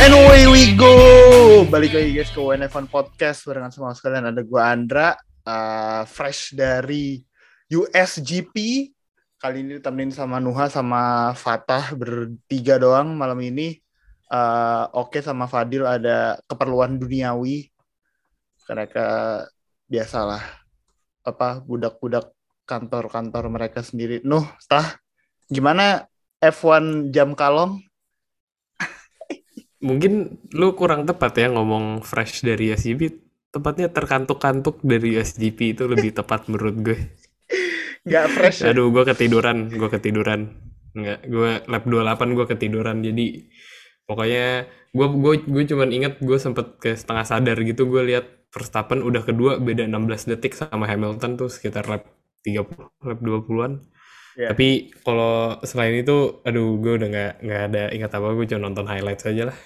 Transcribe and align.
And 0.00 0.16
away 0.16 0.48
we 0.48 0.72
go. 0.72 0.94
Balik 1.68 1.92
lagi 1.92 2.16
guys 2.16 2.32
ke 2.32 2.40
WNF1 2.40 2.88
Podcast 2.88 3.44
barengan 3.44 3.68
semua 3.68 3.92
sekalian 3.92 4.32
ada 4.32 4.40
gua 4.40 4.72
Andra 4.72 5.18
uh, 5.44 6.08
fresh 6.08 6.56
dari 6.56 7.20
USGP. 7.68 8.54
Kali 9.36 9.60
ini 9.60 9.76
ditemenin 9.76 10.14
sama 10.14 10.40
Nuha 10.40 10.72
sama 10.72 11.34
Fatah 11.36 11.92
bertiga 11.92 12.80
doang 12.80 13.12
malam 13.12 13.36
ini. 13.44 13.76
Uh, 14.32 14.88
Oke 14.96 15.20
sama 15.20 15.44
Fadil 15.44 15.84
ada 15.84 16.40
keperluan 16.48 16.96
duniawi. 16.96 17.68
Mereka 18.64 19.06
biasalah 19.90 20.40
apa 21.20 21.60
budak-budak 21.60 22.32
kantor-kantor 22.64 23.52
mereka 23.52 23.84
sendiri. 23.84 24.24
Nuh, 24.24 24.48
tah 24.64 24.96
gimana 25.52 26.08
F1 26.40 27.12
jam 27.12 27.36
kalong? 27.36 27.91
Mungkin 29.82 30.40
lu 30.54 30.72
kurang 30.78 31.04
tepat 31.04 31.36
ya 31.36 31.50
ngomong 31.50 32.06
fresh 32.06 32.46
dari 32.46 32.70
SGP. 32.72 33.18
Tepatnya 33.52 33.92
terkantuk-kantuk 33.92 34.80
dari 34.80 35.20
SGP 35.20 35.76
itu 35.76 35.84
lebih 35.90 36.14
tepat 36.18 36.48
menurut 36.48 36.76
gue. 36.80 36.98
Nggak 38.06 38.26
fresh 38.32 38.58
ya? 38.64 38.72
Aduh, 38.72 38.88
gue 38.94 39.04
ketiduran, 39.04 39.68
gue 39.68 39.88
ketiduran. 39.90 40.40
Nggak, 40.94 41.18
gue 41.28 41.50
lap 41.66 41.84
28 41.84 42.36
gue 42.38 42.46
ketiduran. 42.46 42.96
Jadi 43.02 43.26
pokoknya 44.06 44.66
gue 44.92 45.06
gue 45.08 45.34
gue 45.46 45.62
cuman 45.72 45.88
inget 45.90 46.14
gue 46.20 46.38
sempet 46.38 46.76
ke 46.76 46.92
setengah 46.92 47.24
sadar 47.24 47.56
gitu 47.64 47.88
gue 47.88 48.02
lihat 48.02 48.26
Verstappen 48.52 49.00
udah 49.00 49.24
kedua 49.24 49.56
beda 49.56 49.88
16 49.88 50.28
detik 50.36 50.52
sama 50.52 50.84
Hamilton 50.84 51.40
tuh 51.40 51.48
sekitar 51.48 51.88
lap 51.88 52.04
30 52.44 52.68
lap 53.08 53.18
20-an. 53.24 53.72
Iya. 54.32 54.48
Tapi 54.52 54.92
kalau 55.04 55.60
selain 55.64 56.00
itu, 56.00 56.40
aduh, 56.44 56.80
gue 56.80 56.92
udah 56.96 57.08
nggak 57.08 57.32
nggak 57.44 57.60
ada 57.68 57.82
ingat 57.92 58.10
apa, 58.16 58.32
gue 58.32 58.46
cuma 58.48 58.60
nonton 58.68 58.86
highlight 58.88 59.20
saja 59.20 59.52
lah. 59.52 59.58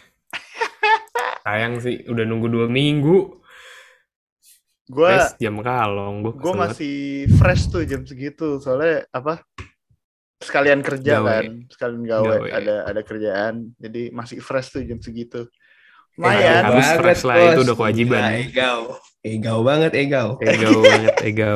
Sayang 1.46 1.78
sih, 1.78 2.02
udah 2.04 2.26
nunggu 2.26 2.50
dua 2.50 2.66
minggu. 2.66 3.38
Gue 4.86 5.10
jam 5.38 5.58
kalong, 5.58 6.22
gue 6.22 6.34
gue 6.34 6.52
masih 6.52 6.96
fresh 7.38 7.66
tuh 7.66 7.82
jam 7.82 8.02
segitu 8.02 8.58
soalnya 8.58 9.02
apa 9.10 9.42
sekalian 10.38 10.78
kerja 10.78 11.18
Gawe. 11.18 11.26
kan 11.26 11.44
sekalian 11.66 12.02
gawe, 12.04 12.22
Gawe. 12.38 12.48
ada 12.52 12.74
ada 12.86 13.00
kerjaan 13.00 13.74
jadi 13.74 14.14
masih 14.14 14.38
fresh 14.38 14.70
tuh 14.70 14.82
jam 14.82 15.00
segitu 15.00 15.48
Eh, 16.16 16.22
lumayan 16.22 16.62
harus 16.64 16.80
Banget, 16.80 16.98
fresh 17.02 17.22
lah, 17.22 17.34
bos. 17.36 17.46
itu 17.46 17.60
udah 17.60 17.76
kewajiban. 17.76 18.20
Nah, 18.22 18.34
egau. 18.40 18.80
Egau 19.20 19.58
banget, 19.60 19.92
egau. 19.92 20.28
Ego 20.40 20.70
banget, 20.86 21.14
ego. 21.20 21.52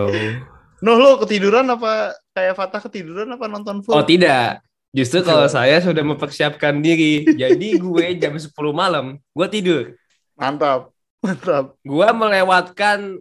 Nuh 0.81 0.97
lo 0.97 1.11
ketiduran 1.17 1.65
apa 1.65 1.93
kayak 2.31 2.53
Fatah 2.53 2.81
ketiduran 2.83 3.31
apa 3.31 3.47
nonton 3.47 3.81
full 3.81 3.95
Oh 3.95 4.05
tidak. 4.05 4.61
Justru 4.91 5.23
kalau 5.23 5.47
saya 5.47 5.79
sudah 5.79 6.03
mempersiapkan 6.03 6.83
diri. 6.83 7.23
Jadi 7.23 7.79
gue 7.79 8.07
jam 8.19 8.35
10 8.35 8.51
malam, 8.75 9.19
gue 9.33 9.47
tidur. 9.51 9.85
mantap 10.35 10.89
mantap 11.21 11.77
Gue 11.85 12.09
melewatkan 12.17 13.21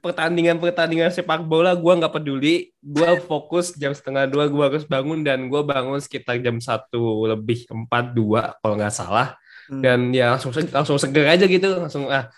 pertandingan-pertandingan 0.00 1.12
sepak 1.12 1.44
bola, 1.44 1.72
gue 1.76 1.92
nggak 1.92 2.12
peduli. 2.12 2.74
Gue 2.82 3.20
fokus 3.24 3.72
jam 3.78 3.94
setengah 3.94 4.26
dua, 4.26 4.50
gue 4.50 4.64
harus 4.64 4.84
bangun 4.84 5.22
dan 5.22 5.46
gue 5.46 5.60
bangun 5.64 6.00
sekitar 6.02 6.40
jam 6.42 6.58
satu 6.58 7.24
lebih 7.30 7.68
empat 7.68 8.12
dua 8.12 8.58
kalau 8.60 8.74
nggak 8.74 8.92
salah. 8.92 9.36
Hmm. 9.70 9.80
Dan 9.80 10.12
ya 10.12 10.36
langsung 10.36 10.52
langsung 10.52 10.98
seger 11.00 11.24
aja 11.24 11.44
gitu, 11.48 11.68
langsung 11.80 12.10
ah 12.12 12.28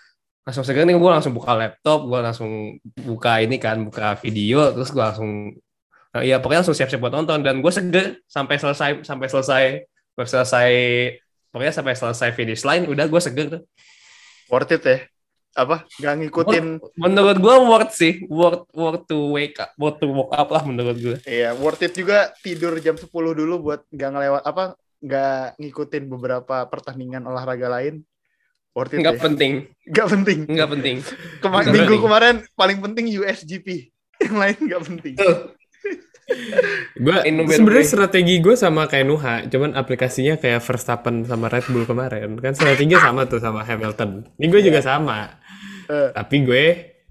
langsung 0.47 0.63
seger 0.63 0.87
nih 0.87 0.95
gue 0.95 1.11
langsung 1.11 1.35
buka 1.35 1.51
laptop, 1.59 2.07
gue 2.07 2.19
langsung 2.23 2.51
buka 3.03 3.43
ini 3.43 3.59
kan, 3.59 3.83
buka 3.83 4.15
video, 4.15 4.71
terus 4.71 4.95
gue 4.95 5.03
langsung 5.03 5.51
Nah, 6.17 6.25
iya 6.25 6.41
pokoknya 6.41 6.65
langsung 6.65 6.73
siap-siap 6.73 6.97
buat 6.97 7.13
nonton. 7.13 7.45
Dan 7.45 7.61
gue 7.61 7.69
seger 7.69 8.17
sampai 8.25 8.57
selesai 8.57 9.05
sampai 9.05 9.27
selesai 9.29 9.63
sampai 10.09 10.25
selesai 10.25 10.69
pokoknya 11.47 11.69
sampai 11.71 11.93
selesai 11.93 12.29
finish 12.33 12.65
line 12.65 12.89
udah 12.89 13.05
gue 13.05 13.21
seger 13.21 13.45
tuh. 13.51 13.61
worth 14.47 14.71
it 14.71 14.81
ya? 14.81 14.97
Apa? 15.53 15.85
Nggak 15.95 16.13
ngikutin? 16.23 16.65
Menurut 16.95 17.37
gue 17.37 17.55
worth 17.61 17.93
sih, 17.93 18.25
worth 18.25 18.65
worth 18.71 19.05
to 19.05 19.29
wake 19.29 19.57
up, 19.57 19.69
worth 19.75 19.97
to 19.97 20.07
wake 20.07 20.33
up 20.33 20.49
lah 20.49 20.63
menurut 20.63 20.97
gue. 20.97 21.17
iya 21.23 21.53
worth 21.53 21.81
it 21.81 21.93
juga 21.93 22.33
tidur 22.39 22.73
jam 22.77 22.93
10 22.93 23.05
dulu 23.11 23.61
buat 23.63 23.85
nggak 23.87 24.09
ngelewat 24.09 24.43
apa 24.43 24.63
nggak 24.97 25.61
ngikutin 25.61 26.03
beberapa 26.07 26.65
pertandingan 26.65 27.21
olahraga 27.23 27.69
lain. 27.71 28.01
Worth 28.73 28.93
it 28.93 29.01
Nggak 29.01 29.17
ya. 29.17 29.21
penting, 29.21 29.53
nggak 29.85 30.07
penting. 30.07 30.39
Nggak 30.47 30.69
penting. 30.71 30.97
Kema- 31.41 31.61
Nggak 31.61 31.73
minggu 31.73 31.85
penting. 31.89 32.01
kemarin 32.01 32.35
paling 32.53 32.77
penting 32.79 33.05
USGP 33.11 33.67
yang 34.17 34.35
lain 34.35 34.57
nggak 34.59 34.81
penting 34.83 35.13
Gue 36.97 37.15
sebenarnya 37.47 37.87
strategi 37.87 38.43
gue 38.43 38.55
sama 38.59 38.85
kayak 38.85 39.05
Nuha, 39.07 39.35
cuman 39.47 39.77
aplikasinya 39.77 40.35
kayak 40.35 40.59
Verstappen 40.59 41.23
sama 41.23 41.47
Red 41.47 41.71
Bull 41.71 41.87
kemarin. 41.87 42.35
Kan 42.41 42.51
strateginya 42.51 42.99
sama 42.99 43.23
tuh 43.29 43.39
sama 43.39 43.63
Hamilton. 43.63 44.27
Ini 44.35 44.45
gue 44.51 44.61
juga 44.61 44.79
sama. 44.83 45.39
Eh. 45.87 46.11
Tapi 46.11 46.35
gue 46.43 46.65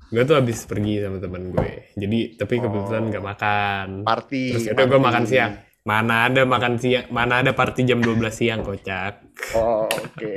gue 0.06 0.22
tuh 0.22 0.36
habis 0.38 0.62
pergi 0.68 1.02
sama 1.02 1.18
temen 1.18 1.50
gue. 1.50 1.96
Jadi 1.96 2.18
tapi 2.36 2.54
kebetulan 2.60 3.04
Oh. 3.10 3.22
makan. 3.24 3.88
party 4.04 4.44
Terus 4.52 4.64
udah 4.70 4.84
gue 4.84 5.00
makan 5.00 5.24
siang. 5.24 5.52
Mana 5.86 6.26
ada 6.26 6.42
makan 6.42 6.82
siang, 6.82 7.06
mana 7.14 7.46
ada 7.46 7.54
party 7.54 7.86
jam 7.86 8.02
12 8.02 8.18
siang 8.34 8.66
kocak. 8.66 9.22
oh 9.54 9.86
oke 9.86 10.30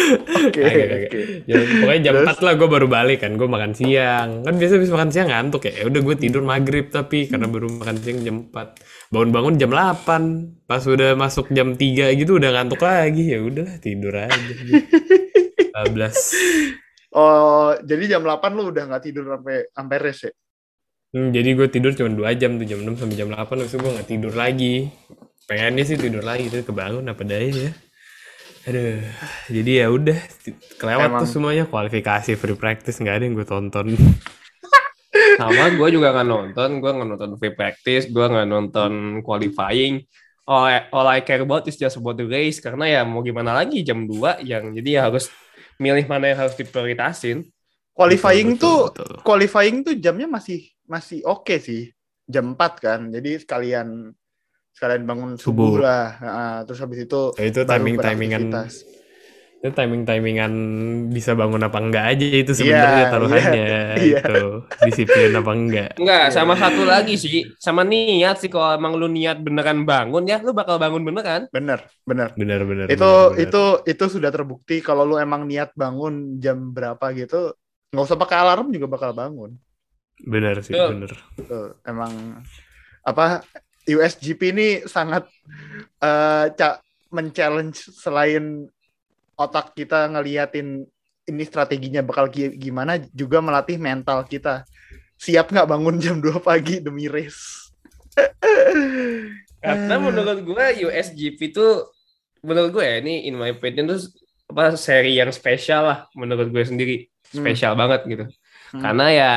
oke 0.50 0.62
oke 0.66 1.20
Ya, 1.46 1.60
pokoknya 1.62 2.00
jam 2.02 2.14
Terus? 2.18 2.40
4 2.40 2.46
lah 2.46 2.52
gue 2.58 2.66
baru 2.66 2.86
balik 2.90 3.22
kan, 3.22 3.38
gue 3.38 3.46
makan 3.46 3.70
siang. 3.70 4.42
Kan 4.42 4.58
biasa 4.58 4.82
habis 4.82 4.90
makan 4.90 5.10
siang 5.14 5.28
ngantuk 5.30 5.62
ya. 5.70 5.72
Ya 5.78 5.84
udah 5.86 6.00
gue 6.02 6.16
tidur 6.18 6.42
maghrib 6.42 6.90
tapi 6.90 7.30
karena 7.30 7.46
baru 7.46 7.70
makan 7.70 7.96
siang 8.02 8.18
jam 8.26 8.36
4. 8.50 9.14
Bangun-bangun 9.14 9.54
jam 9.62 9.70
8. 9.70 10.66
Pas 10.66 10.82
udah 10.82 11.14
masuk 11.14 11.54
jam 11.54 11.78
3 11.78 12.10
gitu 12.18 12.42
udah 12.42 12.50
ngantuk 12.50 12.82
lagi. 12.82 13.30
Ya 13.30 13.38
udah 13.38 13.78
tidur 13.78 14.10
aja. 14.10 14.34
12. 15.86 17.12
oh 17.12 17.76
jadi 17.84 18.16
jam 18.16 18.22
8 18.24 18.56
lu 18.56 18.72
udah 18.72 18.82
nggak 18.88 19.04
tidur 19.04 19.24
sampai 19.28 19.68
sampai 19.70 19.96
res 20.00 20.18
ya 20.24 20.32
Hmm, 21.16 21.32
jadi 21.32 21.56
gue 21.56 21.64
tidur 21.72 21.96
cuma 21.96 22.12
2 22.12 22.36
jam 22.36 22.60
tuh 22.60 22.68
jam 22.68 22.84
6 22.84 23.00
sampai 23.00 23.16
jam 23.16 23.32
8 23.32 23.48
habis 23.48 23.72
itu 23.72 23.80
gue 23.80 23.92
gak 23.96 24.08
tidur 24.12 24.36
lagi. 24.36 24.92
Pengennya 25.48 25.84
sih 25.88 25.96
tidur 25.96 26.20
lagi 26.20 26.52
tapi 26.52 26.60
kebangun 26.68 27.08
apa 27.08 27.24
daya 27.24 27.48
ya. 27.48 27.72
Aduh, 28.68 29.00
jadi 29.48 29.70
ya 29.80 29.86
udah 29.88 30.18
kelewat 30.76 31.08
Emang. 31.08 31.22
tuh 31.24 31.30
semuanya 31.32 31.64
kualifikasi 31.64 32.36
free 32.36 32.58
practice 32.58 33.00
nggak 33.00 33.16
ada 33.16 33.24
yang 33.24 33.32
gue 33.32 33.48
tonton. 33.48 33.96
Sama 35.40 35.72
gue 35.72 35.88
juga 35.88 36.12
nggak 36.12 36.28
nonton, 36.28 36.84
gue 36.84 36.90
nggak 36.92 37.08
nonton 37.08 37.30
free 37.40 37.54
practice, 37.56 38.12
gue 38.12 38.26
nggak 38.26 38.48
nonton 38.52 38.92
qualifying. 39.24 40.04
All 40.44 40.68
I, 40.68 40.84
all 40.92 41.08
I 41.08 41.24
care 41.24 41.40
about 41.40 41.64
is 41.64 41.80
just 41.80 41.96
about 41.96 42.20
the 42.20 42.28
race 42.28 42.60
karena 42.60 42.84
ya 42.92 43.00
mau 43.08 43.24
gimana 43.24 43.56
lagi 43.56 43.80
jam 43.80 44.04
2 44.04 44.44
yang 44.44 44.68
jadi 44.76 45.00
ya 45.00 45.00
harus 45.08 45.32
milih 45.80 46.04
mana 46.04 46.36
yang 46.36 46.44
harus 46.44 46.58
diprioritasin. 46.60 47.46
Qualifying 47.98 48.50
Betul, 48.54 48.60
tuh 48.62 48.78
betul, 48.92 49.06
betul. 49.16 49.18
qualifying 49.26 49.76
tuh 49.86 49.94
jamnya 50.04 50.28
masih 50.36 50.60
masih 50.86 51.18
oke 51.26 51.54
sih 51.66 51.90
jam 52.34 52.44
4 52.54 52.72
kan 52.84 53.00
jadi 53.14 53.30
sekalian 53.42 53.88
sekalian 54.76 55.02
bangun 55.08 55.30
subuh, 55.40 55.74
Subuh. 55.74 55.82
lah 55.84 56.04
Nah, 56.20 56.56
terus 56.68 56.80
habis 56.84 57.00
itu 57.06 57.16
Ya, 57.38 57.44
itu 57.52 57.60
timing 57.68 57.96
timingan 58.04 58.44
itu 59.60 59.68
timing 59.72 60.02
timingan 60.08 60.52
bisa 61.10 61.32
bangun 61.34 61.62
apa 61.66 61.78
enggak 61.82 62.04
aja 62.12 62.24
itu 62.44 62.52
sebenarnya 62.54 63.02
Iya, 63.02 63.10
taruhannya 63.10 63.66
iya. 64.06 64.20
itu 64.20 64.38
disiplin 64.84 65.30
apa 65.40 65.52
enggak. 65.56 65.90
Enggak, 65.96 66.24
Iya. 66.28 66.34
sama 66.36 66.54
satu 66.60 66.82
lagi 66.84 67.14
sih, 67.16 67.56
sama 67.56 67.82
niat 67.82 68.36
sih 68.42 68.50
kalau 68.52 68.76
emang 68.76 68.92
lu 69.00 69.08
niat 69.08 69.40
beneran 69.40 69.82
bangun 69.88 70.24
ya, 70.28 70.36
lu 70.44 70.52
bakal 70.52 70.76
bangun 70.76 71.02
beneran. 71.08 71.48
bener 71.54 71.80
bener 72.08 72.30
Benar 72.36 72.60
benar. 72.68 72.88
itu 72.92 73.04
benar, 73.08 73.18
benar. 73.26 73.38
itu 73.42 73.62
itu 73.90 74.04
sudah 74.14 74.30
terbukti 74.30 74.78
kalau 74.84 75.02
lu 75.08 75.16
emang 75.18 75.42
niat 75.50 75.72
bangun 75.74 76.38
jam 76.38 76.70
berapa 76.76 77.06
gitu 77.16 77.56
nggak 77.90 78.06
usah 78.06 78.18
pakai 78.18 78.36
alarm 78.38 78.68
juga 78.70 78.86
bakal 78.86 79.10
bangun 79.12 79.54
benar 80.16 80.58
sih 80.64 80.72
Betul. 80.72 80.88
benar. 80.96 81.12
Tuh, 81.36 81.68
emang 81.84 82.40
apa 83.04 83.44
USGP 83.86 84.40
ini 84.50 84.68
sangat 84.84 85.28
eh 86.00 86.46
ca- 86.56 86.80
men-challenge 87.12 87.94
selain 87.94 88.66
otak 89.36 89.76
kita 89.76 90.08
ngeliatin 90.10 90.82
ini 91.26 91.42
strateginya 91.44 92.00
bakal 92.00 92.26
gi- 92.26 92.56
gimana 92.56 92.96
juga 93.12 93.38
melatih 93.38 93.76
mental 93.76 94.24
kita 94.24 94.64
siap 95.16 95.52
nggak 95.52 95.68
bangun 95.68 96.00
jam 96.00 96.16
2 96.18 96.40
pagi 96.40 96.80
demi 96.80 97.06
race 97.06 97.70
Karena 99.60 99.94
Eh. 99.96 100.00
menurut 100.00 100.38
gue 100.42 100.64
USGP 100.86 101.52
itu 101.52 101.66
menurut 102.40 102.70
gue 102.72 102.84
ya 102.84 102.96
ini 103.02 103.26
in 103.26 103.34
my 103.34 103.52
opinion 103.52 103.90
tuh 103.90 104.00
apa 104.46 104.78
seri 104.78 105.18
yang 105.18 105.28
spesial 105.28 105.82
lah 105.84 105.98
menurut 106.14 106.48
gue 106.48 106.62
sendiri 106.62 106.96
spesial 107.36 107.72
banget 107.76 108.00
gitu. 108.08 108.24
Hmm. 108.72 108.82
Karena 108.82 109.06
ya 109.12 109.32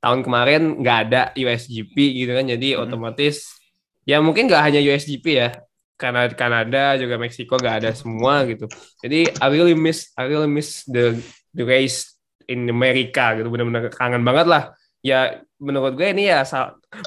tahun 0.00 0.20
kemarin 0.26 0.62
nggak 0.80 0.98
ada 1.08 1.22
USGP 1.36 1.94
gitu 2.24 2.32
kan, 2.34 2.44
jadi 2.48 2.68
Hmm. 2.76 2.88
otomatis 2.88 3.56
ya 4.08 4.18
mungkin 4.18 4.48
nggak 4.48 4.62
hanya 4.64 4.80
USGP 4.80 5.26
ya. 5.38 5.50
Karena 6.00 6.32
Kanada 6.32 6.96
juga 6.96 7.20
Meksiko 7.20 7.60
nggak 7.60 7.76
ada 7.84 7.90
semua 7.92 8.48
gitu. 8.48 8.64
Jadi 9.04 9.28
I 9.36 9.46
really 9.52 9.76
miss 9.76 10.08
I 10.16 10.24
really 10.24 10.48
miss 10.48 10.88
the 10.88 11.20
the 11.52 11.60
race 11.60 12.16
in 12.48 12.64
America 12.72 13.36
gitu. 13.36 13.52
Benar-benar 13.52 13.92
kangen 13.92 14.24
banget 14.24 14.48
lah. 14.48 14.62
Ya 15.04 15.44
menurut 15.60 16.00
gue 16.00 16.08
ini 16.08 16.32
ya 16.32 16.40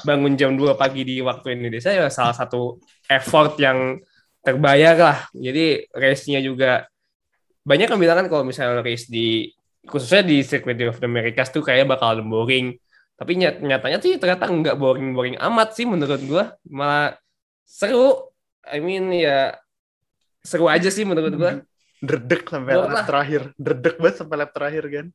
bangun 0.06 0.38
jam 0.38 0.54
2 0.54 0.78
pagi 0.78 1.02
di 1.02 1.18
waktu 1.18 1.58
Indonesia 1.58 1.90
ya 1.90 2.06
salah 2.06 2.38
satu 2.38 2.78
effort 3.10 3.58
yang 3.58 3.98
terbayar 4.46 4.94
lah. 4.94 5.18
Jadi 5.34 5.90
race-nya 5.90 6.38
juga 6.38 6.86
banyak 7.66 7.90
yang 7.90 7.98
bilang 7.98 8.16
kan 8.22 8.28
kalau 8.30 8.44
misalnya 8.46 8.78
race 8.78 9.10
di 9.10 9.50
khususnya 9.88 10.22
di 10.24 10.40
Circuit 10.44 10.80
of 10.88 10.98
the 11.00 11.08
Americas 11.08 11.52
tuh 11.52 11.64
kayak 11.64 11.88
bakal 11.88 12.20
boring. 12.24 12.76
Tapi 13.14 13.38
nyat 13.38 13.62
nyatanya 13.62 13.98
sih 14.02 14.18
ternyata 14.18 14.50
nggak 14.50 14.76
boring-boring 14.76 15.38
amat 15.38 15.76
sih 15.76 15.86
menurut 15.86 16.20
gua. 16.26 16.58
Malah 16.66 17.16
seru. 17.62 18.32
I 18.64 18.80
mean 18.80 19.12
ya 19.12 19.54
seru 20.42 20.66
aja 20.66 20.88
sih 20.90 21.06
menurut 21.06 21.32
gua. 21.36 21.52
Dredek 22.04 22.48
sampai 22.50 22.74
Gua 22.74 22.90
lap 22.90 23.06
terakhir. 23.06 23.42
Dredek 23.56 23.96
banget 24.02 24.16
sampai 24.20 24.36
lap 24.36 24.50
terakhir 24.52 24.84
kan. 24.90 25.06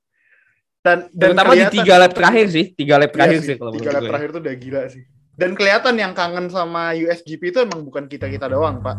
Dan 0.79 1.11
dan 1.11 1.35
Terutama 1.35 1.53
di 1.59 1.65
tiga 1.75 1.95
lap 1.99 2.13
terakhir 2.15 2.45
sih, 2.47 2.65
tiga 2.71 2.95
lap 2.95 3.11
Iya 3.11 3.15
terakhir 3.19 3.39
sih, 3.43 3.47
sih 3.51 3.55
kalau 3.59 3.71
tiga 3.75 3.91
lap 3.91 4.01
gue. 4.01 4.09
terakhir 4.09 4.29
tuh 4.31 4.41
udah 4.47 4.55
gila 4.55 4.81
sih. 4.87 5.03
Dan 5.35 5.51
kelihatan 5.55 5.95
yang 5.99 6.11
kangen 6.15 6.47
sama 6.51 6.95
USGP 6.95 7.51
itu 7.51 7.59
emang 7.63 7.83
bukan 7.83 8.07
kita-kita 8.07 8.47
doang, 8.47 8.79
Pak. 8.79 8.95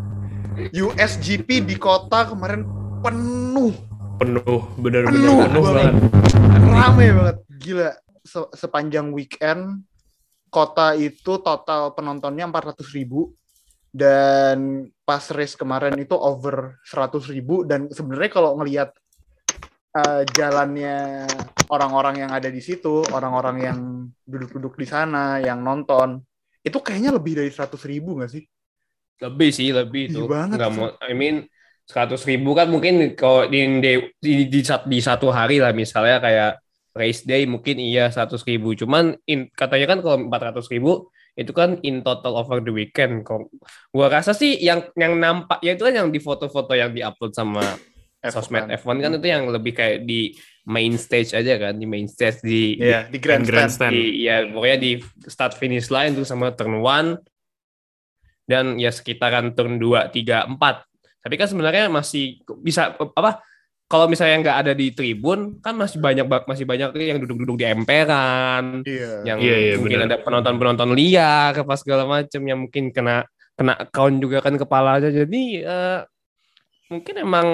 USGP 0.76 1.64
di 1.64 1.76
kota 1.80 2.28
kemarin 2.28 2.68
penuh, 3.00 3.72
penuh 4.20 4.60
bener-bener 4.76 5.32
Penuh 5.32 5.38
penuh, 5.48 5.62
banget. 5.64 5.94
banget 5.96 6.10
rame 6.60 7.06
banget, 7.16 7.36
gila. 7.48 7.90
Se- 8.20 8.52
sepanjang 8.52 9.16
weekend 9.16 9.80
kota 10.52 10.92
itu 10.92 11.40
total 11.40 11.96
penontonnya 11.96 12.44
400 12.44 12.84
ribu 12.92 13.32
dan 13.90 14.86
pas 15.08 15.24
race 15.32 15.56
kemarin 15.56 15.96
itu 15.96 16.12
over 16.14 16.76
100 16.84 17.24
ribu 17.32 17.64
dan 17.64 17.88
sebenarnya 17.88 18.30
kalau 18.30 18.60
ngelihat 18.60 18.92
eh, 19.96 20.22
jalannya 20.36 21.26
orang-orang 21.72 22.28
yang 22.28 22.30
ada 22.30 22.52
di 22.52 22.60
situ, 22.60 23.02
orang-orang 23.08 23.56
yang 23.62 23.78
duduk-duduk 24.28 24.76
di 24.76 24.86
sana, 24.86 25.40
yang 25.40 25.64
nonton, 25.64 26.20
itu 26.60 26.76
kayaknya 26.78 27.16
lebih 27.16 27.40
dari 27.40 27.48
100 27.50 27.80
ribu 27.88 28.20
nggak 28.20 28.30
sih? 28.30 28.44
Lebih 29.20 29.50
sih, 29.50 29.68
lebih 29.72 30.04
tuh. 30.12 30.26
banget 30.28 30.60
Nggak 30.60 30.70
sih. 30.70 30.76
mau, 30.76 30.86
I 31.08 31.12
mean, 31.16 31.36
100 31.86 32.16
ribu 32.28 32.54
kan 32.54 32.68
mungkin 32.70 33.14
kalau 33.16 33.48
di, 33.48 33.66
di, 33.80 33.92
di, 34.20 34.32
di, 34.50 34.60
di 34.64 34.98
satu 35.00 35.26
hari 35.32 35.58
lah 35.58 35.72
misalnya 35.74 36.20
kayak 36.22 36.52
race 36.94 37.22
day 37.22 37.46
mungkin 37.46 37.78
iya 37.78 38.10
100 38.10 38.34
ribu. 38.46 38.74
Cuman 38.74 39.14
in, 39.26 39.46
katanya 39.54 39.96
kan 39.96 39.98
kalau 40.02 40.16
400 40.26 40.72
ribu 40.74 41.10
itu 41.38 41.54
kan 41.54 41.78
in 41.86 42.02
total 42.02 42.36
over 42.36 42.58
the 42.58 42.74
weekend. 42.74 43.22
Kok 43.22 43.48
gua 43.94 44.10
rasa 44.10 44.34
sih 44.34 44.58
yang 44.58 44.90
yang 44.98 45.16
nampak 45.18 45.62
ya 45.62 45.78
itu 45.78 45.86
kan 45.86 45.94
yang 45.94 46.08
di 46.10 46.18
foto-foto 46.18 46.74
yang 46.74 46.90
diupload 46.90 47.32
sama 47.32 47.62
sosmed 48.20 48.68
F1 48.68 48.96
kan 49.00 49.16
itu 49.16 49.26
yang 49.32 49.48
lebih 49.48 49.72
kayak 49.72 50.04
di 50.04 50.36
main 50.68 50.92
stage 51.00 51.32
aja 51.32 51.56
kan, 51.56 51.72
di 51.78 51.88
main 51.88 52.04
stage 52.04 52.44
di 52.44 52.76
Iya, 52.76 53.08
di 53.08 53.16
grandstand. 53.16 53.48
grandstand. 53.48 53.92
di 53.96 54.28
ya 54.28 54.44
pokoknya 54.44 54.78
di 54.78 54.90
start 55.24 55.56
finish 55.56 55.88
line 55.88 56.12
tuh 56.12 56.28
sama 56.28 56.52
turn 56.52 56.84
1 56.84 57.16
dan 58.44 58.76
ya 58.76 58.90
sekitaran 58.92 59.54
turn 59.56 59.78
2, 59.78 60.10
3, 60.12 60.52
4. 60.58 60.89
Tapi 61.20 61.34
kan 61.36 61.46
sebenarnya 61.46 61.88
masih 61.88 62.40
bisa 62.58 62.92
apa 62.96 63.44
kalau 63.84 64.06
misalnya 64.06 64.38
nggak 64.40 64.58
ada 64.62 64.72
di 64.72 64.94
tribun 64.94 65.58
kan 65.58 65.74
masih 65.74 65.98
banyak 65.98 66.22
ba- 66.24 66.46
masih 66.46 66.62
banyak 66.62 66.94
tuh 66.94 67.02
yang 67.02 67.18
duduk-duduk 67.18 67.58
di 67.58 67.66
emperan, 67.66 68.86
Iya. 68.86 69.26
yang 69.26 69.38
Iya, 69.38 69.56
iya, 69.58 69.72
mungkin 69.76 69.98
benar. 70.00 70.08
ada 70.08 70.16
penonton-penonton 70.22 70.90
liar 70.94 71.52
apa 71.52 71.74
segala 71.74 72.06
macam 72.06 72.40
yang 72.40 72.58
mungkin 72.64 72.88
kena 72.88 73.26
kena 73.52 73.74
account 73.76 74.16
juga 74.18 74.40
kan 74.40 74.54
kepalanya. 74.54 75.10
Jadi 75.10 75.60
eh, 75.60 76.00
mungkin 76.88 77.14
emang 77.18 77.46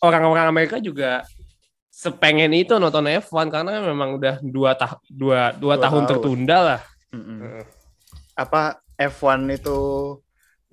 orang-orang 0.00 0.46
Amerika 0.48 0.76
juga 0.78 1.22
sepengen 1.88 2.50
itu 2.50 2.74
nonton 2.74 3.06
F1 3.06 3.46
karena 3.48 3.78
memang 3.80 4.18
udah 4.18 4.42
dua, 4.42 4.74
tah 4.74 4.98
dua, 5.06 5.54
dua, 5.54 5.78
Dua 5.78 5.84
tahun, 5.84 6.02
tahun. 6.02 6.10
tertunda 6.10 6.58
lah. 6.58 6.80
Mm-mm. 7.12 7.38
Heeh. 7.38 7.64
Apa 8.34 8.82
F1 8.96 9.46
itu 9.52 9.78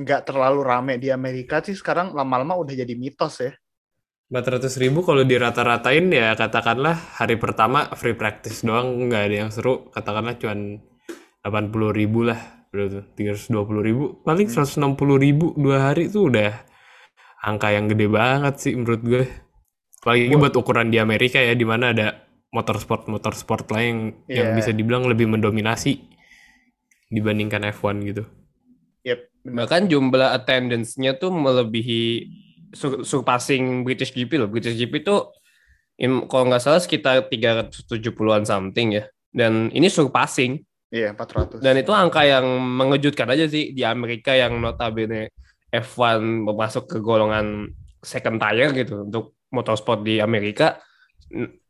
nggak 0.01 0.27
terlalu 0.27 0.61
rame 0.65 0.93
di 0.97 1.13
Amerika 1.13 1.61
sih 1.61 1.77
sekarang 1.77 2.13
lama-lama 2.17 2.57
udah 2.57 2.73
jadi 2.73 2.93
mitos 2.97 3.41
ya. 3.41 3.53
400 4.31 4.71
ribu 4.79 5.03
kalau 5.03 5.27
dirata-ratain 5.27 6.07
ya 6.07 6.31
katakanlah 6.39 6.95
hari 7.19 7.35
pertama 7.35 7.91
free 7.99 8.15
practice 8.15 8.63
doang 8.63 9.11
nggak 9.11 9.23
ada 9.27 9.35
yang 9.47 9.51
seru. 9.51 9.91
Katakanlah 9.91 10.39
cuman 10.39 10.79
80 11.43 11.99
ribu 11.99 12.23
lah 12.23 12.39
berarti 12.71 13.03
320 13.19 13.87
ribu. 13.87 14.03
Paling 14.23 14.47
160 14.47 14.79
ribu 15.19 15.51
dua 15.59 15.91
hari 15.91 16.07
tuh 16.07 16.31
udah 16.31 16.63
angka 17.43 17.75
yang 17.75 17.91
gede 17.91 18.07
banget 18.07 18.55
sih 18.55 18.73
menurut 18.79 19.01
gue. 19.03 19.23
Apalagi 20.01 20.33
buat 20.33 20.55
ukuran 20.55 20.89
di 20.89 20.97
Amerika 20.97 21.37
ya 21.37 21.51
di 21.51 21.67
mana 21.67 21.91
ada 21.91 22.31
motorsport 22.55 23.11
motorsport 23.11 23.67
lain 23.69 24.25
yang, 24.25 24.47
yang 24.47 24.47
bisa 24.55 24.71
dibilang 24.71 25.05
lebih 25.05 25.27
mendominasi 25.27 26.07
dibandingkan 27.11 27.67
F1 27.75 27.99
gitu. 28.07 28.23
Bahkan 29.41 29.89
jumlah 29.89 30.37
attendance-nya 30.37 31.17
tuh 31.17 31.33
melebihi 31.33 32.29
sur- 32.73 33.01
surpassing 33.01 33.81
British 33.81 34.13
GP 34.13 34.37
loh. 34.37 34.49
British 34.49 34.77
GP 34.77 35.01
tuh 35.01 35.33
im- 35.97 36.29
kalau 36.29 36.49
nggak 36.49 36.61
salah 36.61 36.81
sekitar 36.81 37.25
370-an 37.27 38.45
something 38.45 39.01
ya. 39.01 39.03
Dan 39.31 39.71
ini 39.73 39.87
surpassing. 39.87 40.61
Iya, 40.91 41.15
400. 41.15 41.63
Dan 41.63 41.79
itu 41.79 41.91
angka 41.95 42.27
yang 42.27 42.43
mengejutkan 42.59 43.31
aja 43.31 43.47
sih 43.47 43.71
di 43.71 43.81
Amerika 43.87 44.35
yang 44.35 44.59
notabene 44.59 45.31
F1 45.71 46.19
masuk 46.51 46.83
ke 46.91 46.97
golongan 46.99 47.71
second 48.03 48.37
tier 48.43 48.75
gitu 48.75 49.07
untuk 49.07 49.39
motorsport 49.55 50.03
di 50.03 50.19
Amerika. 50.19 50.83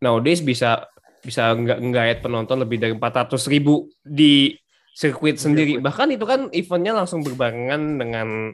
Nowadays 0.02 0.42
bisa 0.42 0.90
bisa 1.22 1.54
nggak 1.54 1.80
nggak 1.86 2.06
penonton 2.26 2.66
lebih 2.66 2.82
dari 2.82 2.94
400 2.98 3.38
ribu 3.46 3.94
di 4.02 4.58
sirkuit 5.02 5.36
sendiri. 5.36 5.76
sirkuit. 5.76 5.84
Bahkan 5.84 6.08
itu 6.14 6.26
kan 6.26 6.42
eventnya 6.54 6.94
langsung 6.94 7.26
berbarengan 7.26 7.98
dengan 7.98 8.54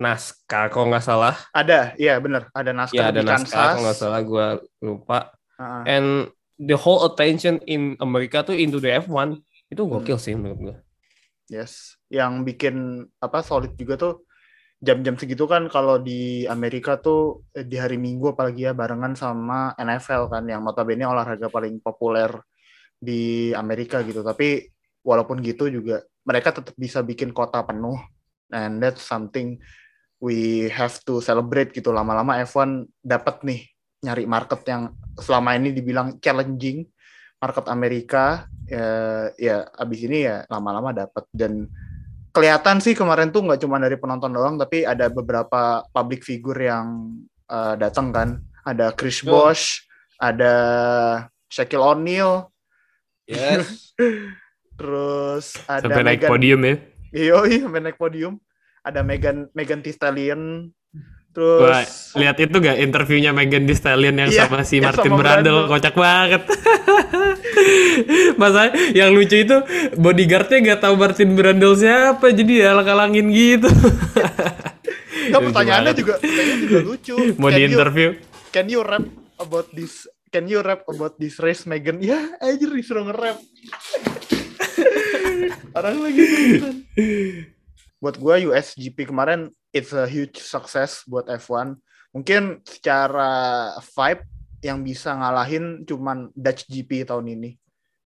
NASCAR 0.00 0.72
kalau 0.72 0.88
nggak 0.88 1.04
salah. 1.04 1.36
Ada, 1.52 1.92
iya 1.94 2.16
benar. 2.16 2.48
Ada 2.50 2.72
NASCAR 2.72 2.96
Ya 2.96 3.12
ada 3.12 3.20
di 3.20 3.28
NASCAR 3.28 3.44
Kansas. 3.44 3.68
kalau 3.68 3.82
nggak 3.84 3.98
salah 3.98 4.20
gue 4.22 4.46
lupa. 4.80 5.18
Heeh. 5.60 5.82
And 5.86 6.06
the 6.56 6.74
whole 6.74 7.04
attention 7.04 7.60
in 7.66 7.94
Amerika 7.98 8.40
tuh 8.40 8.56
into 8.56 8.80
the 8.80 8.88
F1 8.98 9.36
itu 9.68 9.82
gokil 9.82 10.16
Hmm. 10.16 10.24
sih 10.24 10.32
menurut 10.32 10.58
gue. 10.58 10.76
Yes, 11.46 12.00
yang 12.08 12.42
bikin 12.42 13.04
apa 13.18 13.44
solid 13.44 13.76
juga 13.76 14.00
tuh 14.00 14.14
jam-jam 14.80 15.14
segitu 15.14 15.44
kan 15.44 15.68
kalau 15.68 16.00
di 16.00 16.48
Amerika 16.48 16.96
tuh 16.96 17.44
eh, 17.52 17.62
di 17.62 17.76
hari 17.76 17.94
Minggu 17.94 18.32
apalagi 18.32 18.66
ya 18.66 18.72
barengan 18.72 19.12
sama 19.12 19.76
NFL 19.76 20.26
kan 20.26 20.48
yang 20.48 20.64
notabene 20.64 21.04
olahraga 21.04 21.46
paling 21.46 21.78
populer 21.78 22.32
di 22.96 23.52
Amerika 23.52 24.00
gitu. 24.00 24.24
Tapi 24.24 24.71
walaupun 25.02 25.42
gitu 25.42 25.68
juga 25.68 26.06
mereka 26.22 26.54
tetap 26.54 26.74
bisa 26.78 27.02
bikin 27.02 27.34
kota 27.34 27.62
penuh 27.66 27.98
and 28.54 28.78
that's 28.78 29.02
something 29.02 29.58
we 30.22 30.70
have 30.70 30.94
to 31.02 31.18
celebrate 31.18 31.74
gitu. 31.74 31.90
Lama-lama 31.90 32.38
F1 32.46 32.86
dapat 33.02 33.42
nih 33.42 33.60
nyari 34.06 34.24
market 34.26 34.62
yang 34.70 34.94
selama 35.18 35.58
ini 35.58 35.74
dibilang 35.74 36.18
challenging 36.22 36.86
market 37.42 37.66
Amerika 37.66 38.46
ya, 38.70 38.86
ya 39.34 39.66
abis 39.74 40.06
ini 40.06 40.26
ya 40.26 40.46
lama-lama 40.46 40.94
dapat 40.94 41.26
dan 41.34 41.66
kelihatan 42.30 42.78
sih 42.78 42.94
kemarin 42.94 43.34
tuh 43.34 43.42
nggak 43.46 43.60
cuma 43.62 43.82
dari 43.82 43.98
penonton 43.98 44.30
doang 44.30 44.56
tapi 44.58 44.86
ada 44.86 45.10
beberapa 45.10 45.82
public 45.90 46.22
figure 46.22 46.70
yang 46.70 47.18
uh, 47.50 47.74
datang 47.74 48.14
kan 48.14 48.28
ada 48.62 48.94
Chris. 48.94 49.26
Bosh 49.26 49.86
ada 50.22 50.54
Shaquille 51.50 51.82
O'Neal 51.82 52.52
Yes. 53.26 53.94
terus 54.82 55.54
ada 55.64 55.86
sampai 55.86 56.02
naik 56.02 56.18
Megan 56.18 56.30
podium 56.30 56.60
ya 56.60 56.74
Iya, 57.12 57.36
iya, 57.44 57.58
sampai 57.62 57.80
naik 57.80 57.96
podium 57.96 58.34
ada 58.82 59.00
Megan 59.00 59.46
Megan 59.52 59.78
Thee 59.78 59.92
Stallion 59.92 60.74
Wah, 61.32 61.80
terus 61.80 62.12
lihat 62.12 62.36
itu 62.36 62.56
gak 62.58 62.76
interviewnya 62.78 63.30
Megan 63.30 63.62
Thee 63.62 63.72
Stallion 63.72 64.12
yang 64.12 64.28
Iya, 64.28 64.44
sama 64.44 64.60
si 64.62 64.76
yang 64.76 64.90
Martin 64.90 65.06
sama 65.06 65.16
Brundle. 65.16 65.64
kocak 65.64 65.94
banget. 65.94 66.42
Masa 68.36 68.68
yang 68.90 69.12
lucu 69.12 69.36
itu 69.38 69.56
bodyguardnya 69.96 70.58
gak 70.66 70.80
tahu 70.82 70.94
Martin 70.94 71.32
Brundle 71.32 71.72
siapa, 71.72 72.26
jadi 72.28 72.52
ya 72.58 72.68
alang-alangin 72.72 73.26
gitu. 73.28 73.68
Nggak, 75.22 75.38
Lucu 75.38 75.48
pertanyaannya 75.48 75.92
juga 75.94 76.14
juga 76.58 76.78
lucu 76.82 77.14
Mau 77.40 77.46
Can 77.46 77.54
di 77.54 77.60
you- 77.62 77.68
interview? 77.70 78.08
can 78.50 78.66
you 78.66 78.80
rap 78.82 79.06
about 79.38 79.70
this 79.70 80.04
can 80.28 80.44
you 80.44 80.60
rap 80.60 80.84
about 80.84 81.16
this 81.16 81.38
race 81.38 81.62
Megan 81.62 81.96
ya 81.98 82.18
aja 82.36 82.60
disuruh 82.60 83.06
nge-rap 83.06 83.38
orang 85.72 85.96
lagi 85.98 86.22
nonton. 86.58 86.76
buat 87.98 88.16
gua 88.16 88.34
USGP 88.36 89.06
kemarin 89.06 89.46
it's 89.70 89.90
a 89.90 90.04
huge 90.04 90.36
success 90.36 91.02
buat 91.04 91.26
F1 91.28 91.78
mungkin 92.10 92.60
secara 92.62 93.30
vibe 93.78 94.22
yang 94.60 94.78
bisa 94.80 95.10
ngalahin 95.12 95.82
cuman 95.82 96.30
Dutch 96.32 96.66
GP 96.66 97.02
tahun 97.02 97.34
ini. 97.34 97.50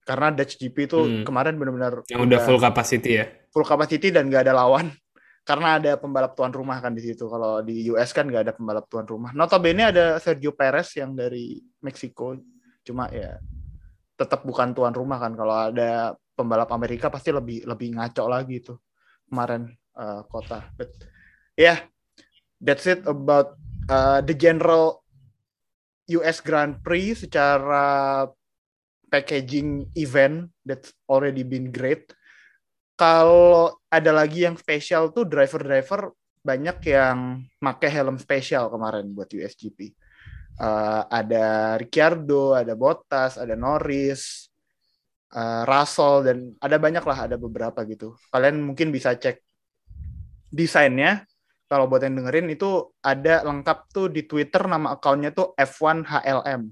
Karena 0.03 0.35
Dutch 0.35 0.57
GP 0.57 0.77
itu 0.85 0.99
Hmm. 0.99 1.23
kemarin 1.23 1.55
benar-benar 1.55 2.03
Yang 2.11 2.21
udah 2.27 2.39
full 2.43 2.59
capacity 2.59 3.11
ya. 3.15 3.27
full 3.51 3.63
capacity 3.63 4.11
dan 4.11 4.27
gak 4.27 4.49
ada 4.49 4.59
lawan. 4.59 4.91
Karena 5.47 5.79
ada 5.79 5.95
pembalap 5.95 6.35
tuan 6.35 6.51
rumah 6.51 6.79
kan 6.79 6.91
di 6.91 7.03
situ. 7.03 7.27
Kalau 7.27 7.63
di 7.63 7.87
US 7.91 8.11
kan 8.11 8.27
gak 8.27 8.43
ada 8.47 8.53
pembalap 8.53 8.87
tuan 8.87 9.07
rumah. 9.07 9.31
Notabene 9.31 9.95
ada 9.95 10.19
Sergio 10.19 10.51
Perez 10.51 10.91
yang 10.99 11.15
dari 11.15 11.63
Meksiko. 11.79 12.35
Cuma 12.83 13.07
ya 13.11 13.39
tetap 14.17 14.43
bukan 14.43 14.75
tuan 14.75 14.91
rumah 14.91 15.23
kan. 15.23 15.39
Kalau 15.39 15.71
ada 15.71 16.19
pembalap 16.41 16.73
Amerika 16.73 17.13
pasti 17.13 17.29
lebih 17.29 17.69
lebih 17.69 18.01
ngaco 18.01 18.25
lagi 18.25 18.65
tuh 18.65 18.81
kemarin 19.29 19.69
uh, 20.01 20.25
kota 20.25 20.65
but 20.81 20.89
yeah 21.61 21.85
that's 22.61 22.89
it 22.89 23.05
about 23.05 23.61
uh, 23.93 24.25
the 24.25 24.33
general 24.33 25.05
US 26.11 26.43
Grand 26.43 26.83
Prix 26.83 27.27
secara 27.27 28.27
packaging 29.11 29.91
event 29.99 30.51
that's 30.63 30.95
already 31.11 31.43
been 31.43 31.71
great. 31.71 32.11
Kalau 32.95 33.81
ada 33.89 34.13
lagi 34.13 34.45
yang 34.45 34.61
spesial 34.61 35.11
tuh 35.11 35.25
driver-driver 35.25 36.13
banyak 36.41 36.79
yang 36.85 37.45
make 37.61 37.89
helm 37.89 38.17
spesial 38.21 38.69
kemarin 38.69 39.13
buat 39.15 39.31
USGP. 39.31 39.93
Uh, 40.61 41.09
ada 41.09 41.77
Ricciardo, 41.81 42.53
ada 42.53 42.77
Bottas, 42.77 43.41
ada 43.41 43.57
Norris, 43.57 44.50
uh, 45.35 45.63
Russell 45.67 46.27
dan 46.27 46.39
ada 46.59 46.77
banyak 46.77 47.05
lah, 47.05 47.19
ada 47.31 47.37
beberapa 47.39 47.83
gitu. 47.87 48.19
Kalian 48.31 48.63
mungkin 48.63 48.91
bisa 48.91 49.15
cek 49.15 49.39
desainnya. 50.51 51.27
Kalau 51.71 51.87
buat 51.87 52.03
yang 52.03 52.19
dengerin 52.19 52.51
itu 52.51 52.91
ada 52.99 53.47
lengkap 53.47 53.95
tuh 53.95 54.11
di 54.11 54.27
Twitter 54.27 54.59
nama 54.67 54.99
akunnya 54.99 55.31
tuh 55.31 55.55
F1 55.55 56.03
HLM. 56.03 56.67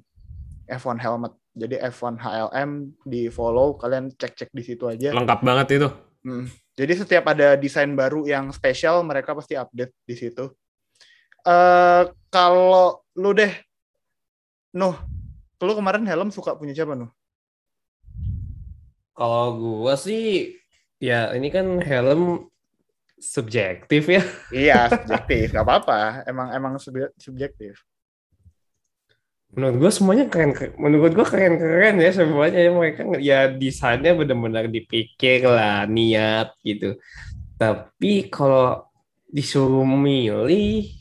F1 0.66 0.98
Helmet. 0.98 1.34
Jadi 1.58 1.74
F1 1.78 2.18
HLM 2.18 2.70
di 3.06 3.30
follow, 3.30 3.78
kalian 3.78 4.10
cek-cek 4.14 4.50
di 4.50 4.62
situ 4.62 4.90
aja. 4.90 5.14
Lengkap 5.14 5.40
banget 5.42 5.66
itu. 5.78 5.88
Hmm. 6.26 6.46
Jadi 6.78 6.92
setiap 6.94 7.30
ada 7.30 7.58
desain 7.58 7.90
baru 7.94 8.26
yang 8.26 8.50
spesial, 8.54 9.02
mereka 9.02 9.34
pasti 9.34 9.58
update 9.58 9.94
di 10.06 10.14
situ. 10.14 10.50
Uh, 11.42 12.10
kalau 12.30 13.02
lu 13.18 13.34
deh, 13.34 13.50
Nuh, 14.74 14.94
lu 15.58 15.72
kemarin 15.74 16.06
helm 16.06 16.30
suka 16.30 16.54
punya 16.54 16.74
siapa 16.74 16.94
Nuh? 16.94 17.10
Kalau 19.18 19.58
gua 19.58 19.98
sih, 19.98 20.54
ya 21.02 21.34
ini 21.34 21.50
kan 21.50 21.82
helm 21.82 22.46
subjektif 23.18 24.06
ya. 24.06 24.22
Iya, 24.54 24.78
subjektif. 24.94 25.50
Gak 25.50 25.66
apa-apa. 25.66 26.22
Emang 26.30 26.54
emang 26.54 26.74
subjektif. 27.18 27.82
Menurut 29.48 29.76
gue 29.80 29.90
semuanya 29.90 30.28
keren, 30.28 30.52
menurut 30.76 31.16
gue 31.16 31.24
keren-keren 31.24 31.96
ya 31.98 32.12
semuanya 32.12 32.60
ya 32.60 32.70
mereka 32.70 33.00
ya 33.16 33.38
desainnya 33.48 34.12
benar-benar 34.12 34.68
dipikir 34.68 35.48
lah 35.48 35.88
niat 35.88 36.52
gitu. 36.60 37.00
Tapi 37.56 38.28
kalau 38.28 38.86
disuruh 39.32 39.88
milih, 39.88 40.92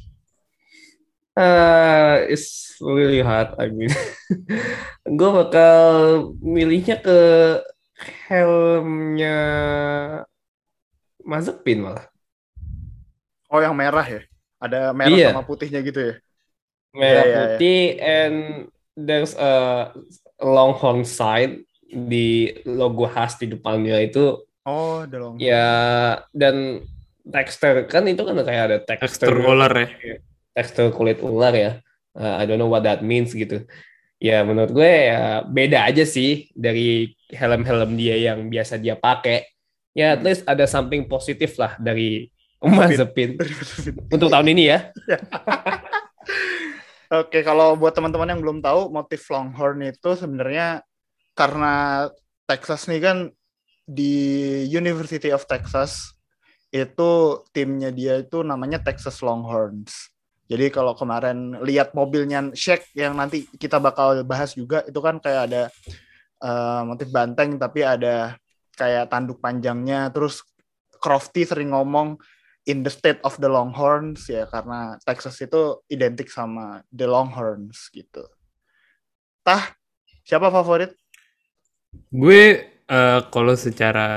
uh, 1.36 2.24
it's 2.26 2.80
really 2.80 3.20
hard. 3.20 3.52
I 3.60 3.68
mean, 3.68 3.92
gue 5.20 5.30
bakal 5.44 5.76
milihnya 6.40 7.04
ke 7.04 7.20
helmnya 8.28 9.40
Mazepin 11.28 11.84
malah. 11.84 12.08
Oh 13.52 13.60
yang 13.60 13.76
merah 13.76 14.06
ya? 14.06 14.22
Ada 14.58 14.96
merah 14.96 15.18
iya. 15.18 15.30
sama 15.36 15.44
putihnya 15.44 15.84
gitu 15.84 16.00
ya? 16.00 16.14
Merah 16.96 17.24
yeah, 17.26 17.36
putih 17.36 17.82
yeah, 17.84 17.94
yeah. 17.94 18.18
and 18.24 18.36
there's 18.96 19.36
a 19.36 19.54
longhorn 20.42 21.04
side 21.04 21.62
di 21.88 22.58
logo 22.64 23.08
khas 23.12 23.38
di 23.40 23.52
depannya 23.52 24.00
itu. 24.02 24.40
Oh, 24.64 25.04
the 25.08 25.20
longhorn. 25.20 25.44
Ya 25.44 25.68
dan 26.32 26.88
tekstur 27.28 27.86
kan 27.92 28.08
itu 28.08 28.24
kan 28.24 28.40
kayak 28.40 28.64
ada 28.72 28.78
tekstur 28.84 29.36
ular 29.36 29.72
ya. 29.76 29.88
Tekstur 30.56 30.96
kulit 30.96 31.20
ular 31.20 31.54
ya. 31.54 31.72
Uh, 32.18 32.34
I 32.40 32.50
don't 32.50 32.58
know 32.58 32.72
what 32.72 32.88
that 32.88 33.06
means 33.06 33.36
gitu. 33.36 33.68
Ya 34.18 34.42
menurut 34.42 34.74
gue 34.74 35.14
ya 35.14 35.46
beda 35.46 35.86
aja 35.86 36.02
sih 36.02 36.50
dari 36.58 37.14
helm-helm 37.30 37.94
dia 37.94 38.18
yang 38.18 38.50
biasa 38.50 38.82
dia 38.82 38.98
pakai. 38.98 39.46
Ya 39.94 40.18
at 40.18 40.22
least 40.26 40.46
ada 40.46 40.66
something 40.66 41.06
positif 41.06 41.58
lah 41.58 41.78
dari 41.78 42.30
Mazepin 42.64 43.38
untuk 44.10 44.34
tahun 44.34 44.50
ini 44.50 44.64
ya. 44.74 44.90
Oke, 47.08 47.40
kalau 47.40 47.80
buat 47.80 47.96
teman-teman 47.96 48.36
yang 48.36 48.42
belum 48.44 48.60
tahu, 48.60 48.92
motif 48.92 49.24
Longhorn 49.32 49.80
itu 49.88 50.12
sebenarnya 50.18 50.84
karena 51.38 52.08
Texas 52.44 52.90
nih 52.92 53.00
kan 53.00 53.18
di 53.88 54.12
University 54.68 55.32
of 55.32 55.48
Texas 55.48 56.18
itu 56.76 57.40
timnya 57.56 57.96
dia 57.96 58.20
itu 58.20 58.44
namanya 58.44 58.84
Texas 58.84 59.24
Longhorns. 59.24 60.12
Jadi 60.48 60.72
kalau 60.72 60.96
kemarin 60.96 61.60
lihat 61.60 61.92
mobilnya 61.92 62.48
Shaq 62.56 62.96
yang 62.96 63.20
nanti 63.20 63.44
kita 63.60 63.84
bakal 63.84 64.24
bahas 64.24 64.56
juga 64.56 64.80
itu 64.88 65.00
kan 65.04 65.20
kayak 65.20 65.42
ada 65.52 65.64
uh, 66.40 66.88
motif 66.88 67.12
banteng 67.12 67.60
tapi 67.60 67.84
ada 67.84 68.40
kayak 68.80 69.12
tanduk 69.12 69.44
panjangnya 69.44 70.08
terus 70.16 70.40
Crofty 70.98 71.46
sering 71.46 71.76
ngomong 71.76 72.18
in 72.68 72.82
the 72.82 72.92
state 72.92 73.20
of 73.28 73.36
the 73.38 73.48
Longhorns 73.52 74.28
ya 74.32 74.48
karena 74.48 74.96
Texas 75.04 75.40
itu 75.44 75.84
identik 75.92 76.32
sama 76.32 76.82
the 76.90 77.06
Longhorns 77.06 77.92
gitu. 77.94 78.26
Tah, 79.46 79.78
siapa 80.28 80.52
favorit? 80.52 80.92
Gue 82.12 82.68
uh, 82.92 83.24
kalau 83.32 83.56
secara 83.56 84.10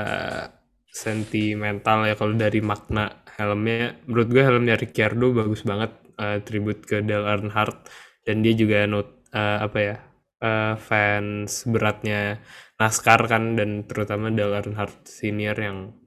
sentimental 0.91 2.03
ya 2.03 2.19
kalau 2.19 2.35
dari 2.35 2.59
makna 2.59 3.23
helmnya 3.39 3.95
menurut 4.03 4.27
gue 4.27 4.43
helmnya 4.43 4.75
Ricciardo 4.75 5.31
bagus 5.31 5.63
banget 5.63 5.95
uh, 6.21 6.37
tribute 6.45 6.85
ke 6.85 7.01
Dale 7.01 7.25
Earnhardt 7.25 7.89
dan 8.21 8.45
dia 8.45 8.53
juga 8.53 8.85
not 8.85 9.25
uh, 9.33 9.65
apa 9.65 9.79
ya 9.81 9.97
uh, 10.45 10.73
fans 10.77 11.65
beratnya 11.65 12.37
NASCAR 12.77 13.25
kan 13.25 13.57
dan 13.57 13.89
terutama 13.89 14.29
Dale 14.29 14.61
Earnhardt 14.61 15.09
senior 15.09 15.57
yang 15.57 15.97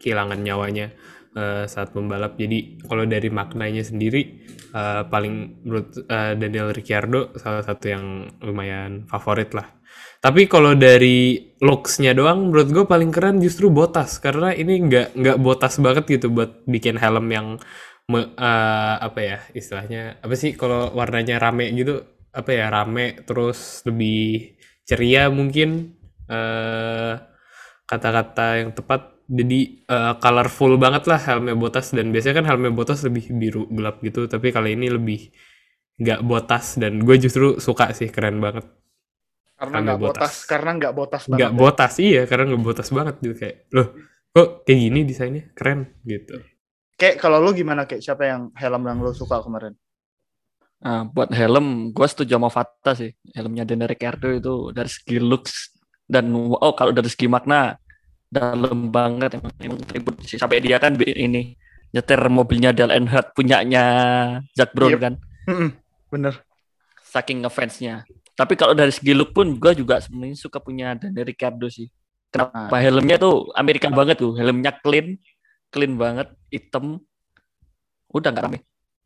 kehilangan 0.00 0.40
nyawanya 0.40 0.96
uh, 1.36 1.64
saat 1.68 1.92
membalap. 1.92 2.40
Jadi 2.40 2.80
kalau 2.84 3.04
dari 3.04 3.28
maknanya 3.28 3.84
sendiri 3.84 4.40
uh, 4.72 5.06
paling 5.06 5.64
menurut 5.64 5.92
uh, 6.08 6.32
Daniel 6.34 6.72
Ricciardo 6.72 7.36
salah 7.36 7.62
satu 7.62 7.84
yang 7.86 8.04
lumayan 8.40 9.04
favorit 9.06 9.52
lah. 9.52 9.68
Tapi 10.20 10.52
kalau 10.52 10.76
dari 10.76 11.48
looks-nya 11.64 12.12
doang 12.12 12.52
menurut 12.52 12.68
gue 12.68 12.84
paling 12.84 13.08
keren 13.08 13.40
justru 13.40 13.72
Botas 13.72 14.20
karena 14.20 14.52
ini 14.52 14.84
nggak 14.84 15.16
nggak 15.16 15.38
Botas 15.40 15.80
banget 15.80 16.04
gitu 16.12 16.28
buat 16.28 16.60
bikin 16.68 17.00
helm 17.00 17.32
yang 17.32 17.48
me, 18.08 18.32
uh, 18.38 18.94
apa 19.02 19.20
ya 19.20 19.38
istilahnya 19.52 20.22
apa 20.22 20.34
sih 20.38 20.56
kalau 20.56 20.94
warnanya 20.96 21.36
rame 21.36 21.68
gitu 21.76 22.00
apa 22.30 22.50
ya 22.54 22.70
rame 22.70 23.26
terus 23.26 23.82
lebih 23.84 24.54
ceria 24.86 25.30
mungkin 25.30 25.98
eh, 26.30 27.14
kata-kata 27.86 28.46
yang 28.62 28.70
tepat 28.70 29.18
jadi 29.30 29.86
uh, 29.86 30.14
colorful 30.18 30.74
banget 30.74 31.06
lah 31.06 31.22
helmnya 31.22 31.54
botas 31.54 31.94
dan 31.94 32.10
biasanya 32.10 32.42
kan 32.42 32.46
helmnya 32.50 32.74
botas 32.74 33.06
lebih 33.06 33.30
biru 33.30 33.70
gelap 33.70 34.02
gitu 34.02 34.26
tapi 34.26 34.50
kali 34.50 34.74
ini 34.74 34.90
lebih 34.90 35.30
nggak 36.02 36.20
botas 36.26 36.74
dan 36.82 36.98
gue 36.98 37.16
justru 37.18 37.62
suka 37.62 37.94
sih 37.94 38.10
keren 38.10 38.42
banget 38.42 38.66
karena 39.54 39.76
nggak 39.86 40.00
botas. 40.02 40.18
botas 40.18 40.34
karena 40.50 40.70
nggak 40.74 40.94
botas 40.98 41.22
banget 41.30 41.38
nggak 41.38 41.52
ya? 41.54 41.58
botas 41.62 41.92
iya 42.02 42.22
karena 42.26 42.44
nggak 42.50 42.64
botas 42.66 42.88
banget 42.90 43.14
gitu 43.22 43.34
kayak 43.38 43.56
loh 43.70 43.88
kok 44.34 44.48
kayak 44.66 44.78
gini 44.82 45.00
desainnya 45.06 45.44
keren 45.54 45.80
gitu 46.02 46.36
kayak 47.00 47.16
kalau 47.16 47.40
lo 47.40 47.56
gimana 47.56 47.88
kayak 47.88 48.04
siapa 48.04 48.28
yang 48.28 48.52
helm 48.52 48.84
yang 48.84 49.00
lo 49.00 49.16
suka 49.16 49.40
kemarin 49.40 49.72
Nah, 50.80 51.04
buat 51.04 51.28
helm, 51.36 51.92
gue 51.92 52.06
setuju 52.08 52.40
sama 52.40 52.48
Fata 52.48 52.96
sih. 52.96 53.12
Helmnya 53.36 53.68
Daniel 53.68 53.92
Ricciardo 53.92 54.32
itu 54.32 54.54
dari 54.72 54.88
segi 54.88 55.20
looks 55.20 55.76
dan 56.08 56.32
oh 56.32 56.72
kalau 56.72 56.90
dari 56.96 57.06
segi 57.12 57.28
makna 57.28 57.76
dalam 58.32 58.88
banget 58.88 59.36
emang, 59.36 59.52
emang 59.60 59.80
tribut 59.84 60.16
sih. 60.24 60.40
Sampai 60.40 60.64
dia 60.64 60.80
kan 60.80 60.96
ini 60.96 61.52
nyetir 61.92 62.20
mobilnya 62.32 62.72
Dale 62.72 62.96
Earnhardt 62.96 63.36
punyanya 63.36 63.84
Jack 64.56 64.72
Brown 64.72 64.96
yep. 64.96 65.00
kan. 65.04 65.14
Bener. 66.12 66.34
Saking 67.04 67.44
ngefansnya. 67.44 68.08
Tapi 68.32 68.56
kalau 68.56 68.72
dari 68.72 68.88
segi 68.88 69.12
look 69.12 69.36
pun 69.36 69.60
gue 69.60 69.72
juga 69.76 70.00
sebenarnya 70.00 70.40
suka 70.40 70.64
punya 70.64 70.96
Daniel 70.96 71.28
Ricciardo 71.28 71.68
sih. 71.68 71.92
Kenapa 72.32 72.72
nah. 72.72 72.80
helmnya 72.80 73.20
tuh 73.20 73.52
Amerika 73.52 73.92
banget 73.92 74.16
tuh. 74.16 74.32
Helmnya 74.32 74.72
clean, 74.80 75.20
clean 75.70 75.94
banget, 75.96 76.30
hitam. 76.50 77.00
Udah 78.10 78.34
nggak 78.34 78.44
rame 78.46 78.60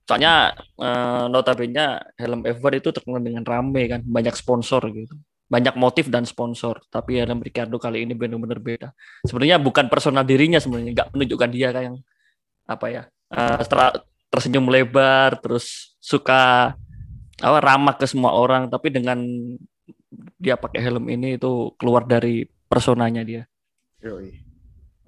soalnya 0.04 0.52
uh, 0.76 1.26
notabene 1.33 2.12
helm 2.21 2.44
F1 2.44 2.85
itu 2.85 2.92
terkenal 2.92 3.25
dengan 3.25 3.40
rame 3.44 3.88
kan 3.88 4.04
banyak 4.04 4.37
sponsor 4.37 4.85
gitu 4.92 5.16
banyak 5.49 5.76
motif 5.80 6.12
dan 6.12 6.28
sponsor 6.28 6.76
tapi 6.92 7.21
helm 7.21 7.40
Ricardo 7.40 7.80
kali 7.80 8.04
ini 8.04 8.12
benar-benar 8.12 8.61
beda 8.61 8.88
sebenarnya 9.25 9.56
bukan 9.56 9.88
personal 9.88 10.25
dirinya 10.25 10.61
sebenarnya 10.61 10.92
nggak 10.92 11.09
menunjukkan 11.16 11.50
dia 11.52 11.68
kayak 11.73 11.85
yang 11.88 11.97
apa 12.68 12.87
ya 12.92 13.02
uh, 13.33 13.88
tersenyum 14.28 14.68
lebar 14.68 15.40
terus 15.40 15.97
suka 16.00 16.76
apa 17.40 17.59
ramah 17.64 17.97
ke 17.97 18.04
semua 18.04 18.37
orang 18.37 18.68
tapi 18.68 18.92
dengan 18.92 19.25
dia 20.37 20.61
pakai 20.61 20.85
helm 20.85 21.09
ini 21.09 21.40
itu 21.40 21.75
keluar 21.75 22.06
dari 22.06 22.47
personanya 22.71 23.26
dia. 23.26 23.42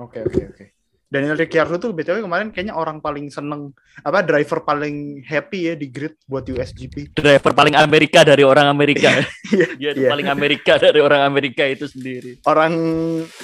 Oke 0.02 0.18
oke 0.26 0.42
oke. 0.50 0.75
Daniel 1.16 1.40
Ricciardo 1.40 1.80
tuh 1.80 1.96
btw 1.96 2.20
kemarin 2.20 2.52
kayaknya 2.52 2.76
orang 2.76 3.00
paling 3.00 3.32
seneng 3.32 3.72
apa 4.04 4.20
driver 4.20 4.60
paling 4.60 5.24
happy 5.24 5.72
ya 5.72 5.74
di 5.74 5.88
grid 5.88 6.20
buat 6.28 6.44
USGP. 6.44 7.16
Driver 7.16 7.56
paling 7.56 7.72
Amerika 7.72 8.20
dari 8.20 8.44
orang 8.44 8.68
Amerika. 8.68 9.08
Iya, 9.46 9.78
Dia 9.78 9.90
yeah. 9.94 10.10
paling 10.10 10.26
Amerika 10.26 10.74
dari 10.74 10.98
orang 10.98 11.22
Amerika 11.22 11.62
itu 11.62 11.86
sendiri. 11.86 12.42
Orang 12.50 12.74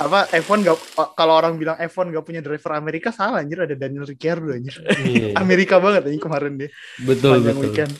apa 0.02 0.26
F1 0.34 0.66
gak 0.66 0.76
kalau 1.14 1.38
orang 1.38 1.54
bilang 1.54 1.78
F1 1.78 2.10
gak 2.10 2.26
punya 2.26 2.42
driver 2.42 2.74
Amerika 2.74 3.14
salah 3.14 3.38
anjir 3.38 3.62
ada 3.62 3.78
Daniel 3.78 4.02
Ricciardo 4.02 4.50
anjir. 4.50 4.82
Yeah. 4.98 5.38
Amerika 5.38 5.78
banget 5.78 6.10
anjir 6.10 6.18
kemarin 6.18 6.58
dia. 6.58 6.74
Betul 7.06 7.46
betul. 7.46 7.70
Weekend. 7.70 7.94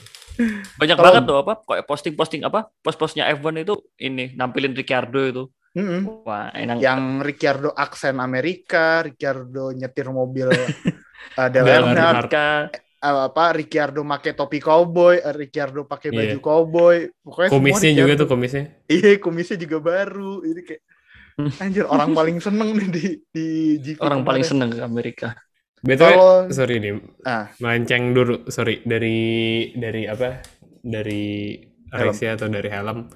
Banyak 0.75 0.97
Kalau- 0.99 1.05
banget 1.07 1.23
tuh 1.31 1.37
apa 1.47 1.53
kayak 1.63 1.85
posting-posting 1.87 2.41
apa 2.43 2.67
post-postnya 2.83 3.31
F1 3.39 3.63
itu 3.63 3.79
ini 4.03 4.35
nampilin 4.35 4.75
Ricciardo 4.75 5.21
itu. 5.23 5.43
Mm-mm. 5.73 6.01
Wah, 6.21 6.53
enak. 6.53 6.77
Yang 6.77 7.01
Ricciardo 7.25 7.69
aksen 7.73 8.17
Amerika, 8.17 9.01
Ricciardo 9.01 9.73
nyetir 9.73 10.05
mobil 10.07 10.53
uh, 10.53 10.69
Earnhardt, 11.33 11.65
Earnhardt. 11.65 12.15
Mereka 12.29 12.45
uh, 13.01 13.21
apa 13.27 13.43
Ricciardo 13.57 14.05
pakai 14.05 14.31
topi 14.33 14.61
cowboy, 14.61 15.17
uh, 15.17 15.33
Ricciardo 15.33 15.83
pakai 15.83 16.13
Iya. 16.13 16.17
baju 16.17 16.37
cowboy. 16.39 16.97
Pokoknya 17.19 17.49
semua 17.49 17.57
Kumisnya 17.57 17.91
juga 17.91 18.13
tuh 18.13 18.27
kumisnya. 18.29 18.63
Iya, 18.85 19.11
kumisnya 19.17 19.57
juga 19.57 19.77
baru. 19.81 20.45
Ini 20.45 20.61
kayak 20.61 20.83
Hmm. 21.33 21.49
anjir 21.57 21.89
orang 21.89 22.13
paling 22.21 22.37
seneng 22.37 22.77
nih 22.77 22.87
di 22.93 23.05
di 23.33 23.47
GP 23.81 23.97
orang 24.05 24.21
paling 24.21 24.45
kemarin. 24.45 24.69
seneng 24.69 24.69
ke 24.69 24.81
Amerika. 24.85 25.29
Kalau- 25.81 26.45
sorry 26.53 26.77
nih, 26.77 26.93
Ah. 27.25 27.49
melenceng 27.57 28.13
dulu, 28.13 28.45
sorry 28.53 28.85
dari 28.85 29.17
dari 29.73 30.05
apa? 30.05 30.45
Dari 30.79 31.57
race 31.89 32.29
atau 32.29 32.45
dari 32.47 32.69
helm. 32.69 33.09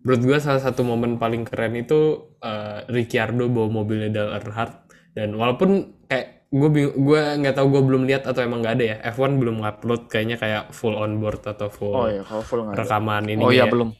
Menurut 0.00 0.22
gue 0.24 0.38
salah 0.40 0.62
satu 0.64 0.80
momen 0.82 1.20
paling 1.20 1.44
keren 1.44 1.76
itu 1.76 2.00
eh, 2.40 2.78
Ricciardo 2.88 3.52
bawa 3.52 3.68
mobilnya 3.68 4.08
Dale 4.08 4.32
Earnhardt 4.40 4.74
dan 5.12 5.36
walaupun 5.36 5.70
kayak 6.08 6.48
gue 6.50 6.68
gue 6.98 7.20
nggak 7.40 7.54
tahu 7.54 7.66
gue 7.70 7.82
belum 7.88 8.02
lihat 8.10 8.26
atau 8.26 8.40
emang 8.42 8.58
nggak 8.64 8.74
ada 8.80 8.84
ya 8.84 8.96
F1 9.14 9.38
belum 9.38 9.62
upload 9.62 10.10
kayaknya 10.10 10.36
kayak 10.40 10.62
full 10.74 10.96
on 10.98 11.20
board 11.22 11.42
atau 11.46 11.68
full 11.70 11.94
Oh 11.94 12.06
iya, 12.10 12.22
kalau 12.26 12.42
full 12.42 12.60
nggak 12.64 12.74
ada. 12.74 12.80
rekaman 12.82 13.24
ini 13.30 13.42
Oh 13.44 13.52
iya 13.52 13.66
ya. 13.66 13.70
belum. 13.70 13.90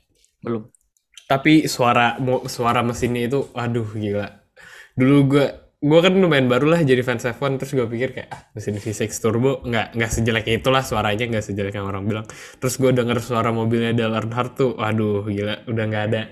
Belum. 0.42 0.62
tapi 1.30 1.70
suara 1.70 2.18
suara 2.50 2.82
mesinnya 2.82 3.22
itu 3.30 3.54
aduh 3.54 3.86
gila 3.94 4.26
dulu 4.98 5.16
gue 5.30 5.46
gue 5.80 6.00
kan 6.04 6.12
lumayan 6.12 6.44
baru 6.44 6.76
lah 6.76 6.84
jadi 6.84 7.00
fans 7.00 7.24
F1 7.24 7.56
terus 7.56 7.72
gue 7.72 7.88
pikir 7.88 8.12
kayak 8.12 8.28
ah, 8.28 8.40
mesin 8.52 8.76
V6 8.76 9.08
turbo 9.16 9.64
nggak 9.64 9.96
nggak 9.96 10.10
sejelek 10.12 10.44
itulah 10.52 10.84
suaranya 10.84 11.24
nggak 11.24 11.40
sejelek 11.40 11.72
yang 11.72 11.88
orang 11.88 12.04
bilang 12.04 12.26
terus 12.60 12.76
gue 12.76 12.92
denger 12.92 13.16
suara 13.24 13.48
mobilnya 13.48 13.96
Dale 13.96 14.12
Earnhardt 14.20 14.60
tuh 14.60 14.76
aduh 14.76 15.24
gila 15.24 15.64
udah 15.64 15.84
nggak 15.88 16.04
ada 16.12 16.22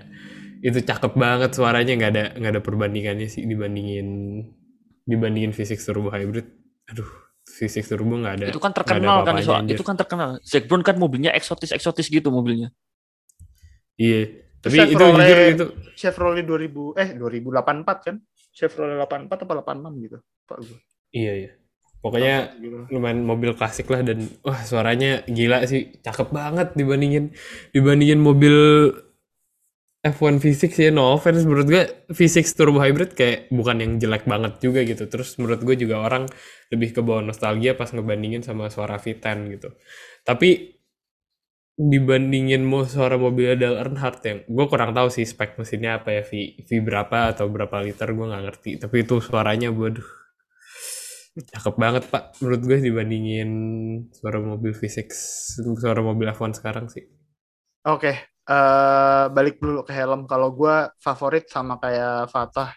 itu 0.61 0.85
cakep 0.85 1.17
banget 1.17 1.51
suaranya 1.57 1.93
nggak 1.97 2.11
ada 2.13 2.25
nggak 2.37 2.53
ada 2.53 2.61
perbandingannya 2.61 3.25
sih 3.33 3.49
dibandingin 3.49 4.09
dibandingin 5.09 5.57
V6 5.57 5.81
turbo 5.81 6.13
hybrid 6.13 6.45
aduh 6.93 7.09
V6 7.49 7.89
turbo 7.89 8.21
nggak 8.21 8.35
ada 8.45 8.47
itu 8.53 8.61
kan 8.61 8.77
terkenal 8.77 9.25
kan 9.25 9.41
soal 9.41 9.65
anjir. 9.65 9.81
itu 9.81 9.83
kan 9.83 9.97
terkenal. 9.97 10.37
Zac 10.45 10.69
Brown 10.69 10.85
kan 10.85 11.01
mobilnya 11.01 11.33
eksotis 11.33 11.73
eksotis 11.73 12.13
gitu 12.13 12.29
mobilnya. 12.29 12.69
iya 13.97 14.29
tapi 14.61 14.77
Terus 14.77 14.93
itu 14.93 14.99
Chevrolet- 15.01 15.25
jujur 15.25 15.39
itu 15.57 15.67
Chevrolet 15.97 16.45
2000 16.45 17.01
eh 17.01 17.09
2084 17.17 18.05
kan? 18.05 18.17
Chevrolet 18.59 18.99
84 18.99 19.31
apa 19.31 19.53
86 19.63 20.05
gitu. 20.05 20.19
Pak 20.51 20.59
gue. 20.67 20.79
iya 21.15 21.33
iya 21.47 21.51
pokoknya 21.99 22.55
Gitu. 22.63 22.95
lumayan 22.95 23.27
mobil 23.27 23.59
klasik 23.59 23.91
lah 23.91 24.07
dan 24.07 24.31
wah 24.47 24.63
suaranya 24.63 25.27
gila 25.27 25.67
sih 25.67 25.99
cakep 25.99 26.31
banget 26.31 26.69
dibandingin 26.79 27.35
dibandingin 27.75 28.23
mobil 28.23 28.55
F1 29.99 30.39
V6 30.39 30.79
ya 30.79 30.91
no 30.95 31.11
offense 31.11 31.43
menurut 31.43 31.67
gue 31.67 31.83
V6 32.15 32.55
turbo 32.55 32.79
hybrid 32.79 33.19
kayak 33.19 33.51
bukan 33.51 33.83
yang 33.83 33.93
jelek 33.99 34.31
banget 34.31 34.63
juga 34.63 34.87
gitu 34.87 35.11
terus 35.11 35.35
menurut 35.43 35.59
gue 35.67 35.75
juga 35.75 35.99
orang 35.99 36.31
lebih 36.71 36.95
ke 36.95 37.01
bawah 37.03 37.19
nostalgia 37.21 37.75
pas 37.75 37.91
ngebandingin 37.91 38.47
sama 38.47 38.71
suara 38.71 38.95
V10 39.03 39.59
gitu 39.59 39.75
tapi 40.23 40.78
dibandingin 41.79 42.67
mau 42.67 42.83
suara 42.83 43.15
mobilnya 43.15 43.55
Dale 43.55 43.79
Earnhardt 43.87 44.23
yang 44.27 44.39
gue 44.51 44.67
kurang 44.67 44.91
tahu 44.99 45.15
sih 45.15 45.23
spek 45.23 45.55
mesinnya 45.63 46.03
apa 46.03 46.11
ya 46.11 46.23
V, 46.27 46.59
V 46.67 46.71
berapa 46.83 47.31
atau 47.31 47.47
berapa 47.47 47.79
liter 47.87 48.11
gue 48.11 48.27
nggak 48.27 48.45
ngerti 48.51 48.71
tapi 48.83 49.07
itu 49.07 49.23
suaranya 49.23 49.71
waduh 49.71 50.07
cakep 51.39 51.75
banget 51.79 52.03
pak 52.11 52.35
menurut 52.43 52.63
gue 52.67 52.79
dibandingin 52.83 53.51
suara 54.11 54.43
mobil 54.43 54.75
V6 54.75 55.07
suara 55.79 56.03
mobil 56.03 56.27
F1 56.35 56.59
sekarang 56.59 56.91
sih 56.91 57.07
Oke, 57.89 58.13
eh, 58.27 59.25
balik 59.33 59.63
dulu 59.63 59.81
ke 59.87 59.97
helm. 59.97 60.29
Kalau 60.29 60.53
gue 60.53 60.93
favorit 61.01 61.49
sama 61.49 61.81
kayak 61.81 62.29
Fatah 62.29 62.75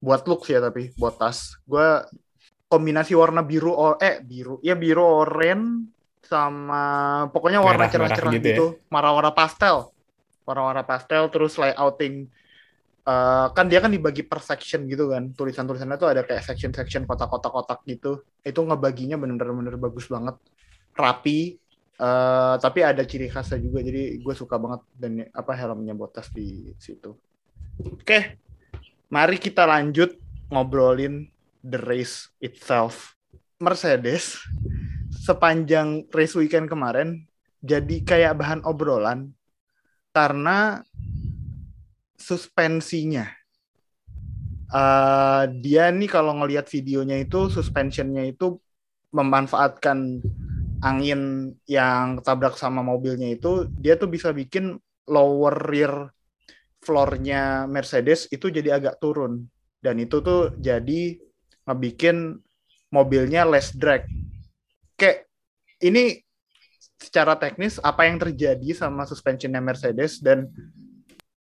buat 0.00 0.24
look 0.24 0.48
ya 0.48 0.62
tapi 0.62 0.94
buat 0.96 1.20
tas. 1.20 1.58
Gue 1.66 2.00
kombinasi 2.70 3.12
warna 3.12 3.44
biru 3.44 3.74
or 3.76 4.00
eh 4.00 4.24
biru 4.24 4.58
ya 4.64 4.74
biru 4.74 5.04
oranye 5.04 5.84
sama 6.24 6.82
pokoknya 7.30 7.60
warna 7.60 7.86
cerah-cerah 7.86 8.32
gitu 8.34 8.44
gitu, 8.44 8.66
ya? 8.76 8.88
warna-warna 8.90 9.32
pastel, 9.32 9.92
warna-warna 10.44 10.84
pastel 10.84 11.28
terus 11.28 11.54
layouting 11.60 12.28
eh, 13.04 13.46
kan 13.52 13.66
dia 13.68 13.78
kan 13.84 13.92
dibagi 13.92 14.24
per 14.24 14.40
section 14.40 14.88
gitu 14.88 15.12
kan. 15.12 15.32
Tulisan-tulisannya 15.36 15.96
tuh 16.00 16.08
ada 16.10 16.22
kayak 16.24 16.42
section-section 16.44 17.04
kotak-kotak-kotak 17.04 17.84
gitu. 17.84 18.24
Itu 18.40 18.64
ngebaginya 18.64 19.20
bener-bener 19.20 19.76
bagus 19.76 20.08
banget. 20.08 20.40
Rapi 20.94 21.60
eh, 22.00 22.54
tapi 22.58 22.80
ada 22.80 23.04
ciri 23.04 23.28
khasnya 23.28 23.60
juga. 23.60 23.84
Jadi 23.84 24.18
gue 24.18 24.34
suka 24.34 24.56
banget 24.56 24.80
dan 24.96 25.28
apa 25.30 25.52
helmnya 25.52 25.92
botas 25.92 26.32
di 26.32 26.72
situ. 26.80 27.12
Oke 27.84 28.44
mari 29.14 29.38
kita 29.38 29.62
lanjut 29.62 30.18
ngobrolin 30.50 31.30
the 31.62 31.78
race 31.78 32.34
itself. 32.42 33.14
Mercedes 33.62 34.42
sepanjang 35.24 36.04
race 36.12 36.36
weekend 36.36 36.68
kemarin 36.68 37.24
jadi 37.64 38.04
kayak 38.04 38.36
bahan 38.36 38.60
obrolan 38.68 39.32
karena 40.12 40.84
suspensinya. 42.20 43.24
Eh, 44.74 45.44
dia 45.64 45.88
nih 45.88 46.10
kalau 46.12 46.36
ngelihat 46.44 46.68
videonya 46.68 47.24
itu 47.24 47.48
suspensionnya 47.48 48.28
itu 48.28 48.60
memanfaatkan 49.14 50.20
angin 50.84 51.54
yang 51.64 52.20
tabrak 52.20 52.60
sama 52.60 52.84
mobilnya 52.84 53.32
itu 53.32 53.70
dia 53.80 53.96
tuh 53.96 54.10
bisa 54.12 54.34
bikin 54.34 54.76
lower 55.08 55.56
rear 55.56 56.12
floornya 56.84 57.64
Mercedes 57.64 58.28
itu 58.28 58.52
jadi 58.52 58.76
agak 58.76 59.00
turun 59.00 59.48
dan 59.80 59.96
itu 59.96 60.20
tuh 60.20 60.52
jadi 60.60 61.16
ngebikin 61.64 62.36
mobilnya 62.92 63.48
less 63.48 63.72
drag. 63.72 64.04
Kayak 64.94 65.26
ini 65.82 66.22
secara 66.94 67.36
teknis 67.36 67.76
apa 67.82 68.06
yang 68.08 68.16
terjadi 68.16 68.72
sama 68.72 69.04
suspensionnya 69.04 69.60
Mercedes 69.60 70.22
dan 70.22 70.48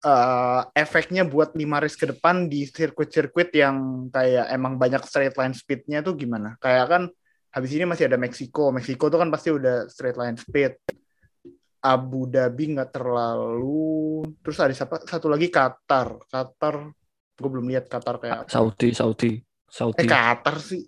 eh, 0.03 0.61
efeknya 0.75 1.25
buat 1.25 1.55
lima 1.57 1.81
race 1.81 1.97
ke 1.97 2.11
depan 2.11 2.45
di 2.45 2.67
sirkuit-sirkuit 2.67 3.49
yang 3.55 4.07
kayak 4.13 4.51
emang 4.53 4.77
banyak 4.77 5.01
straight 5.07 5.35
line 5.35 5.55
speednya 5.55 6.05
tuh 6.05 6.13
gimana? 6.13 6.59
Kayak 6.61 6.85
kan 6.91 7.03
habis 7.51 7.71
ini 7.73 7.89
masih 7.89 8.05
ada 8.11 8.21
Meksiko. 8.21 8.69
Meksiko 8.69 9.09
tuh 9.09 9.19
kan 9.19 9.29
pasti 9.33 9.49
udah 9.49 9.89
straight 9.89 10.19
line 10.19 10.37
speed. 10.37 10.77
Abu 11.81 12.27
Dhabi 12.27 12.77
nggak 12.77 12.91
terlalu. 12.91 14.27
Terus 14.43 14.57
ada 14.59 14.73
siapa? 14.73 15.01
Satu 15.07 15.31
lagi 15.31 15.47
Qatar. 15.47 16.19
Qatar, 16.27 16.75
gue 17.37 17.49
belum 17.49 17.65
lihat 17.69 17.87
Qatar 17.87 18.19
kayak 18.19 18.37
apa. 18.43 18.49
Saudi, 18.51 18.91
Saudi, 18.91 19.31
Eh 19.37 19.71
Saudi. 19.71 20.05
Qatar 20.05 20.55
sih. 20.59 20.81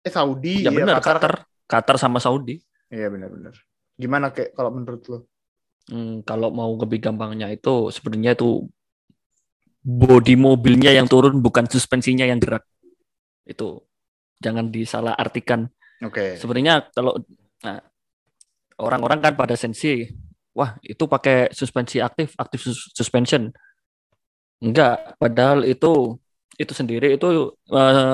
Eh 0.00 0.12
Saudi. 0.12 0.64
ya 0.64 0.70
iya, 0.70 0.70
benar 0.72 1.02
Qatar. 1.02 1.18
Qatar, 1.20 1.34
Qatar 1.74 1.98
sama 1.98 2.22
Saudi. 2.22 2.62
Iya 2.88 3.10
benar-benar. 3.10 3.54
Gimana 3.98 4.30
kayak 4.30 4.54
kalau 4.54 4.70
menurut 4.70 5.02
lo? 5.10 5.18
Hmm, 5.90 6.24
kalau 6.24 6.48
mau 6.48 6.72
lebih 6.78 7.02
gampangnya 7.02 7.52
itu 7.52 7.92
sebenarnya 7.92 8.32
itu 8.38 8.64
bodi 9.84 10.32
mobilnya 10.34 10.96
yang 10.96 11.04
turun 11.04 11.44
bukan 11.44 11.68
suspensinya 11.68 12.24
yang 12.24 12.40
gerak. 12.40 12.64
Itu 13.44 13.84
jangan 14.40 14.72
disalah 14.72 15.12
artikan. 15.12 15.68
Oke. 16.00 16.40
Sebenarnya 16.40 16.88
kalau 16.96 17.20
nah, 17.60 17.84
orang-orang 18.80 19.20
kan 19.20 19.32
pada 19.36 19.54
sensi, 19.54 20.08
wah 20.56 20.78
itu 20.80 21.04
pakai 21.04 21.52
suspensi 21.52 22.00
aktif, 22.00 22.32
aktif 22.40 22.64
sus- 22.64 22.90
suspension. 22.96 23.52
Enggak, 24.64 25.20
padahal 25.20 25.68
itu 25.68 26.16
itu 26.54 26.72
sendiri 26.72 27.18
itu 27.18 27.52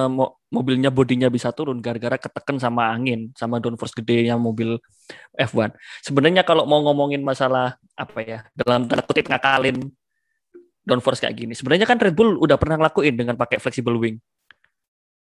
mo- 0.09 0.41
mobilnya 0.51 0.89
bodinya 0.91 1.29
bisa 1.31 1.53
turun 1.55 1.79
gara-gara 1.79 2.17
ketekan 2.19 2.59
sama 2.59 2.91
angin, 2.91 3.31
sama 3.39 3.61
downforce 3.63 3.95
gedenya 3.95 4.35
mobil 4.35 4.81
F1. 5.37 5.77
Sebenarnya 6.03 6.43
kalau 6.43 6.65
mau 6.67 6.81
ngomongin 6.83 7.23
masalah 7.23 7.79
apa 7.95 8.19
ya, 8.25 8.39
dalam 8.57 8.89
tanda 8.89 9.05
kutip 9.05 9.29
ngakalin 9.31 9.79
downforce 10.83 11.23
kayak 11.23 11.37
gini. 11.37 11.53
Sebenarnya 11.55 11.87
kan 11.87 12.01
Red 12.01 12.17
Bull 12.17 12.41
udah 12.41 12.57
pernah 12.59 12.81
ngelakuin 12.81 13.15
dengan 13.15 13.37
pakai 13.39 13.61
flexible 13.63 13.95
wing. 14.01 14.17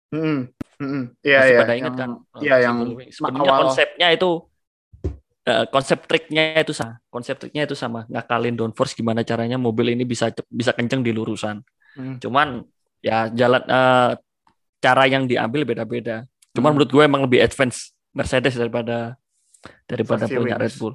Hmm, 0.07 0.47
hmm, 0.79 1.19
iya 1.19 1.39
iya. 1.51 1.59
pada 1.59 1.73
ingat 1.75 1.93
yang- 1.95 1.99
kan? 1.99 2.09
Iya 2.39 2.55
yang 2.63 2.77
sebenarnya 3.11 3.51
awal- 3.51 3.61
konsepnya 3.71 4.07
itu 4.15 4.31
eh, 5.47 5.65
konsep 5.71 6.03
triknya 6.03 6.59
itu 6.59 6.75
sama. 6.75 6.99
Konsep 7.07 7.35
triknya 7.39 7.63
itu 7.63 7.75
sama. 7.75 8.03
Ngakalin 8.11 8.55
downforce 8.55 8.93
gimana 8.95 9.23
caranya 9.23 9.55
mobil 9.55 9.95
ini 9.95 10.03
bisa 10.03 10.27
bisa 10.51 10.71
kenceng 10.75 11.01
di 11.03 11.15
lurusan. 11.15 11.63
Hmm. 11.95 12.19
Cuman 12.19 12.67
ya 13.01 13.27
jalan 13.31 13.61
eh, 13.63 14.11
cara 14.77 15.03
yang 15.09 15.25
diambil 15.25 15.65
beda-beda. 15.65 16.25
Cuman 16.53 16.73
Hmm. 16.73 16.75
menurut 16.77 16.89
gue 16.91 17.03
emang 17.05 17.21
lebih 17.25 17.41
advance 17.41 17.93
Mercedes 18.13 18.57
daripada 18.57 19.17
daripada 19.85 20.25
Versi 20.25 20.37
punya. 20.37 20.57
Red 20.57 20.75
Bull. 20.77 20.93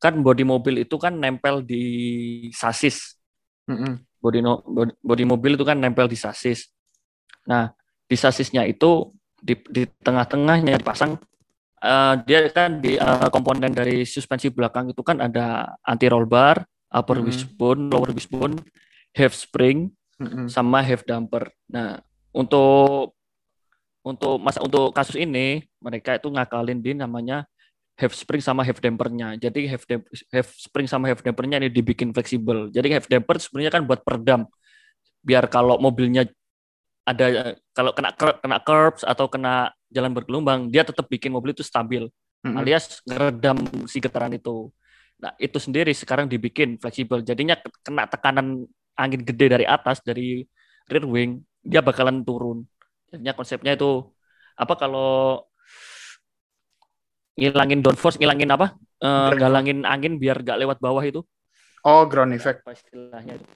Kan 0.00 0.20
bodi 0.20 0.44
mobil 0.44 0.84
itu 0.84 0.96
kan 1.00 1.16
nempel 1.16 1.64
di 1.64 1.84
sasis. 2.52 3.16
Mm-mm. 3.64 4.04
Bodi, 4.20 4.40
no- 4.44 4.60
bodi, 4.64 4.92
bodi 5.00 5.24
mobil 5.24 5.52
itu 5.56 5.64
kan 5.64 5.76
nempel 5.80 6.04
di 6.08 6.16
sasis. 6.16 6.68
Nah, 7.48 7.72
di 8.04 8.16
sasisnya 8.16 8.64
itu 8.68 9.12
di, 9.40 9.56
di 9.68 9.84
tengah-tengahnya 10.00 10.80
dipasang 10.80 11.16
Eh, 11.84 12.14
dia 12.24 12.48
kan 12.48 12.80
di 12.80 12.96
eh, 12.96 13.28
komponen 13.28 13.68
dari 13.68 14.08
suspensi 14.08 14.48
belakang 14.48 14.88
itu 14.96 15.04
kan 15.04 15.20
ada 15.20 15.76
anti 15.84 16.08
roll 16.08 16.24
bar, 16.24 16.64
upper 16.88 17.20
Mhm. 17.20 17.24
wishbone, 17.28 17.80
lower 17.92 18.08
wishbone, 18.16 18.56
half 19.12 19.36
spring, 19.36 19.92
Mm-mm. 20.20 20.46
sama 20.46 20.82
half 20.84 21.02
damper. 21.02 21.50
Nah, 21.66 21.98
untuk 22.34 23.14
untuk 24.04 24.36
masa 24.36 24.60
untuk 24.60 24.92
kasus 24.92 25.16
ini 25.16 25.64
mereka 25.80 26.20
itu 26.20 26.28
ngakalin 26.28 26.78
di 26.84 26.92
namanya 26.92 27.48
half 27.96 28.12
spring 28.12 28.42
sama 28.42 28.66
half 28.66 28.78
dampernya. 28.82 29.38
Jadi 29.38 29.70
half 29.70 29.86
dam- 29.88 30.06
half 30.34 30.48
spring 30.54 30.86
sama 30.90 31.08
half 31.08 31.22
dampernya 31.24 31.62
ini 31.62 31.70
dibikin 31.72 32.12
fleksibel. 32.12 32.68
Jadi 32.68 32.92
half 32.92 33.06
damper 33.08 33.40
sebenarnya 33.40 33.72
kan 33.72 33.82
buat 33.86 34.02
peredam. 34.04 34.44
Biar 35.24 35.48
kalau 35.48 35.80
mobilnya 35.80 36.28
ada 37.04 37.56
kalau 37.72 37.92
kena 37.96 38.12
kena 38.16 38.58
curbs 38.60 39.02
atau 39.04 39.28
kena 39.28 39.72
jalan 39.88 40.12
bergelombang, 40.12 40.68
dia 40.68 40.84
tetap 40.84 41.06
bikin 41.08 41.32
mobil 41.32 41.54
itu 41.56 41.64
stabil 41.64 42.08
Mm-mm. 42.44 42.60
alias 42.60 43.00
ngeredam 43.08 43.56
si 43.88 44.04
getaran 44.04 44.36
itu. 44.36 44.68
Nah, 45.16 45.32
itu 45.40 45.56
sendiri 45.56 45.94
sekarang 45.96 46.28
dibikin 46.28 46.76
fleksibel. 46.76 47.24
Jadinya 47.24 47.56
ke- 47.56 47.72
kena 47.80 48.04
tekanan 48.04 48.68
angin 48.98 49.22
gede 49.28 49.46
dari 49.54 49.66
atas 49.66 50.00
dari 50.04 50.42
rear 50.90 51.04
wing, 51.06 51.42
dia 51.64 51.80
bakalan 51.84 52.22
turun. 52.26 52.64
Jadinya 53.10 53.32
konsepnya 53.38 53.72
itu 53.78 53.86
apa 54.58 54.74
kalau 54.78 55.42
ngilangin 57.38 57.80
downforce, 57.82 58.16
ngilangin 58.18 58.50
apa? 58.54 58.66
Eh, 59.02 59.08
Downforce. 59.10 59.40
galangin 59.42 59.78
angin 59.86 60.12
biar 60.22 60.36
gak 60.46 60.58
lewat 60.62 60.78
bawah 60.78 61.02
itu. 61.02 61.20
Oh, 61.84 62.02
ground 62.08 62.32
effect. 62.34 62.64
Apa 62.64 62.72
istilahnya 62.72 63.36
itu? 63.38 63.46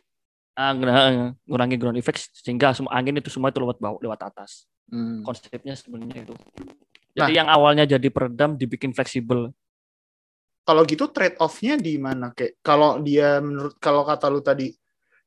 Ah, 0.58 0.74
ng- 0.74 1.38
ngurangi 1.46 1.76
ground 1.78 1.98
effect 2.02 2.34
sehingga 2.34 2.74
semua 2.74 2.98
angin 2.98 3.14
itu 3.14 3.30
semua 3.30 3.54
itu 3.54 3.62
lewat 3.62 3.78
bawah, 3.78 3.98
lewat 4.02 4.20
atas. 4.26 4.66
Hmm. 4.90 5.22
Konsepnya 5.22 5.78
sebenarnya 5.78 6.26
itu. 6.26 6.34
Jadi 7.14 7.32
yang 7.38 7.46
awalnya 7.50 7.86
jadi 7.86 8.08
peredam 8.10 8.58
dibikin 8.58 8.90
fleksibel. 8.94 9.54
Kalau 10.66 10.82
gitu 10.84 11.08
trade 11.08 11.38
off-nya 11.40 11.80
di 11.80 11.96
mana 11.96 12.34
kayak 12.36 12.60
kalau 12.60 13.00
dia 13.00 13.40
menurut 13.40 13.74
kalau 13.80 14.04
kata 14.04 14.26
lu 14.28 14.44
tadi 14.44 14.68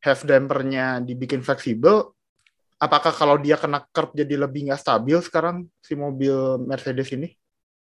half 0.02 0.26
dampernya 0.26 1.00
dibikin 1.02 1.46
fleksibel, 1.46 2.12
apakah 2.82 3.14
kalau 3.14 3.38
dia 3.38 3.56
kena 3.56 3.86
curb 3.94 4.18
jadi 4.18 4.36
lebih 4.42 4.70
nggak 4.70 4.82
stabil 4.82 5.18
sekarang 5.22 5.70
si 5.82 5.94
mobil 5.94 6.58
Mercedes 6.66 7.14
ini? 7.14 7.38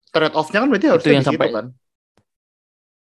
Trade 0.10 0.36
off-nya 0.36 0.64
kan 0.64 0.70
berarti 0.72 0.88
harusnya 0.88 1.14
yang 1.20 1.28
sampai- 1.28 1.52
kan? 1.52 1.68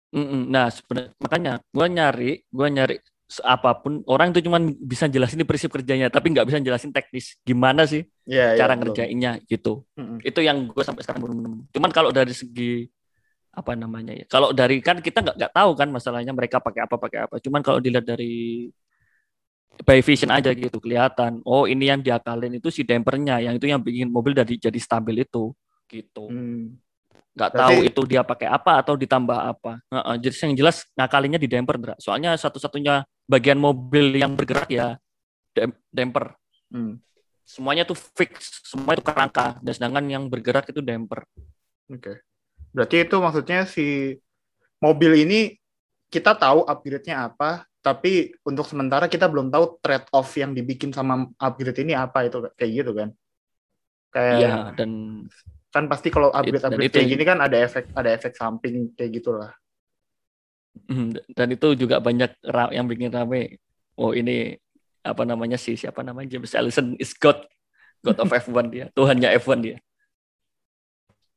Mm-mm. 0.07 0.47
Nah, 0.47 0.71
sebenarnya 0.71 1.11
makanya 1.19 1.53
gua 1.71 1.87
nyari, 1.87 2.43
gua 2.47 2.67
nyari 2.71 2.95
apa 3.43 3.75
pun 3.75 4.07
orang 4.07 4.31
itu 4.31 4.39
cuman 4.47 4.71
bisa 4.79 5.11
jelasin 5.11 5.43
di 5.43 5.47
prinsip 5.47 5.67
kerjanya, 5.67 6.07
tapi 6.07 6.31
nggak 6.31 6.47
bisa 6.47 6.63
jelasin 6.63 6.95
teknis 6.95 7.35
gimana 7.43 7.83
sih 7.83 8.07
Iya, 8.23 8.55
iya, 8.55 8.59
cara 8.59 8.75
betul. 8.75 8.83
ngerjainnya 8.91 9.31
gitu. 9.51 9.83
Mm-mm. 9.99 10.23
Itu 10.23 10.39
yang 10.39 10.71
gue 10.71 10.83
sampai 10.83 11.03
sekarang 11.03 11.27
belum 11.27 11.39
nemu. 11.43 11.59
Cuman 11.75 11.91
kalau 11.91 12.11
dari 12.15 12.31
segi 12.31 12.87
apa 13.51 13.75
namanya 13.75 14.15
ya, 14.15 14.25
kalau 14.31 14.55
dari 14.55 14.79
kan 14.79 15.03
kita 15.03 15.19
nggak 15.19 15.35
nggak 15.43 15.53
tahu 15.55 15.71
kan 15.75 15.87
masalahnya 15.91 16.31
mereka 16.31 16.63
pakai 16.63 16.87
apa 16.87 16.95
pakai 16.95 17.19
apa. 17.27 17.35
Cuman 17.43 17.59
kalau 17.59 17.79
dilihat 17.83 18.07
dari 18.07 18.71
by 19.85 19.99
vision 20.01 20.31
aja 20.33 20.51
gitu 20.53 20.77
kelihatan. 20.81 21.39
Oh 21.45 21.69
ini 21.69 21.87
yang 21.91 22.01
diakalin 22.01 22.57
itu 22.57 22.73
si 22.73 22.81
dampernya, 22.81 23.39
yang 23.43 23.55
itu 23.55 23.67
yang 23.69 23.81
bikin 23.83 24.09
mobil 24.09 24.33
dari 24.33 24.57
jadi 24.57 24.79
stabil 24.79 25.21
itu 25.23 25.53
gitu. 25.87 26.27
Hmm. 26.27 26.75
nggak 27.37 27.53
Berarti- 27.53 27.69
tahu 27.69 27.77
itu 27.85 28.01
dia 28.09 28.21
pakai 28.25 28.49
apa 28.49 28.81
atau 28.81 28.97
ditambah 28.97 29.37
apa. 29.37 29.77
Heeh, 29.93 30.15
jadi 30.25 30.49
yang 30.49 30.57
jelas 30.57 30.89
ngakalinnya 30.97 31.37
di 31.37 31.45
damper, 31.45 31.77
Ndra. 31.77 31.93
Soalnya 32.01 32.33
satu-satunya 32.33 33.05
bagian 33.29 33.61
mobil 33.61 34.09
yang 34.17 34.33
bergerak 34.33 34.65
ya 34.73 34.97
dam- 35.53 35.77
damper. 35.93 36.33
Hmm. 36.73 36.97
Semuanya 37.45 37.85
tuh 37.85 37.93
fix, 37.93 38.65
semua 38.65 38.97
itu 38.97 39.05
kerangka. 39.05 39.61
Dan 39.61 39.69
sedangkan 39.69 40.03
yang 40.09 40.23
bergerak 40.25 40.65
itu 40.73 40.81
damper. 40.81 41.29
Oke. 41.93 42.25
Berarti 42.73 43.05
itu 43.05 43.15
maksudnya 43.21 43.69
si 43.69 44.17
mobil 44.81 45.21
ini 45.21 45.61
kita 46.09 46.33
tahu 46.33 46.65
upgrade-nya 46.65 47.29
apa, 47.29 47.69
tapi 47.87 48.35
untuk 48.43 48.67
sementara 48.67 49.07
kita 49.07 49.31
belum 49.31 49.47
tahu 49.47 49.79
trade 49.79 50.11
off 50.11 50.35
yang 50.35 50.51
dibikin 50.51 50.91
sama 50.91 51.31
upgrade 51.39 51.87
ini 51.87 51.95
apa 51.95 52.27
itu 52.27 52.43
kayak 52.59 52.71
gitu 52.83 52.91
kan? 52.91 53.09
Kayak 54.11 54.35
Iya, 54.43 54.55
dan 54.75 54.91
kan 55.71 55.83
pasti 55.87 56.11
kalau 56.11 56.35
dan 56.35 56.43
upgrade-upgrade 56.43 56.91
itu 56.91 56.97
kayak 56.99 57.11
gini 57.15 57.23
kan 57.23 57.39
ada 57.39 57.55
efek 57.63 57.87
ada 57.95 58.09
efek 58.11 58.35
samping 58.35 58.91
kayak 58.91 59.23
gitulah. 59.23 59.55
mm, 60.91 61.31
dan 61.31 61.47
itu 61.47 61.67
juga 61.79 62.03
banyak 62.03 62.43
yang 62.75 62.91
bikin 62.91 63.07
rame. 63.07 63.55
Oh, 63.95 64.11
ini 64.11 64.59
apa 64.99 65.23
namanya 65.23 65.55
sih? 65.55 65.79
Siapa 65.79 66.03
namanya? 66.03 66.35
James 66.35 66.51
Allison 66.59 66.91
is 66.99 67.15
God. 67.15 67.39
God 68.03 68.19
of 68.19 68.35
F1 68.43 68.67
dia. 68.67 68.85
Tuhannya 68.91 69.31
F1 69.39 69.59
dia. 69.63 69.77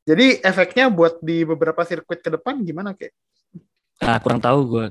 Jadi 0.02 0.42
efeknya 0.42 0.90
buat 0.90 1.22
di 1.22 1.46
beberapa 1.46 1.86
sirkuit 1.86 2.18
ke 2.18 2.34
depan 2.34 2.58
gimana 2.66 2.90
kayak? 2.98 3.14
Nah, 4.02 4.18
kurang 4.18 4.42
tahu 4.42 4.58
gue. 4.66 4.84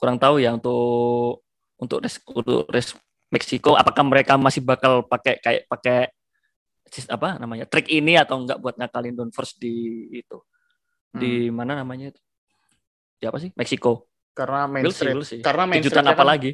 Kurang 0.00 0.16
tahu 0.16 0.40
ya 0.40 0.56
untuk 0.56 1.44
untuk 1.76 2.00
res, 2.00 2.16
untuk 2.26 2.64
res 2.72 2.96
Meksiko 3.30 3.78
apakah 3.78 4.02
mereka 4.02 4.34
masih 4.34 4.58
bakal 4.58 5.06
pakai 5.06 5.38
kayak 5.38 5.62
pakai 5.68 6.10
apa 7.06 7.38
namanya 7.38 7.62
trik 7.62 7.86
ini 7.86 8.18
atau 8.18 8.42
enggak 8.42 8.58
buat 8.58 8.74
ngakalin 8.74 9.14
downforce 9.14 9.54
di 9.54 9.70
itu 10.10 10.42
di 11.12 11.46
mana 11.46 11.78
namanya 11.78 12.10
itu 12.10 12.20
di 13.14 13.24
apa 13.26 13.38
sih 13.38 13.54
Meksiko 13.54 14.10
Karena 14.30 14.66
main 14.66 14.82
We'll 14.82 14.94
see, 14.94 15.04
street, 15.04 15.14
we'll 15.14 15.26
see. 15.26 15.42
karena 15.42 15.66
main 15.66 15.78
kejutan 15.78 16.02
streetnya 16.02 16.14
apa 16.16 16.22
kan, 16.22 16.30
lagi 16.32 16.50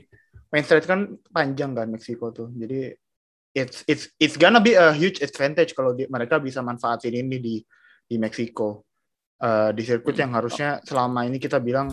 main 0.48 0.64
street 0.64 0.84
kan 0.84 1.00
panjang 1.28 1.72
kan 1.72 1.86
Meksiko 1.88 2.26
tuh. 2.32 2.48
Jadi 2.52 2.92
it's 3.52 3.84
it's 3.84 4.04
it's 4.16 4.36
gonna 4.36 4.60
be 4.60 4.72
a 4.72 4.92
huge 4.92 5.20
advantage 5.20 5.72
kalau 5.72 5.92
di- 5.92 6.08
mereka 6.08 6.36
bisa 6.36 6.60
manfaatin 6.60 7.12
ini 7.14 7.36
di 7.36 7.56
di 8.04 8.16
Meksiko. 8.16 8.84
Eh, 9.36 9.70
di 9.72 9.82
sirkuit 9.84 10.16
Hmm. 10.16 10.22
yang 10.28 10.32
harusnya 10.36 10.68
selama 10.82 11.24
ini 11.24 11.36
kita 11.36 11.60
bilang 11.60 11.92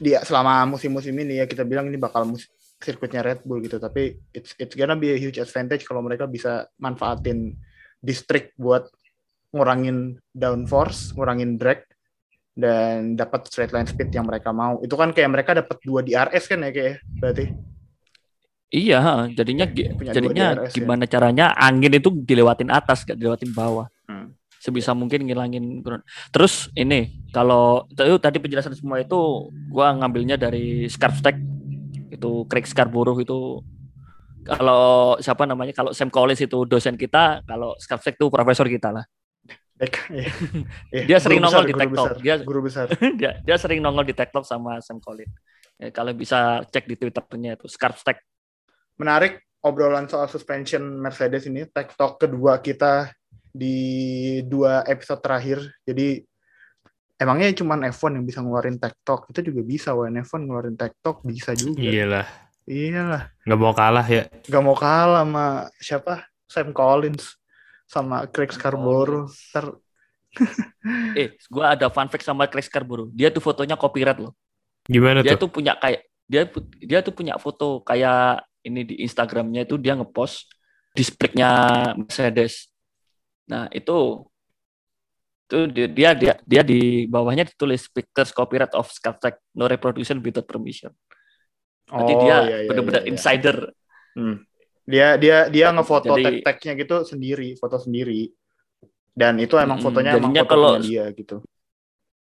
dia 0.00 0.24
selama 0.24 0.64
musim-musim 0.64 1.12
ini 1.12 1.38
ya 1.38 1.46
kita 1.46 1.62
bilang 1.62 1.92
ini 1.92 2.00
bakal 2.00 2.24
sirkuitnya 2.80 3.20
Red 3.20 3.44
Bull 3.44 3.60
gitu 3.60 3.76
tapi 3.76 4.16
it's 4.32 4.56
it's 4.56 4.72
gonna 4.72 4.96
be 4.96 5.12
a 5.12 5.18
huge 5.20 5.36
advantage 5.36 5.84
kalau 5.84 6.00
mereka 6.00 6.24
bisa 6.24 6.64
manfaatin 6.80 7.60
distrik 8.00 8.56
buat 8.56 8.88
ngurangin 9.52 10.18
downforce, 10.32 11.12
ngurangin 11.14 11.60
drag 11.60 11.84
dan 12.54 13.14
dapat 13.14 13.46
straight 13.50 13.72
line 13.74 13.86
speed 13.86 14.10
yang 14.14 14.26
mereka 14.26 14.50
mau. 14.50 14.78
Itu 14.82 14.94
kan 14.94 15.10
kayak 15.10 15.30
mereka 15.30 15.50
dapat 15.54 15.76
dua 15.82 16.00
di 16.02 16.14
RS 16.14 16.44
kan 16.50 16.58
ya 16.66 16.70
kayak 16.72 16.96
berarti. 17.20 17.46
iya 18.70 19.26
jadinya 19.34 19.66
dua 19.66 20.14
jadinya 20.14 20.46
DRS 20.54 20.70
ya. 20.70 20.74
gimana 20.78 21.02
caranya 21.10 21.50
angin 21.58 21.90
itu 21.90 22.14
dilewatin 22.22 22.70
atas 22.70 23.02
gak 23.02 23.18
dilewatin 23.18 23.50
bawah. 23.50 23.90
Sebisa 24.60 24.92
mungkin 24.92 25.24
ngilangin 25.24 25.80
ground. 25.80 26.04
Terus 26.28 26.68
ini 26.76 27.24
kalau 27.32 27.88
tadi 27.96 28.36
penjelasan 28.36 28.76
semua 28.76 29.00
itu 29.00 29.16
gua 29.72 29.96
ngambilnya 29.96 30.36
dari 30.36 30.84
Scarf 30.86 31.16
Stack 31.16 31.40
itu 32.12 32.44
Craig 32.44 32.68
Scarborough 32.68 33.16
itu 33.18 33.64
kalau 34.44 35.16
siapa 35.20 35.48
namanya 35.48 35.72
kalau 35.72 35.90
Sam 35.92 36.08
Collins 36.08 36.44
itu 36.44 36.68
dosen 36.68 36.96
kita 36.96 37.40
kalau 37.44 37.72
Scarf 37.76 38.04
Stack 38.04 38.16
itu 38.16 38.28
profesor 38.28 38.68
kita 38.68 38.92
lah 38.92 39.04
iya. 39.80 40.28
Iya, 40.92 41.04
Dia 41.08 41.18
sering 41.20 41.40
besar, 41.40 41.64
nongol 41.64 41.64
di 41.64 41.74
TikTok. 41.74 41.92
besar, 41.96 42.12
Dia- 42.20 42.44
guru 42.44 42.60
besar. 42.60 42.86
dia 43.20 43.32
dia 43.40 43.56
sering 43.56 43.80
nongol 43.80 44.04
di 44.04 44.12
TikTok 44.12 44.44
sama 44.44 44.80
Sam 44.84 45.00
Collins 45.00 45.32
Ya, 45.80 45.88
kalau 45.88 46.12
bisa 46.12 46.60
cek 46.68 46.84
di 46.84 46.92
Twitternya 46.92 47.56
itu 47.56 47.64
Scarf 47.64 47.96
Stack 47.96 48.20
Menarik 49.00 49.40
obrolan 49.64 50.04
soal 50.04 50.28
suspension 50.28 50.84
Mercedes 50.84 51.48
ini 51.48 51.64
talk 51.72 52.20
kedua 52.20 52.60
kita 52.60 53.08
di 53.50 53.76
dua 54.46 54.82
episode 54.86 55.20
terakhir. 55.20 55.58
Jadi 55.84 56.22
emangnya 57.20 57.52
cuma 57.52 57.76
F1 57.76 58.16
yang 58.16 58.24
bisa 58.24 58.40
ngeluarin 58.40 58.78
talk 58.80 59.28
itu 59.28 59.52
juga 59.52 59.60
bisa 59.60 59.92
WN 59.92 60.24
F1 60.24 60.40
ngeluarin 60.46 60.76
talk 60.76 61.20
bisa 61.22 61.52
juga. 61.52 61.78
Iyalah, 61.78 62.26
Iyalah, 62.64 63.22
nggak 63.44 63.58
mau 63.58 63.74
kalah 63.74 64.06
ya. 64.06 64.24
gak 64.46 64.62
mau 64.62 64.76
kalah 64.76 65.22
sama 65.26 65.46
siapa? 65.78 66.14
Sam 66.50 66.74
Collins 66.74 67.38
sama 67.86 68.26
Craig 68.26 68.50
Scarborough. 68.50 69.30
Ntar 69.52 69.66
eh 71.18 71.34
gua 71.50 71.74
ada 71.74 71.90
fun 71.90 72.06
fact 72.06 72.22
sama 72.22 72.46
Craig 72.46 72.62
Scarborough 72.62 73.10
dia 73.10 73.34
tuh 73.34 73.42
fotonya 73.42 73.74
copyright 73.74 74.22
loh 74.22 74.30
Gimana 74.86 75.26
dia 75.26 75.34
tuh? 75.34 75.50
tuh 75.50 75.58
punya 75.58 75.74
kayak 75.74 76.06
dia 76.30 76.46
dia 76.78 77.02
tuh 77.02 77.10
punya 77.10 77.34
foto 77.34 77.82
kayak 77.82 78.46
ini 78.62 78.86
di 78.86 78.94
Instagramnya 79.02 79.66
itu 79.66 79.74
dia 79.74 79.98
ngepost 79.98 80.46
displaynya 80.94 81.50
Mercedes. 81.98 82.70
Nah 83.50 83.66
itu 83.74 84.22
itu 85.50 85.56
dia 85.74 85.86
dia 85.90 86.10
dia, 86.14 86.34
dia 86.46 86.62
di 86.62 87.10
bawahnya 87.10 87.42
ditulis 87.42 87.90
pictures 87.90 88.30
copyright 88.30 88.70
of 88.78 88.86
Scartech 88.86 89.42
no 89.58 89.66
reproduction 89.66 90.22
without 90.22 90.46
permission. 90.46 90.94
Nanti 91.90 92.12
Oh, 92.14 92.20
dia 92.22 92.36
iya, 92.46 92.56
iya, 92.62 92.68
benar-benar 92.70 93.02
iya, 93.02 93.06
iya. 93.10 93.12
insider. 93.12 93.56
dia 94.90 95.14
dia 95.18 95.36
dia 95.50 95.66
ngefoto 95.74 96.14
Jadi- 96.18 96.42
tag-tagnya 96.42 96.72
gitu 96.78 96.96
sendiri, 97.02 97.48
foto 97.58 97.78
sendiri. 97.82 98.30
Dan 99.10 99.42
itu 99.42 99.58
emang 99.58 99.82
Mm-mm, 99.82 99.86
fotonya 99.90 100.10
emang 100.14 100.30
jadinya 100.30 100.42
foto 100.46 100.52
kalau- 100.54 100.78
dia 100.82 101.04
gitu. 101.14 101.36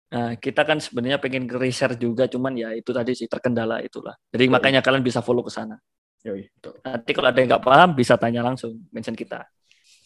Nah, 0.05 0.37
kita 0.37 0.61
kan 0.63 0.77
sebenarnya 0.77 1.17
pengen 1.17 1.49
share 1.73 1.97
juga, 1.97 2.29
cuman 2.29 2.53
ya 2.55 2.69
itu 2.77 2.93
tadi 2.93 3.17
sih 3.17 3.25
terkendala 3.25 3.81
itulah. 3.81 4.13
Jadi 4.31 4.45
makanya 4.47 4.79
kalian 4.85 5.01
bisa 5.01 5.19
follow 5.19 5.41
ke 5.43 5.49
sana. 5.51 5.75
Yoi. 6.23 6.45
Nanti 6.85 7.11
kalau 7.13 7.27
ada 7.29 7.37
yang 7.41 7.49
nggak 7.51 7.65
paham 7.65 7.89
bisa 7.97 8.15
tanya 8.15 8.45
langsung, 8.45 8.79
mention 8.93 9.17
kita. 9.17 9.43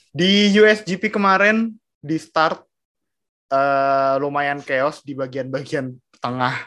Di 0.09 0.49
USGP 0.57 1.13
kemarin 1.13 1.69
di 2.01 2.17
start 2.17 2.65
eh, 3.53 4.15
lumayan 4.17 4.57
chaos 4.65 5.05
di 5.05 5.13
bagian-bagian 5.13 5.93
tengah 6.17 6.65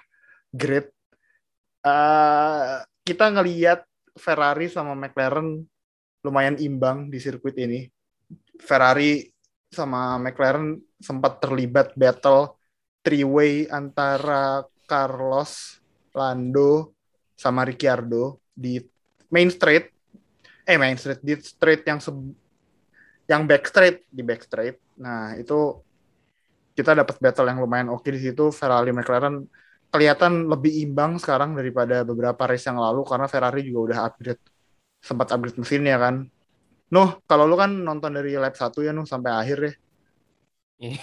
grid. 0.55 0.87
Eh, 1.83 2.77
kita 3.03 3.35
ngelihat 3.35 3.83
Ferrari 4.15 4.71
sama 4.71 4.95
McLaren 4.95 5.59
lumayan 6.23 6.55
imbang 6.63 7.11
di 7.11 7.19
sirkuit 7.19 7.59
ini. 7.59 7.91
Ferrari 8.63 9.27
sama 9.75 10.23
McLaren 10.23 10.79
sempat 11.03 11.43
terlibat 11.43 11.99
battle 11.99 12.55
three-way 13.03 13.67
antara 13.67 14.63
Carlos, 14.87 15.83
Lando, 16.15 16.95
sama 17.35 17.67
Ricciardo 17.67 18.39
di 18.55 18.79
main 19.35 19.51
straight. 19.51 19.91
Eh 20.63 20.79
main 20.79 20.95
straight 20.95 21.19
di 21.27 21.35
straight 21.43 21.83
yang 21.83 21.99
yang 23.31 23.47
back 23.47 23.69
straight 23.69 24.07
di 24.11 24.23
back 24.27 24.43
straight. 24.47 24.77
Nah 24.99 25.39
itu 25.39 25.79
kita 26.73 26.97
dapat 26.97 27.21
battle 27.21 27.49
yang 27.49 27.61
lumayan 27.61 27.89
oke 27.93 28.09
di 28.09 28.21
situ. 28.21 28.51
Ferrari 28.51 28.91
McLaren 28.91 29.45
kelihatan 29.93 30.49
lebih 30.49 30.73
imbang 30.89 31.21
sekarang 31.21 31.53
daripada 31.53 32.01
beberapa 32.01 32.49
race 32.49 32.65
yang 32.65 32.81
lalu 32.81 33.05
karena 33.05 33.29
Ferrari 33.29 33.61
juga 33.69 33.93
udah 33.93 33.99
upgrade 34.09 34.43
sempat 35.03 35.29
upgrade 35.37 35.59
mesinnya 35.61 36.01
kan. 36.01 36.25
Nuh, 36.93 37.21
kalau 37.29 37.45
lu 37.49 37.57
kan 37.57 37.73
nonton 37.73 38.13
dari 38.13 38.37
lap 38.37 38.57
1 38.57 38.73
ya 38.85 38.93
Nuh 38.93 39.05
sampai 39.05 39.33
akhir 39.33 39.59
ya. 39.69 39.73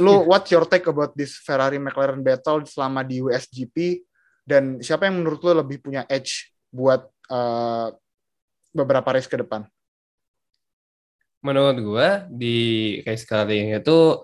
Lu 0.03 0.27
what's 0.27 0.51
your 0.51 0.67
take 0.67 0.85
about 0.91 1.15
this 1.15 1.39
Ferrari 1.39 1.79
McLaren 1.79 2.19
battle 2.19 2.67
selama 2.67 3.05
di 3.05 3.23
USGP 3.23 4.03
dan 4.43 4.81
siapa 4.83 5.07
yang 5.07 5.23
menurut 5.23 5.39
lu 5.45 5.53
lebih 5.55 5.79
punya 5.79 6.03
edge 6.09 6.51
buat 6.73 7.05
eh, 7.31 7.87
beberapa 8.75 9.07
race 9.15 9.29
ke 9.29 9.39
depan? 9.39 9.63
Menurut 11.39 11.77
gua 11.79 12.09
di 12.27 12.57
race 13.03 13.23
kali 13.23 13.63
ini 13.63 13.79
itu 13.79 14.23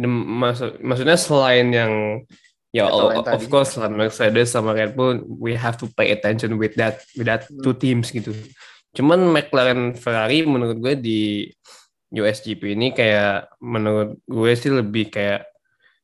maksud 0.00 0.80
maksudnya 0.80 1.16
selain 1.16 1.66
yang 1.68 1.92
ya 2.70 2.88
of 2.88 3.24
tadi. 3.24 3.48
course 3.48 3.76
selain 3.76 3.96
Mercedes 3.96 4.52
sama 4.52 4.76
Red 4.76 4.92
Bull 4.92 5.24
we 5.24 5.56
have 5.56 5.80
to 5.80 5.88
pay 5.92 6.12
attention 6.12 6.60
with 6.60 6.76
that 6.76 7.00
with 7.16 7.24
that 7.24 7.48
Hmm. 7.48 7.60
two 7.64 7.72
teams 7.72 8.12
gitu. 8.12 8.36
Cuman 8.92 9.28
McLaren 9.28 9.96
Ferrari 9.96 10.44
menurut 10.44 10.76
gue 10.80 10.94
di 10.96 11.20
USGP 12.12 12.76
ini 12.76 12.92
kayak 12.92 13.48
menurut 13.58 14.20
gue 14.24 14.52
sih 14.52 14.72
lebih 14.72 15.08
kayak 15.08 15.48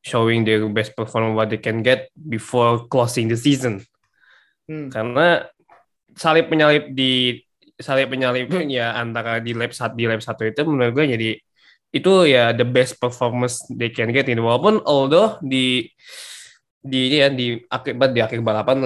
showing 0.03 0.43
their 0.43 0.65
best 0.67 0.93
performance 0.93 1.33
what 1.33 1.49
they 1.49 1.61
can 1.61 1.81
get 1.81 2.11
before 2.17 2.89
closing 2.89 3.29
the 3.29 3.37
season 3.37 3.81
Hmm. 4.63 4.89
karena 4.89 5.43
salib 6.15 6.47
penyalip 6.47 6.95
di 6.95 7.43
salib 7.83 8.09
penyalip 8.09 8.49
ya 8.71 8.97
antara 8.97 9.43
di 9.43 9.53
lap 9.53 9.75
satu 9.75 9.95
di 9.99 10.07
lap 10.07 10.23
satu 10.23 10.47
itu 10.47 10.63
menurut 10.65 10.93
gue 10.97 11.07
jadi 11.19 11.31
itu 11.93 12.13
ya 12.25 12.57
the 12.57 12.65
best 12.65 12.97
performance 12.97 13.61
they 13.69 13.93
can 13.93 14.09
get 14.11 14.25
ini. 14.25 14.41
Walaupun 14.41 14.81
although 14.89 15.37
di 15.45 15.93
di 16.83 17.01
ini 17.13 17.17
ya 17.21 17.29
di 17.31 17.47
akibat 17.69 18.11
di 18.17 18.21
akhir 18.25 18.41
balapan 18.41 18.81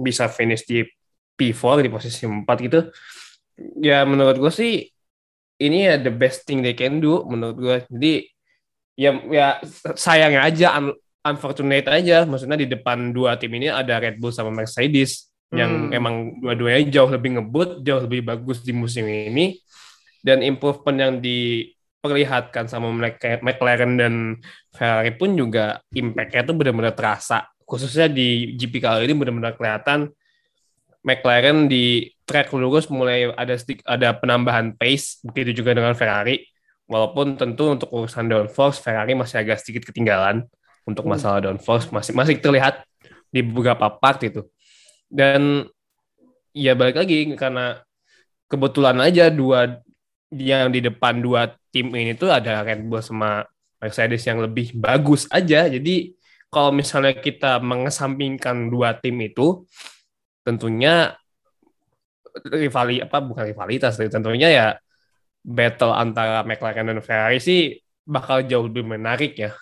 bisa 0.00 0.26
finish 0.32 0.64
di 0.64 0.82
P4 1.38 1.84
di 1.84 1.90
posisi 1.92 2.24
4 2.24 2.42
gitu. 2.66 2.80
Ya 3.78 4.02
menurut 4.08 4.40
gue 4.40 4.50
sih 4.50 4.88
ini 5.60 5.86
ya 5.86 6.00
the 6.00 6.10
best 6.10 6.48
thing 6.48 6.64
they 6.64 6.72
can 6.72 7.04
do 7.04 7.22
menurut 7.28 7.56
gue 7.58 7.76
jadi 7.92 8.12
ya 8.98 9.10
ya 9.28 9.48
sayangnya 9.94 10.40
aja 10.48 10.66
un- 10.80 10.98
unfortunate 11.22 11.86
aja. 11.86 12.24
Maksudnya 12.24 12.56
di 12.56 12.66
depan 12.66 13.12
dua 13.12 13.36
tim 13.36 13.52
ini 13.52 13.68
ada 13.68 14.00
Red 14.00 14.16
Bull 14.16 14.32
sama 14.32 14.48
Mercedes 14.50 15.27
yang 15.48 15.88
Hmm. 15.88 15.96
emang 15.96 16.14
dua-duanya 16.44 16.92
jauh 16.92 17.08
lebih 17.08 17.40
ngebut 17.40 17.80
jauh 17.80 18.04
lebih 18.04 18.20
bagus 18.20 18.60
di 18.60 18.72
musim 18.76 19.08
ini. 19.08 19.56
Dan 20.20 20.44
improvement 20.44 20.98
yang 20.98 21.12
diperlihatkan 21.22 22.68
sama 22.68 22.92
Mc- 22.92 23.40
McLaren 23.40 23.96
dan 23.96 24.14
Ferrari 24.74 25.14
pun 25.16 25.32
juga 25.32 25.80
impact-nya 25.94 26.42
tuh 26.44 26.54
benar-benar 26.58 26.92
terasa. 26.92 27.48
Khususnya 27.64 28.12
di 28.12 28.56
GP 28.56 28.80
kali 28.82 29.08
ini 29.08 29.14
benar-benar 29.16 29.56
kelihatan 29.56 30.12
McLaren 31.00 31.70
di 31.70 32.10
track 32.28 32.52
lurus 32.52 32.90
mulai 32.92 33.30
ada 33.32 33.56
ada 33.88 34.08
penambahan 34.18 34.76
pace 34.76 35.22
begitu 35.24 35.64
juga 35.64 35.72
dengan 35.72 35.96
Ferrari. 35.96 36.44
Walaupun 36.88 37.36
tentu 37.36 37.72
untuk 37.72 37.88
urusan 37.92 38.28
downforce 38.28 38.80
Ferrari 38.80 39.16
masih 39.16 39.40
agak 39.40 39.60
sedikit 39.64 39.88
ketinggalan. 39.88 40.44
Untuk 40.84 41.04
Hmm. 41.04 41.16
masalah 41.16 41.40
downforce 41.44 41.88
masih 41.92 42.12
masih 42.16 42.36
terlihat 42.40 42.84
di 43.28 43.44
beberapa 43.44 43.92
part 43.92 44.24
itu 44.24 44.44
dan 45.08 45.64
ya 46.52 46.72
balik 46.76 47.00
lagi 47.00 47.28
karena 47.36 47.80
kebetulan 48.48 48.96
aja 49.04 49.28
dua 49.28 49.80
yang 50.32 50.68
di 50.68 50.84
depan 50.84 51.20
dua 51.20 51.56
tim 51.72 51.92
ini 51.92 52.16
tuh 52.16 52.32
ada 52.32 52.64
Red 52.64 52.84
Bull 52.84 53.00
sama 53.00 53.44
Mercedes 53.78 54.24
yang 54.28 54.42
lebih 54.42 54.76
bagus 54.76 55.28
aja. 55.32 55.68
Jadi 55.68 56.12
kalau 56.48 56.72
misalnya 56.72 57.16
kita 57.16 57.60
mengesampingkan 57.60 58.72
dua 58.72 58.96
tim 58.96 59.16
itu 59.20 59.64
tentunya 60.44 61.16
rivali 62.48 63.02
apa 63.02 63.18
bukan 63.20 63.44
rivalitas 63.50 63.98
tentunya 63.98 64.48
ya 64.48 64.66
battle 65.42 65.92
antara 65.92 66.44
McLaren 66.44 66.88
dan 66.92 67.00
Ferrari 67.04 67.40
sih 67.40 67.76
bakal 68.04 68.44
jauh 68.48 68.68
lebih 68.68 68.84
menarik 68.84 69.36
ya. 69.36 69.52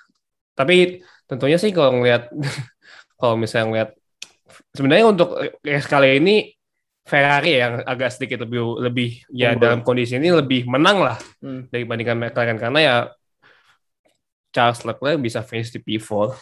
Tapi 0.57 1.03
tentunya 1.27 1.59
sih 1.59 1.75
kalau 1.75 2.01
ngelihat 2.01 2.31
kalau 3.21 3.35
misalnya 3.39 3.67
ngelihat 3.71 3.91
sebenarnya 4.73 5.07
untuk 5.09 5.35
race 5.61 5.89
kali 5.89 6.19
ini 6.19 6.37
Ferrari 7.07 7.55
yang 7.63 7.87
agak 7.87 8.11
sedikit 8.19 8.43
lebih 8.43 8.83
lebih 8.83 9.11
ya 9.31 9.55
dalam 9.55 9.87
kondisi 9.87 10.19
ini 10.19 10.31
lebih 10.35 10.67
menang 10.67 10.99
lah 11.07 11.19
Hmm. 11.39 11.71
dibandingkan 11.71 12.19
McLaren 12.19 12.59
karena 12.59 12.79
ya 12.83 12.97
Charles 14.51 14.83
Leclerc 14.83 15.21
bisa 15.21 15.45
finish 15.47 15.71
di 15.71 15.79
P4 15.79 16.35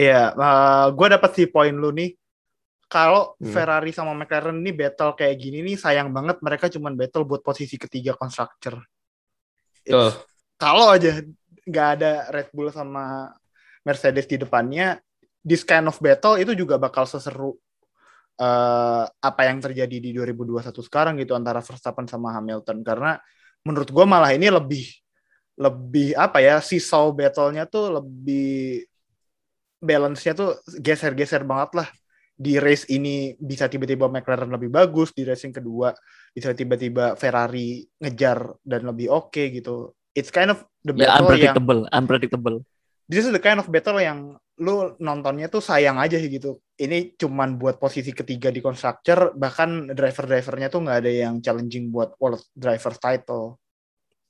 Iya, 0.00 0.32
gue 0.96 1.06
dapat 1.12 1.30
sih 1.36 1.44
poin 1.44 1.76
lu 1.76 1.92
nih. 1.92 2.16
Kalau 2.88 3.36
Hmm. 3.36 3.52
Ferrari 3.52 3.92
sama 3.92 4.16
McLaren 4.16 4.56
ini 4.56 4.72
battle 4.72 5.12
kayak 5.12 5.36
gini 5.36 5.60
nih 5.60 5.76
sayang 5.76 6.08
banget 6.08 6.40
mereka 6.40 6.72
cuman 6.72 6.96
battle 6.96 7.28
buat 7.28 7.44
posisi 7.44 7.76
ketiga 7.76 8.16
constructor. 8.16 8.80
Kalau 10.56 10.86
aja 10.88 11.20
nggak 11.68 11.88
ada 12.00 12.12
Red 12.32 12.48
Bull 12.50 12.72
sama 12.72 13.28
Mercedes 13.84 14.24
di 14.24 14.36
depannya, 14.40 14.96
this 15.44 15.64
kind 15.64 15.88
of 15.88 15.96
battle 15.98 16.36
itu 16.36 16.52
juga 16.52 16.76
bakal 16.76 17.08
seseru 17.08 17.56
eh, 18.40 19.04
apa 19.08 19.42
yang 19.44 19.60
terjadi 19.60 19.96
di 20.00 20.10
2021 20.12 20.72
sekarang 20.84 21.14
gitu 21.20 21.36
antara 21.36 21.64
Verstappen 21.64 22.08
sama 22.08 22.36
Hamilton. 22.36 22.84
Karena 22.84 23.16
menurut 23.64 23.88
gue 23.92 24.04
malah 24.08 24.32
ini 24.32 24.48
lebih 24.48 24.84
lebih 25.60 26.16
apa 26.16 26.40
ya 26.40 26.56
seesaw 26.64 27.12
battle-nya 27.12 27.68
tuh 27.68 28.00
lebih 28.00 28.88
balance-nya 29.80 30.32
tuh 30.32 30.60
geser-geser 30.80 31.44
banget 31.44 31.84
lah. 31.84 31.88
Di 32.40 32.56
race 32.56 32.88
ini 32.88 33.36
bisa 33.36 33.68
tiba-tiba 33.68 34.08
McLaren 34.08 34.48
lebih 34.48 34.72
bagus 34.72 35.12
di 35.12 35.28
racing 35.28 35.52
kedua 35.52 35.92
bisa 36.30 36.54
tiba-tiba 36.54 37.18
Ferrari 37.18 37.82
ngejar 37.98 38.54
dan 38.62 38.86
lebih 38.86 39.10
oke 39.10 39.50
gitu. 39.50 39.92
It's 40.14 40.30
kind 40.30 40.50
of 40.50 40.64
the 40.82 40.94
Ya 40.94 41.06
battle 41.06 41.36
yang 41.36 41.54
unpredictable, 41.54 41.80
unpredictable. 41.90 42.56
This 43.10 43.26
is 43.26 43.34
the 43.34 43.42
kind 43.42 43.58
of 43.58 43.66
battle 43.66 43.98
yang 43.98 44.38
lu 44.62 44.94
nontonnya 45.02 45.50
tuh 45.50 45.58
sayang 45.58 45.98
aja 45.98 46.14
sih 46.14 46.30
gitu. 46.30 46.62
Ini 46.78 47.18
cuman 47.18 47.58
buat 47.58 47.82
posisi 47.82 48.14
ketiga 48.14 48.54
di 48.54 48.62
constructor, 48.62 49.34
bahkan 49.34 49.90
driver-drivernya 49.90 50.70
tuh 50.70 50.86
nggak 50.86 50.98
ada 51.02 51.10
yang 51.10 51.34
challenging 51.42 51.90
buat 51.90 52.14
world 52.22 52.40
driver 52.54 52.94
title. 52.94 53.58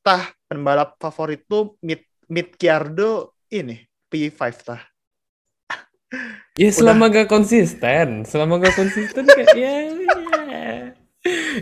Tah, 0.00 0.32
pembalap 0.48 0.96
favorit 0.96 1.44
tuh 1.44 1.76
mid 1.84 2.00
mid 2.32 2.56
Kiardo 2.56 3.36
ini 3.52 3.84
P5 4.08 4.40
tah. 4.64 4.82
Ya 6.58 6.70
selama 6.74 7.06
gak 7.06 7.30
konsisten, 7.30 8.26
selama 8.26 8.58
gak 8.58 8.74
konsisten 8.74 9.22
kayak 9.30 9.54
ya, 9.54 9.74
ya. 10.50 10.70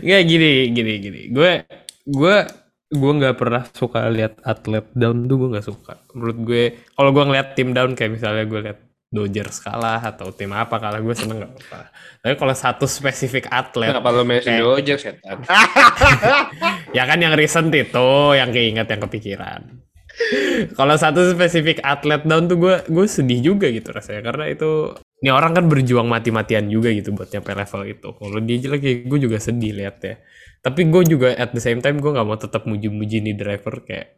Nggak 0.01 0.21
gini, 0.25 0.51
gini, 0.73 0.93
gini. 0.97 1.21
Gue, 1.29 1.69
gue, 2.09 2.37
gue 2.89 3.11
nggak 3.21 3.37
pernah 3.37 3.63
suka 3.69 4.09
lihat 4.09 4.41
atlet 4.41 4.85
down 4.97 5.29
tuh 5.29 5.45
gue 5.45 5.49
nggak 5.53 5.67
suka. 5.67 5.93
Menurut 6.17 6.37
gue, 6.41 6.63
kalau 6.97 7.13
gue 7.13 7.23
ngeliat 7.23 7.53
tim 7.53 7.69
down 7.69 7.93
kayak 7.93 8.17
misalnya 8.17 8.45
gue 8.49 8.59
liat 8.65 8.79
Dodgers 9.09 9.57
kalah 9.65 9.97
atau 10.05 10.29
tim 10.29 10.53
apa 10.53 10.77
kalah 10.77 11.01
gue 11.01 11.15
seneng 11.17 11.41
gak 11.41 11.53
apa. 11.57 11.89
Tapi 12.21 12.33
kalau 12.37 12.53
satu 12.53 12.85
spesifik 12.85 13.49
atlet, 13.49 13.89
kenapa 13.89 14.13
lo 14.13 14.21
mention 14.21 14.53
Kayak- 14.53 14.65
Dodgers 14.69 15.01
setan 15.01 15.37
ya 16.97 17.03
kan 17.09 17.17
yang 17.17 17.33
recent 17.33 17.73
itu 17.73 18.09
yang 18.37 18.53
keinget 18.53 18.85
yang 18.85 19.01
kepikiran. 19.01 19.61
Kalau 20.75 20.95
satu 20.99 21.23
spesifik 21.31 21.79
atlet 21.81 22.23
down 22.27 22.51
tuh 22.51 22.59
gue 22.59 22.75
gue 22.87 23.05
sedih 23.07 23.39
juga 23.39 23.71
gitu 23.71 23.89
rasanya 23.95 24.31
karena 24.31 24.51
itu 24.51 24.99
ini 25.19 25.29
orang 25.31 25.51
kan 25.51 25.65
berjuang 25.67 26.07
mati-matian 26.07 26.71
juga 26.71 26.91
gitu 26.95 27.11
buat 27.11 27.27
nyampe 27.31 27.51
level 27.51 27.81
itu. 27.87 28.09
Kalau 28.15 28.39
dia 28.43 28.57
jelek 28.59 28.81
ya 28.83 28.93
gue 29.03 29.19
juga 29.19 29.37
sedih 29.39 29.71
lihat 29.75 29.97
ya. 30.03 30.15
Tapi 30.59 30.81
gue 30.91 31.03
juga 31.07 31.27
at 31.35 31.55
the 31.55 31.61
same 31.63 31.79
time 31.79 31.99
gue 32.03 32.11
nggak 32.11 32.27
mau 32.27 32.39
tetap 32.39 32.67
muji-muji 32.67 33.23
nih 33.23 33.35
driver 33.35 33.83
kayak 33.83 34.15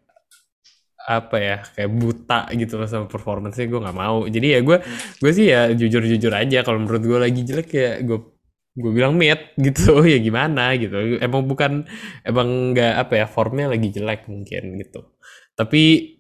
apa 1.01 1.37
ya 1.41 1.57
kayak 1.73 1.91
buta 1.97 2.45
gitu 2.53 2.77
loh 2.77 2.85
sama 2.85 3.09
performance-nya 3.09 3.65
gue 3.69 3.79
nggak 3.81 3.97
mau. 3.97 4.25
Jadi 4.29 4.47
ya 4.57 4.59
gue 4.61 4.77
gue 5.21 5.31
sih 5.33 5.45
ya 5.49 5.69
jujur-jujur 5.73 6.33
aja 6.33 6.61
kalau 6.61 6.81
menurut 6.81 7.01
gue 7.01 7.19
lagi 7.21 7.41
jelek 7.45 7.69
ya 7.73 7.91
gue 8.05 8.40
gue 8.71 8.91
bilang 8.91 9.19
mid 9.19 9.51
gitu 9.65 10.03
ya 10.03 10.19
gimana 10.19 10.75
gitu 10.79 11.19
emang 11.19 11.43
bukan 11.47 11.83
emang 12.23 12.71
nggak 12.71 12.93
apa 13.07 13.13
ya 13.23 13.25
formnya 13.27 13.67
lagi 13.71 13.91
jelek 13.91 14.27
mungkin 14.31 14.79
gitu 14.79 15.11
tapi 15.55 16.15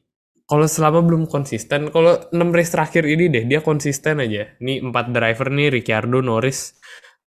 kalau 0.51 0.67
selama 0.67 0.99
belum 1.07 1.23
konsisten, 1.31 1.95
kalau 1.95 2.27
6 2.27 2.35
race 2.51 2.75
terakhir 2.75 3.07
ini 3.07 3.31
deh 3.31 3.47
dia 3.47 3.63
konsisten 3.63 4.19
aja. 4.19 4.51
Nih 4.59 4.83
empat 4.83 5.15
driver 5.15 5.47
nih 5.47 5.71
Ricciardo, 5.71 6.19
Norris, 6.19 6.75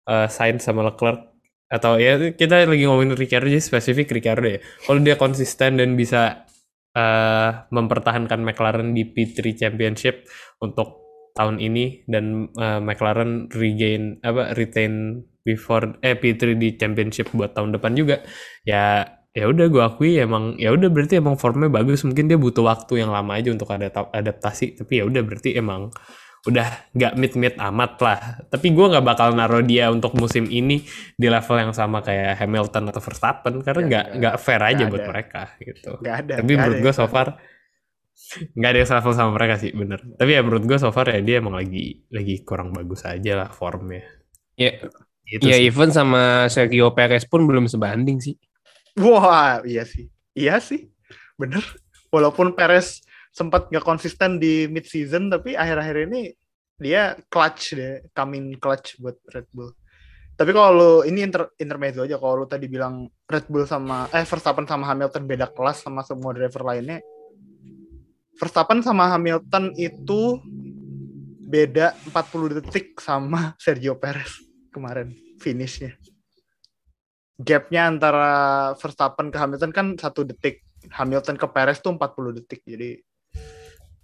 eh, 0.05 0.29
Sainz 0.29 0.61
sama 0.61 0.85
Leclerc 0.85 1.33
atau 1.65 1.97
ya 1.97 2.21
kita 2.37 2.69
lagi 2.69 2.85
ngomongin 2.85 3.17
Ricciardo 3.17 3.49
jadi 3.49 3.65
spesifik 3.65 4.13
Ricciardo 4.13 4.45
ya. 4.45 4.59
Kalau 4.61 5.01
dia 5.01 5.17
konsisten 5.17 5.81
dan 5.81 5.97
bisa 5.97 6.45
eh, 6.93 7.49
mempertahankan 7.73 8.45
McLaren 8.45 8.93
di 8.93 9.09
P3 9.09 9.57
Championship 9.57 10.29
untuk 10.61 11.04
tahun 11.35 11.59
ini 11.59 12.07
dan 12.07 12.47
eh, 12.55 12.79
McLaren 12.79 13.51
regain 13.51 14.17
apa 14.23 14.55
retain 14.55 15.19
before 15.43 15.99
eh 16.01 16.15
P3 16.15 16.55
di 16.55 16.73
Championship 16.73 17.29
buat 17.31 17.53
tahun 17.53 17.75
depan 17.75 17.93
juga 17.93 18.23
ya 18.63 19.03
ya 19.29 19.45
udah 19.45 19.67
gue 19.67 19.83
akui 19.83 20.15
emang 20.15 20.55
ya 20.55 20.71
udah 20.71 20.87
berarti 20.87 21.19
emang 21.19 21.35
formnya 21.35 21.67
bagus 21.67 22.07
mungkin 22.07 22.25
dia 22.25 22.39
butuh 22.39 22.63
waktu 22.63 23.03
yang 23.03 23.11
lama 23.11 23.35
aja 23.35 23.51
untuk 23.51 23.67
ada 23.67 23.91
adaptasi 23.91 24.79
tapi 24.79 24.97
ya 24.97 25.05
udah 25.05 25.21
berarti 25.21 25.59
emang 25.59 25.91
udah 26.45 26.67
nggak 26.93 27.13
mid 27.17 27.33
mid 27.35 27.55
amat 27.59 27.91
lah 27.99 28.19
tapi 28.47 28.69
gue 28.71 28.85
nggak 28.85 29.01
bakal 29.01 29.33
naruh 29.33 29.59
dia 29.59 29.89
untuk 29.89 30.13
musim 30.13 30.45
ini 30.45 30.85
di 31.17 31.27
level 31.27 31.57
yang 31.57 31.73
sama 31.73 31.99
kayak 31.99 32.37
Hamilton 32.37 32.93
atau 32.93 33.01
Verstappen 33.01 33.59
karena 33.59 33.81
Ya, 33.81 33.87
nggak 33.89 34.05
nggak. 34.05 34.17
nggak 34.21 34.35
fair 34.39 34.61
aja 34.61 34.73
Nggak 34.77 34.91
buat 34.93 35.01
ada. 35.03 35.09
mereka 35.11 35.41
gitu 35.59 35.91
Nggak 35.99 36.15
ada. 36.21 36.33
tapi 36.37 36.45
nggak 36.47 36.57
menurut 36.61 36.77
ada 36.77 36.83
gue 36.85 36.93
yang 36.93 36.99
so 37.01 37.05
far 37.09 37.27
nggak 38.55 38.69
ada 38.71 38.79
yang 38.83 38.91
level 38.99 39.13
sama 39.15 39.31
mereka 39.37 39.55
sih 39.61 39.71
bener 39.75 39.99
tapi 40.19 40.29
ya 40.35 40.41
menurut 40.45 40.63
gue 40.69 40.77
so 40.81 40.89
far 40.95 41.05
ya 41.11 41.19
dia 41.21 41.35
emang 41.43 41.55
lagi 41.59 42.03
lagi 42.11 42.33
kurang 42.47 42.69
bagus 42.75 43.01
aja 43.05 43.31
lah 43.45 43.49
formnya 43.51 44.03
Ya, 44.55 44.71
gitu 45.27 45.51
ya 45.51 45.55
sih. 45.55 45.67
even 45.67 45.91
sama 45.91 46.47
Sergio 46.47 46.95
Perez 46.95 47.27
pun 47.27 47.43
belum 47.43 47.67
sebanding 47.67 48.23
sih. 48.23 48.35
Wah, 48.95 49.59
iya 49.67 49.83
sih. 49.83 50.07
Iya 50.31 50.63
sih. 50.63 50.87
Bener. 51.35 51.59
Walaupun 52.13 52.55
Perez 52.55 53.03
sempat 53.35 53.67
nggak 53.67 53.83
konsisten 53.83 54.39
di 54.39 54.71
mid 54.71 54.87
season, 54.87 55.27
tapi 55.27 55.59
akhir-akhir 55.59 56.07
ini 56.07 56.31
dia 56.79 57.19
clutch 57.27 57.75
deh, 57.75 58.07
coming 58.15 58.55
clutch 58.55 58.95
buat 59.03 59.19
Red 59.31 59.47
Bull. 59.51 59.75
Tapi 60.35 60.51
kalau 60.51 60.71
lu- 60.75 61.03
ini 61.07 61.23
inter, 61.27 61.47
intermezzo 61.59 62.03
aja 62.03 62.19
kalau 62.19 62.43
lu 62.43 62.47
tadi 62.47 62.67
bilang 62.67 63.07
Red 63.27 63.47
Bull 63.51 63.67
sama 63.67 64.07
eh 64.11 64.23
Verstappen 64.27 64.67
sama 64.67 64.87
Hamilton 64.91 65.23
beda 65.27 65.47
kelas 65.51 65.83
sama 65.83 66.03
semua 66.07 66.31
driver 66.35 66.63
lainnya. 66.63 66.99
Verstappen 68.35 68.83
sama 68.83 69.07
Hamilton 69.15 69.71
itu 69.79 70.39
beda 71.45 71.95
40 72.11 72.59
detik 72.59 72.99
sama 72.99 73.53
Sergio 73.63 73.95
Perez 73.95 74.43
kemarin 74.73 75.15
finishnya. 75.39 75.95
Gapnya 77.35 77.91
antara 77.91 78.31
Verstappen 78.79 79.27
ke 79.31 79.37
Hamilton 79.39 79.71
kan 79.71 79.87
satu 79.99 80.23
detik. 80.23 80.63
Hamilton 80.85 81.35
ke 81.35 81.47
Perez 81.51 81.83
tuh 81.83 81.95
40 81.95 82.39
detik. 82.39 82.63
Jadi 82.63 82.99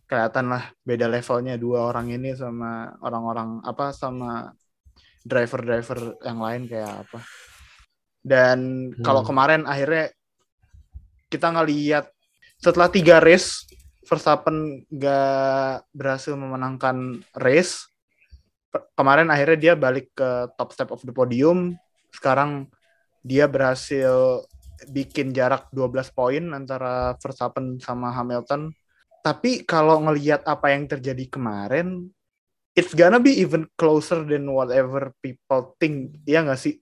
kelihatan 0.07 0.51
lah 0.51 0.67
beda 0.83 1.07
levelnya 1.07 1.55
dua 1.55 1.87
orang 1.87 2.11
ini 2.11 2.35
sama 2.35 2.91
orang-orang 2.99 3.63
apa 3.63 3.95
sama 3.95 4.51
driver-driver 5.23 6.19
yang 6.27 6.39
lain 6.43 6.61
kayak 6.67 7.07
apa. 7.07 7.19
Dan 8.19 8.91
kalau 8.99 9.23
Hmm. 9.23 9.29
kemarin 9.31 9.61
akhirnya 9.63 10.11
kita 11.31 11.47
ngeliat 11.55 12.11
setelah 12.59 12.91
tiga 12.91 13.23
race 13.23 13.70
Verstappen 14.05 14.81
gak 14.89 15.85
berhasil 15.93 16.33
memenangkan 16.33 17.21
race 17.37 17.91
kemarin 18.95 19.27
akhirnya 19.27 19.59
dia 19.59 19.73
balik 19.75 20.15
ke 20.15 20.47
top 20.55 20.71
step 20.71 20.89
of 20.95 21.03
the 21.03 21.11
podium 21.11 21.75
sekarang 22.11 22.71
dia 23.21 23.45
berhasil 23.45 24.41
bikin 24.89 25.29
jarak 25.35 25.69
12 25.69 26.09
poin 26.15 26.43
antara 26.57 27.13
Verstappen 27.21 27.77
sama 27.77 28.09
Hamilton. 28.09 28.73
Tapi 29.21 29.61
kalau 29.69 30.01
ngelihat 30.01 30.41
apa 30.49 30.73
yang 30.73 30.89
terjadi 30.89 31.29
kemarin, 31.29 32.09
it's 32.73 32.97
gonna 32.97 33.21
be 33.21 33.37
even 33.37 33.69
closer 33.77 34.25
than 34.25 34.49
whatever 34.49 35.13
people 35.21 35.77
think. 35.77 36.17
Iya 36.25 36.49
nggak 36.49 36.57
sih? 36.59 36.81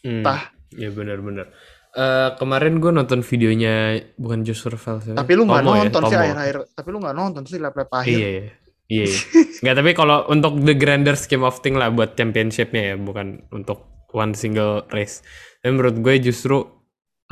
Hmm, 0.00 0.24
Tah. 0.24 0.56
ya 0.72 0.88
benar-benar 0.92 1.52
Eh, 1.98 2.30
kemarin 2.38 2.78
gue 2.78 2.94
nonton 2.94 3.26
videonya 3.26 3.98
bukan 4.14 4.46
Just 4.46 4.62
Survival 4.62 5.02
siapa? 5.02 5.18
Tapi 5.18 5.32
lu 5.34 5.50
nggak 5.50 5.66
Tomo 5.66 5.74
ya, 5.74 5.82
nonton 5.82 6.02
sih 6.06 6.14
akhir-akhir. 6.14 6.56
Tapi 6.78 6.88
lu 6.94 6.98
nggak 7.02 7.16
nonton 7.18 7.42
sih 7.42 7.58
lap-lap 7.58 7.90
akhir. 7.90 8.14
Iya, 8.14 8.28
iya. 8.30 8.42
Iya. 8.86 9.04
iya. 9.10 9.18
Nggak, 9.66 9.74
tapi 9.82 9.90
kalau 9.98 10.18
untuk 10.30 10.62
the 10.62 10.78
grander 10.78 11.18
scheme 11.18 11.42
of 11.42 11.58
thing 11.58 11.74
lah 11.74 11.90
buat 11.90 12.14
championshipnya 12.14 12.94
ya, 12.94 12.96
bukan 12.96 13.50
untuk 13.50 14.06
one 14.14 14.30
single 14.38 14.86
race. 14.94 15.26
Dan 15.58 15.74
menurut 15.74 15.98
gue 15.98 16.14
justru 16.22 16.62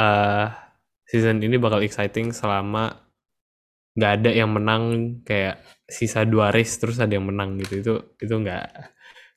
eh 0.03 0.51
season 1.07 1.39
ini 1.47 1.57
bakal 1.63 1.87
exciting 1.87 2.35
selama 2.35 2.91
nggak 3.95 4.13
ada 4.21 4.31
yang 4.35 4.51
menang 4.51 4.83
kayak 5.23 5.63
sisa 5.87 6.27
dua 6.27 6.51
race 6.51 6.75
terus 6.83 6.99
ada 6.99 7.15
yang 7.15 7.31
menang 7.31 7.55
gitu. 7.63 7.87
Itu 7.87 7.95
itu 8.19 8.35
nggak 8.35 8.67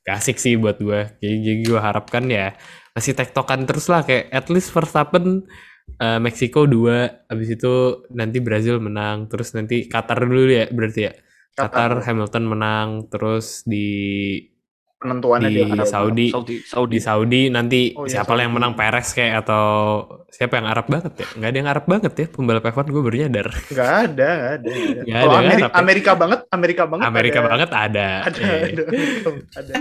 asik 0.10 0.42
sih 0.42 0.58
buat 0.58 0.82
gue. 0.82 1.22
Jadi, 1.22 1.36
jadi 1.46 1.60
gue 1.70 1.80
harapkan 1.80 2.26
ya 2.26 2.58
masih 3.00 3.16
tektokan 3.16 3.64
terus 3.64 3.88
lah 3.88 4.04
kayak 4.04 4.28
at 4.36 4.52
least 4.52 4.76
Verstappen 4.76 5.48
eh, 5.96 6.20
Meksiko 6.20 6.68
dua, 6.68 7.24
habis 7.32 7.56
itu 7.56 8.04
nanti 8.12 8.44
Brazil 8.44 8.84
menang, 8.84 9.32
terus 9.32 9.56
nanti 9.56 9.88
Qatar 9.88 10.20
dulu 10.20 10.52
ya 10.52 10.68
berarti 10.68 11.02
ya. 11.08 11.16
Qatar, 11.56 12.04
Hamilton 12.04 12.46
menang, 12.48 12.90
terus 13.12 13.68
di 13.68 14.40
penentuannya 15.00 15.48
di 15.48 15.56
di 15.56 15.64
Arab. 15.66 15.88
Saudi, 15.88 16.28
Saudi, 16.28 16.56
Saudi. 16.62 16.92
di 16.92 17.00
Saudi 17.00 17.42
nanti 17.48 17.80
Oh 17.94 18.04
iya, 18.04 18.20
siapa 18.20 18.32
lah 18.32 18.44
yang 18.44 18.52
Saudi. 18.52 18.60
menang 18.60 18.74
Perez 18.76 19.08
kayak 19.10 19.34
atau 19.42 19.64
siapa 20.28 20.54
yang 20.56 20.68
Arab 20.68 20.86
banget 20.86 21.14
ya? 21.16 21.28
Nggak 21.34 21.50
ada 21.50 21.58
yang 21.58 21.70
Arab 21.70 21.86
banget 21.86 22.12
ya 22.14 22.28
pembalap 22.28 22.64
F1 22.66 22.86
gue 22.86 23.02
baru 23.02 23.16
nyadar. 23.18 23.48
Nggak 23.70 23.90
ada, 23.90 24.30
nggak 24.30 24.52
ada. 24.52 24.70
nggak 24.70 24.84
ada. 24.84 25.02
Nggak 25.02 25.16
Kalau 25.16 25.32
ada, 25.32 25.40
Ameri- 25.42 25.64
tapi- 25.64 25.78
Amerika 25.80 26.12
banget, 26.14 26.40
Amerika 26.50 26.84
banget. 26.86 27.06
Amerika 27.06 27.40
ada. 27.40 27.48
banget 27.48 27.70
ada. 27.72 28.08
Ada, 28.22 28.40
Iya. 28.40 28.56
ada, 28.60 28.84
ada. 29.56 29.74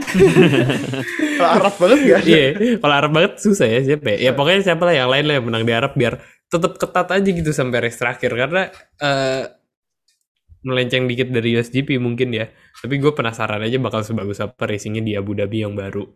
Kalau 1.35 1.51
Arab 1.53 1.75
banget 1.77 1.99
nggak 2.01 2.19
ada. 2.19 2.29
Iya, 2.29 2.47
kalau 2.79 2.95
Arab 2.95 3.13
banget 3.13 3.33
susah 3.39 3.67
ya 3.67 3.81
siapa 3.85 4.07
ya? 4.09 4.17
Ya 4.21 4.33
pokoknya 4.33 4.61
siapa 4.65 4.83
lah 4.83 4.95
yang 4.97 5.09
lain 5.09 5.25
lah 5.25 5.35
yang 5.37 5.47
menang 5.47 5.65
di 5.65 5.73
Arab 5.73 5.93
biar 5.93 6.15
tetap 6.47 6.73
ketat 6.75 7.09
aja 7.11 7.29
gitu 7.29 7.51
sampai 7.51 7.79
race 7.83 7.99
terakhir 7.99 8.33
karena 8.33 8.73
eh 8.97 9.43
melenceng 10.63 11.07
dikit 11.07 11.31
dari 11.31 11.55
USGP 11.59 11.99
mungkin 12.03 12.35
ya. 12.35 12.51
Tapi 12.79 12.99
gue 12.99 13.13
penasaran 13.15 13.63
aja 13.63 13.79
bakal 13.79 14.03
sebagus 14.03 14.43
apa 14.43 14.67
racingnya 14.67 15.03
di 15.03 15.13
Abu 15.15 15.35
Dhabi 15.35 15.63
yang 15.63 15.79
baru. 15.79 16.07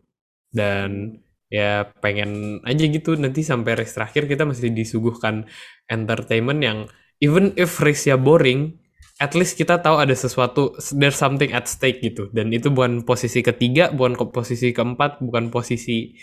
Dan 0.53 1.19
ya 1.53 1.85
pengen 2.01 2.63
aja 2.65 2.85
gitu 2.89 3.13
nanti 3.21 3.45
sampai 3.45 3.77
race 3.77 3.93
terakhir 3.93 4.25
kita 4.25 4.49
masih 4.49 4.73
disuguhkan 4.73 5.45
entertainment 5.85 6.65
yang 6.65 6.79
even 7.23 7.55
if 7.55 7.79
race-nya 7.79 8.19
boring, 8.19 8.75
at 9.23 9.39
least 9.39 9.55
kita 9.55 9.79
tahu 9.79 10.03
ada 10.03 10.13
sesuatu, 10.13 10.75
there's 10.99 11.15
something 11.15 11.55
at 11.55 11.71
stake 11.71 12.03
gitu. 12.03 12.27
Dan 12.35 12.51
itu 12.51 12.75
bukan 12.75 13.07
posisi 13.07 13.47
ketiga, 13.47 13.95
bukan 13.95 14.19
posisi 14.35 14.75
keempat, 14.75 15.23
bukan 15.23 15.55
posisi 15.55 16.19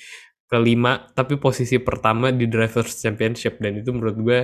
kelima, 0.51 1.07
tapi 1.15 1.39
posisi 1.39 1.79
pertama 1.79 2.35
di 2.35 2.51
Drivers 2.51 2.99
Championship. 2.99 3.63
Dan 3.63 3.79
itu 3.79 3.95
menurut 3.95 4.17
gue, 4.19 4.39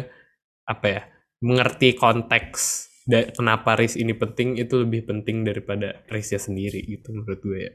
apa 0.63 0.85
ya, 0.87 1.01
mengerti 1.43 1.99
konteks 1.99 2.87
da- 3.05 3.29
kenapa 3.31 3.77
race 3.77 3.95
ini 3.95 4.17
penting, 4.17 4.57
itu 4.57 4.81
lebih 4.81 5.05
penting 5.05 5.45
daripada 5.45 6.01
race-nya 6.09 6.41
sendiri 6.41 6.81
gitu 6.83 7.13
menurut 7.13 7.39
gue 7.39 7.59
ya. 7.69 7.73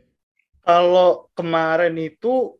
Kalau 0.60 1.30
kemarin 1.32 1.96
itu 1.96 2.58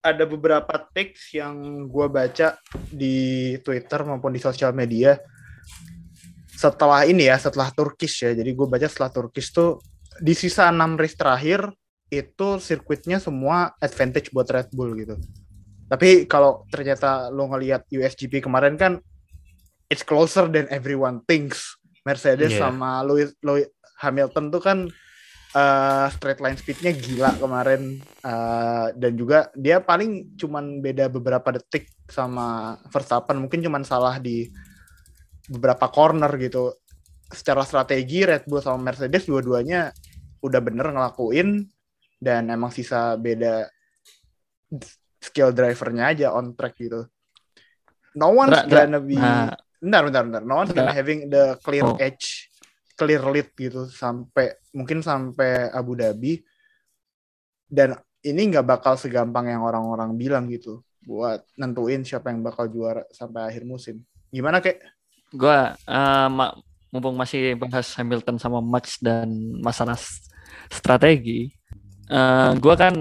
ada 0.00 0.24
beberapa 0.24 0.74
teks 0.94 1.34
yang 1.34 1.86
gue 1.90 2.06
baca 2.08 2.56
di 2.92 3.56
Twitter 3.60 4.00
maupun 4.06 4.32
di 4.32 4.40
sosial 4.40 4.72
media 4.76 5.16
setelah 6.54 7.04
ini 7.04 7.28
ya, 7.28 7.36
setelah 7.36 7.68
Turkish 7.74 8.24
ya. 8.24 8.32
Jadi 8.32 8.50
gue 8.54 8.66
baca 8.68 8.86
setelah 8.86 9.10
Turkish 9.10 9.50
tuh 9.52 9.82
di 10.22 10.32
sisa 10.32 10.70
6 10.70 11.00
race 11.00 11.18
terakhir 11.18 11.66
itu 12.12 12.62
sirkuitnya 12.62 13.18
semua 13.18 13.74
advantage 13.82 14.30
buat 14.30 14.46
Red 14.46 14.70
Bull 14.70 14.94
gitu. 15.02 15.18
Tapi 15.90 16.24
kalau 16.30 16.64
ternyata 16.70 17.28
lo 17.28 17.50
ngelihat 17.50 17.90
USGP 17.90 18.44
kemarin 18.44 18.78
kan 18.78 18.92
it's 19.90 20.06
closer 20.06 20.46
than 20.48 20.70
everyone 20.70 21.20
thinks. 21.26 21.76
Mercedes 22.04 22.52
Yeah. 22.52 22.68
sama 22.68 23.00
Lewis, 23.02 23.32
Lewis 23.40 23.72
Hamilton 23.98 24.52
tuh 24.52 24.62
kan 24.62 24.78
eh, 25.54 26.06
straight 26.12 26.44
line 26.44 26.58
speednya 26.60 26.92
gila 26.92 27.32
kemarin. 27.40 27.98
Eh, 28.02 28.86
dan 28.94 29.12
juga 29.16 29.48
dia 29.56 29.80
paling 29.80 30.36
cuman 30.36 30.84
beda 30.84 31.08
beberapa 31.08 31.56
detik 31.56 31.88
sama 32.06 32.76
Verstappen. 32.92 33.40
Mungkin 33.40 33.64
cuman 33.64 33.82
salah 33.82 34.20
di 34.20 34.46
beberapa 35.48 35.88
corner 35.88 36.30
gitu. 36.36 36.76
Secara 37.32 37.64
strategi 37.64 38.22
Red 38.22 38.44
Bull 38.46 38.60
sama 38.60 38.92
Mercedes 38.92 39.24
dua-duanya 39.24 39.90
udah 40.44 40.60
bener 40.60 40.92
ngelakuin. 40.92 41.64
Dan 42.20 42.48
emang 42.48 42.72
sisa 42.72 43.16
beda 43.20 43.68
skill 45.20 45.56
drivernya 45.56 46.04
aja 46.12 46.26
on 46.36 46.52
track 46.52 46.76
gitu. 46.76 47.08
No 48.14 48.30
one's 48.36 48.64
gonna 48.68 49.00
be 49.00 49.16
nah. 49.16 49.56
Bentar 49.84 50.00
bentar 50.08 50.22
bentar 50.24 50.42
no 50.48 50.64
one's 50.64 50.72
gonna 50.72 50.96
having 50.96 51.28
the 51.28 51.60
clear 51.60 51.84
Oh. 51.84 52.00
edge 52.00 52.48
clear 52.96 53.20
lead 53.28 53.52
gitu 53.52 53.84
sampai 53.92 54.56
mungkin 54.72 55.04
sampai 55.04 55.68
Abu 55.68 55.92
Dhabi 55.98 56.40
dan 57.68 57.98
ini 58.24 58.48
nggak 58.48 58.64
bakal 58.64 58.96
segampang 58.96 59.50
yang 59.52 59.60
orang-orang 59.60 60.16
bilang 60.16 60.48
gitu 60.48 60.80
buat 61.04 61.44
nentuin 61.60 62.00
siapa 62.00 62.32
yang 62.32 62.40
bakal 62.40 62.64
juara 62.72 63.04
sampai 63.12 63.52
akhir 63.52 63.68
musim. 63.68 64.00
Gimana 64.32 64.64
kek? 64.64 64.80
Gua 65.36 65.76
eh, 65.76 66.28
ma- 66.32 66.56
mumpung 66.88 67.12
masih 67.18 67.58
bahas 67.60 67.92
Hamilton 67.98 68.40
sama 68.40 68.64
Max 68.64 68.96
dan 69.02 69.28
masalah 69.60 70.00
strategi, 70.72 71.52
eh 72.08 72.52
gua 72.56 72.74
kan 72.78 72.94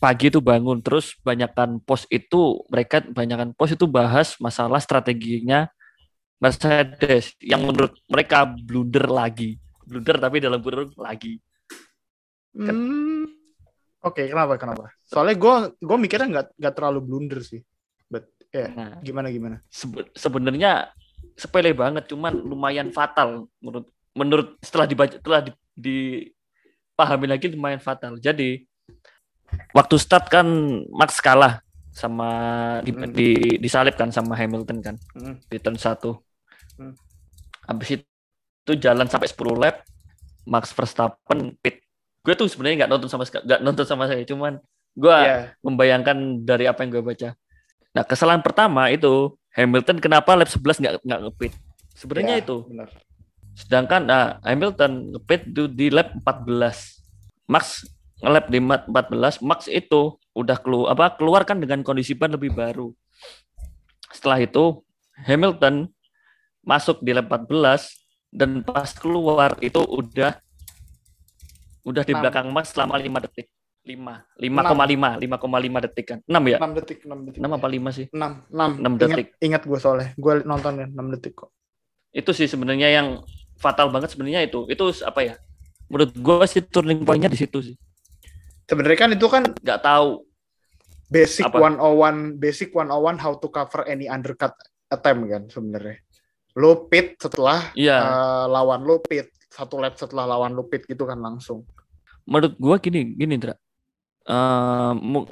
pagi 0.00 0.32
itu 0.32 0.40
bangun 0.40 0.80
terus 0.80 1.14
banyakkan 1.20 1.78
post 1.84 2.08
itu 2.08 2.64
mereka 2.72 3.04
banyakkan 3.04 3.52
post 3.52 3.76
itu 3.76 3.84
bahas 3.84 4.34
masalah 4.40 4.80
strateginya 4.80 5.68
Mercedes 6.42 7.38
yang 7.38 7.62
menurut 7.62 7.94
mereka 8.04 8.42
blunder 8.44 9.06
lagi, 9.06 9.54
blunder 9.86 10.18
tapi 10.18 10.42
dalam 10.42 10.58
kurung 10.58 10.90
lagi. 10.98 11.38
Hmm, 12.52 13.30
Oke, 14.02 14.26
kenapa 14.26 14.58
kenapa? 14.58 14.90
Soalnya 15.06 15.38
gue 15.38 15.54
gue 15.78 15.96
mikirnya 15.96 16.26
nggak 16.28 16.46
nggak 16.58 16.74
terlalu 16.74 17.00
blunder 17.00 17.40
sih. 17.40 17.62
But 18.10 18.26
ya 18.50 18.66
Nah, 18.68 18.98
gimana 19.00 19.30
gimana? 19.30 19.62
sebe- 19.70 20.10
sebenarnya 20.12 20.90
sepele 21.32 21.72
banget 21.72 22.10
cuman 22.10 22.34
lumayan 22.34 22.90
fatal 22.90 23.46
menurut 23.56 23.86
menurut 24.12 24.48
setelah 24.60 24.84
dibaca 24.84 25.16
setelah 25.16 25.40
di, 25.40 25.52
dipahami 25.72 27.24
lagi 27.24 27.48
lumayan 27.48 27.80
fatal 27.80 28.20
jadi 28.20 28.60
waktu 29.72 29.96
start 29.96 30.28
kan 30.28 30.44
Max 30.92 31.24
kalah 31.24 31.64
sama 31.88 32.28
di, 32.84 32.92
Hmm. 32.92 33.08
di- 33.08 33.56
disalipkan 33.56 34.12
sama 34.12 34.36
Hamilton 34.36 34.78
kan 34.82 34.96
Hmm. 35.16 35.40
di 35.40 35.56
turn 35.56 35.80
1 35.80 36.20
Hmm. 36.80 36.94
habis 37.68 38.00
itu 38.00 38.72
jalan 38.80 39.04
sampai 39.06 39.28
10 39.28 39.60
lap 39.60 39.84
Max 40.48 40.72
Verstappen 40.72 41.54
pit 41.60 41.84
gue 42.22 42.34
tuh 42.38 42.46
sebenarnya 42.46 42.86
nggak 42.86 42.90
nonton 42.90 43.08
sama 43.10 43.24
nggak 43.26 43.60
nonton 43.60 43.84
sama 43.86 44.04
saya 44.06 44.22
cuman 44.22 44.62
gue 44.96 45.16
Iya. 45.16 45.56
membayangkan 45.64 46.44
dari 46.44 46.68
apa 46.68 46.84
yang 46.84 46.90
gue 46.92 47.04
baca. 47.04 47.32
Nah, 47.92 48.04
kesalahan 48.04 48.44
pertama 48.44 48.88
itu 48.92 49.36
Hamilton 49.56 50.00
kenapa 50.00 50.36
lap 50.36 50.48
11 50.48 50.80
nggak 50.80 50.94
nggak 51.04 51.20
ngepit? 51.28 51.52
Sebenarnya 51.96 52.40
Iya, 52.40 52.44
itu. 52.44 52.56
Benar. 52.68 52.88
Sedangkan 53.52 54.02
nah, 54.08 54.40
Hamilton 54.44 55.16
ngepit 55.16 55.40
di 55.76 55.86
lap 55.92 56.16
14. 56.24 57.00
Max 57.48 57.84
ngelap 58.22 58.46
di 58.48 58.58
mat 58.62 58.86
14, 58.88 59.42
Max 59.44 59.66
itu 59.68 60.16
udah 60.32 60.56
keluar 60.56 60.96
apa 60.96 61.18
keluar 61.18 61.42
kan 61.44 61.60
dengan 61.60 61.84
kondisi 61.84 62.16
ban 62.16 62.32
lebih 62.32 62.54
baru. 62.54 62.94
Setelah 64.14 64.40
itu 64.40 64.80
Hamilton 65.28 65.90
masuk 66.62 67.02
di 67.02 67.10
lap 67.14 67.30
14 67.30 67.50
dan 68.32 68.64
pas 68.64 68.90
keluar 68.96 69.58
itu 69.60 69.82
udah 69.82 70.38
udah 71.82 72.02
di 72.06 72.14
belakang 72.14 72.48
Max 72.54 72.72
selama 72.72 72.98
5 72.98 73.26
detik. 73.28 73.50
5, 73.82 73.98
5,5, 74.38 75.18
5,5 75.18 75.84
detik 75.90 76.06
kan. 76.06 76.18
6 76.22 76.38
ya? 76.46 76.58
6 76.62 76.78
detik, 76.78 76.98
6 77.02 77.26
detik. 77.26 77.40
6 77.42 77.58
apa 77.58 77.66
5 77.66 77.90
sih? 77.90 78.06
6, 78.14 78.54
6, 78.54 78.78
Enam 78.78 78.92
Ingat, 78.94 79.10
detik. 79.10 79.26
ingat 79.42 79.62
gue 79.66 79.78
soalnya. 79.82 80.10
Gue 80.14 80.34
nonton 80.46 80.72
ya 80.78 80.86
6 80.86 81.14
detik 81.18 81.34
kok. 81.34 81.50
Itu 82.14 82.30
sih 82.30 82.46
sebenarnya 82.46 82.94
yang 82.94 83.26
fatal 83.58 83.90
banget 83.90 84.14
sebenarnya 84.14 84.46
itu. 84.46 84.70
Itu 84.70 84.94
apa 85.02 85.20
ya? 85.22 85.34
Menurut 85.90 86.12
gua 86.18 86.44
sih 86.48 86.64
turning 86.64 87.02
point-nya 87.02 87.28
di 87.28 87.36
situ 87.36 87.58
sih. 87.60 87.76
Sebenarnya 88.64 88.98
kan 88.98 89.10
itu 89.12 89.26
kan 89.28 89.42
Nggak 89.50 89.82
tahu. 89.82 90.24
basic 91.12 91.44
Apa? 91.44 91.76
101, 91.76 92.40
basic 92.40 92.72
101 92.72 93.20
how 93.20 93.36
to 93.36 93.52
cover 93.52 93.84
any 93.84 94.08
undercut 94.08 94.56
attempt 94.88 95.28
kan 95.28 95.42
sebenarnya. 95.52 96.00
Lo 96.54 96.84
pit 96.86 97.16
setelah 97.16 97.72
Iya. 97.72 97.96
eh, 97.96 98.44
lawan 98.46 98.82
lo 98.82 99.00
pit, 99.00 99.28
satu 99.48 99.76
lap 99.76 99.96
setelah 99.96 100.26
lawan 100.26 100.52
lo 100.52 100.64
pit 100.64 100.84
gitu 100.84 101.04
kan 101.04 101.16
langsung. 101.16 101.64
menurut 102.22 102.54
gua 102.54 102.78
gini, 102.78 103.02
gini 103.12 103.34
Dra. 103.34 103.50
Eh, 104.22 104.92
mu- 104.94 105.26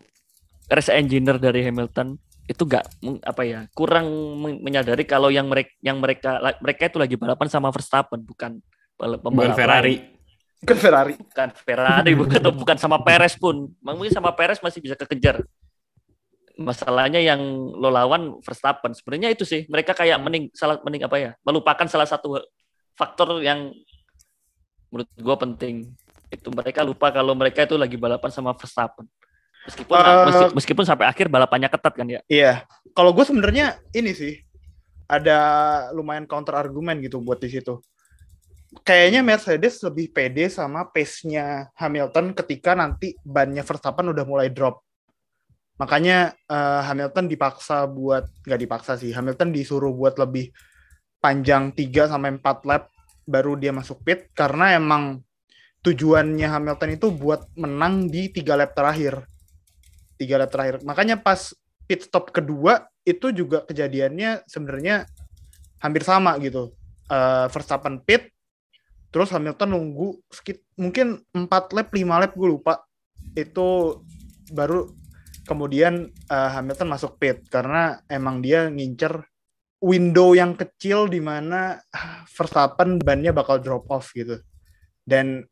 race 0.67 0.91
engineer 0.91 1.39
dari 1.39 1.63
Hamilton 1.63 2.19
itu 2.43 2.67
meng- 2.99 3.23
apa 3.23 3.43
ya 3.43 3.71
kurang 3.71 4.07
men- 4.37 4.59
menyadari 4.59 5.03
kalau 5.03 5.31
yang 5.31 5.47
mereka 5.47 5.71
yang 5.81 6.03
mereka 6.03 6.31
mereka 6.59 6.91
itu 6.91 6.99
lagi 6.99 7.15
balapan 7.15 7.47
sama 7.47 7.71
Verstappen 7.71 8.19
bukan 8.21 8.59
balap 8.99 9.23
Bukan 9.23 9.31
pembalap 9.31 9.55
Ferrari. 9.55 9.97
lain. 10.03 10.19
Kan 10.61 10.77
Ferrari. 10.77 11.15
bukan 11.15 11.49
Ferrari 11.57 12.13
bukan 12.13 12.41
bukan 12.53 12.77
sama 12.77 12.99
Perez 13.01 13.33
pun 13.35 13.71
mungkin 13.81 14.11
sama 14.11 14.35
Perez 14.35 14.59
masih 14.59 14.83
bisa 14.83 14.99
kekejar 14.99 15.47
masalahnya 16.61 17.25
yang 17.25 17.41
lo 17.73 17.89
lawan 17.89 18.37
Verstappen 18.45 18.93
sebenarnya 18.93 19.33
itu 19.33 19.49
sih 19.49 19.65
mereka 19.67 19.97
kayak 19.97 20.21
mending 20.21 20.53
salah 20.53 20.77
mending 20.85 21.09
apa 21.09 21.17
ya 21.17 21.31
melupakan 21.41 21.89
salah 21.89 22.05
satu 22.05 22.37
faktor 22.93 23.41
yang 23.41 23.73
menurut 24.93 25.09
gua 25.17 25.37
penting 25.41 25.89
itu 26.29 26.49
mereka 26.53 26.85
lupa 26.85 27.09
kalau 27.11 27.33
mereka 27.33 27.65
itu 27.65 27.81
lagi 27.81 27.97
balapan 27.97 28.29
sama 28.29 28.53
Verstappen 28.53 29.09
meskipun 29.65 29.97
meski- 30.29 30.55
meskipun 30.57 30.85
sampai 30.85 31.09
akhir 31.09 31.27
balapannya 31.33 31.73
ketat 31.73 31.95
kan 31.97 32.07
ya 32.07 32.21
Iya. 32.29 32.65
Kalau 32.91 33.15
gue 33.15 33.23
sebenarnya 33.23 33.79
ini 33.95 34.11
sih 34.11 34.35
ada 35.07 35.39
lumayan 35.95 36.27
counter 36.27 36.59
argumen 36.59 36.99
gitu 37.03 37.23
buat 37.23 37.39
di 37.39 37.51
situ. 37.51 37.79
Kayaknya 38.87 39.23
Mercedes 39.23 39.83
lebih 39.83 40.11
pede 40.15 40.47
sama 40.47 40.87
pace-nya 40.87 41.71
Hamilton 41.75 42.35
ketika 42.35 42.75
nanti 42.75 43.15
bannya 43.23 43.63
Verstappen 43.67 44.11
udah 44.11 44.23
mulai 44.27 44.51
drop. 44.51 44.83
Makanya 45.81 46.37
eh, 46.37 46.81
Hamilton 46.85 47.25
dipaksa 47.25 47.89
buat 47.89 48.29
nggak 48.45 48.61
dipaksa 48.61 49.01
sih. 49.01 49.17
Hamilton 49.17 49.49
disuruh 49.49 49.97
buat 49.97 50.21
lebih 50.21 50.53
panjang 51.25 51.73
3 51.73 52.13
sampai 52.13 52.37
4 52.37 52.69
lap 52.69 52.93
baru 53.25 53.57
dia 53.57 53.73
masuk 53.73 54.05
pit 54.05 54.29
karena 54.37 54.77
emang 54.77 55.25
tujuannya 55.81 56.45
Hamilton 56.45 56.91
itu 57.01 57.09
buat 57.09 57.49
menang 57.57 58.13
di 58.13 58.29
tiga 58.29 58.61
lap 58.61 58.77
terakhir. 58.77 59.25
Tiga 60.21 60.37
lap 60.37 60.53
terakhir. 60.53 60.85
Makanya 60.85 61.17
pas 61.17 61.57
pit 61.89 62.05
stop 62.05 62.29
kedua 62.29 62.85
itu 63.09 63.33
juga 63.33 63.65
kejadiannya 63.65 64.45
sebenarnya 64.45 65.09
hampir 65.81 66.05
sama 66.05 66.37
gitu. 66.45 66.77
Eh, 67.09 67.47
Verstappen 67.49 68.05
pit, 68.05 68.29
terus 69.09 69.33
Hamilton 69.33 69.73
nunggu 69.73 70.21
mungkin 70.77 71.25
4 71.33 71.73
lap, 71.73 71.89
5 71.89 72.21
lap 72.21 72.37
gue 72.37 72.49
lupa. 72.53 72.85
Itu 73.33 74.05
baru 74.53 75.00
kemudian 75.45 76.09
eh, 76.11 76.51
Hamilton 76.55 76.89
masuk 76.91 77.17
pit 77.21 77.45
karena 77.49 78.01
emang 78.09 78.41
dia 78.45 78.69
ngincer 78.69 79.25
window 79.81 80.37
yang 80.37 80.53
kecil 80.55 81.09
di 81.09 81.19
mana 81.19 81.81
ah, 81.93 82.23
Verstappen 82.29 83.01
bannya 83.01 83.33
bakal 83.33 83.59
drop 83.59 83.89
off 83.89 84.13
gitu. 84.13 84.41
Dan 85.03 85.43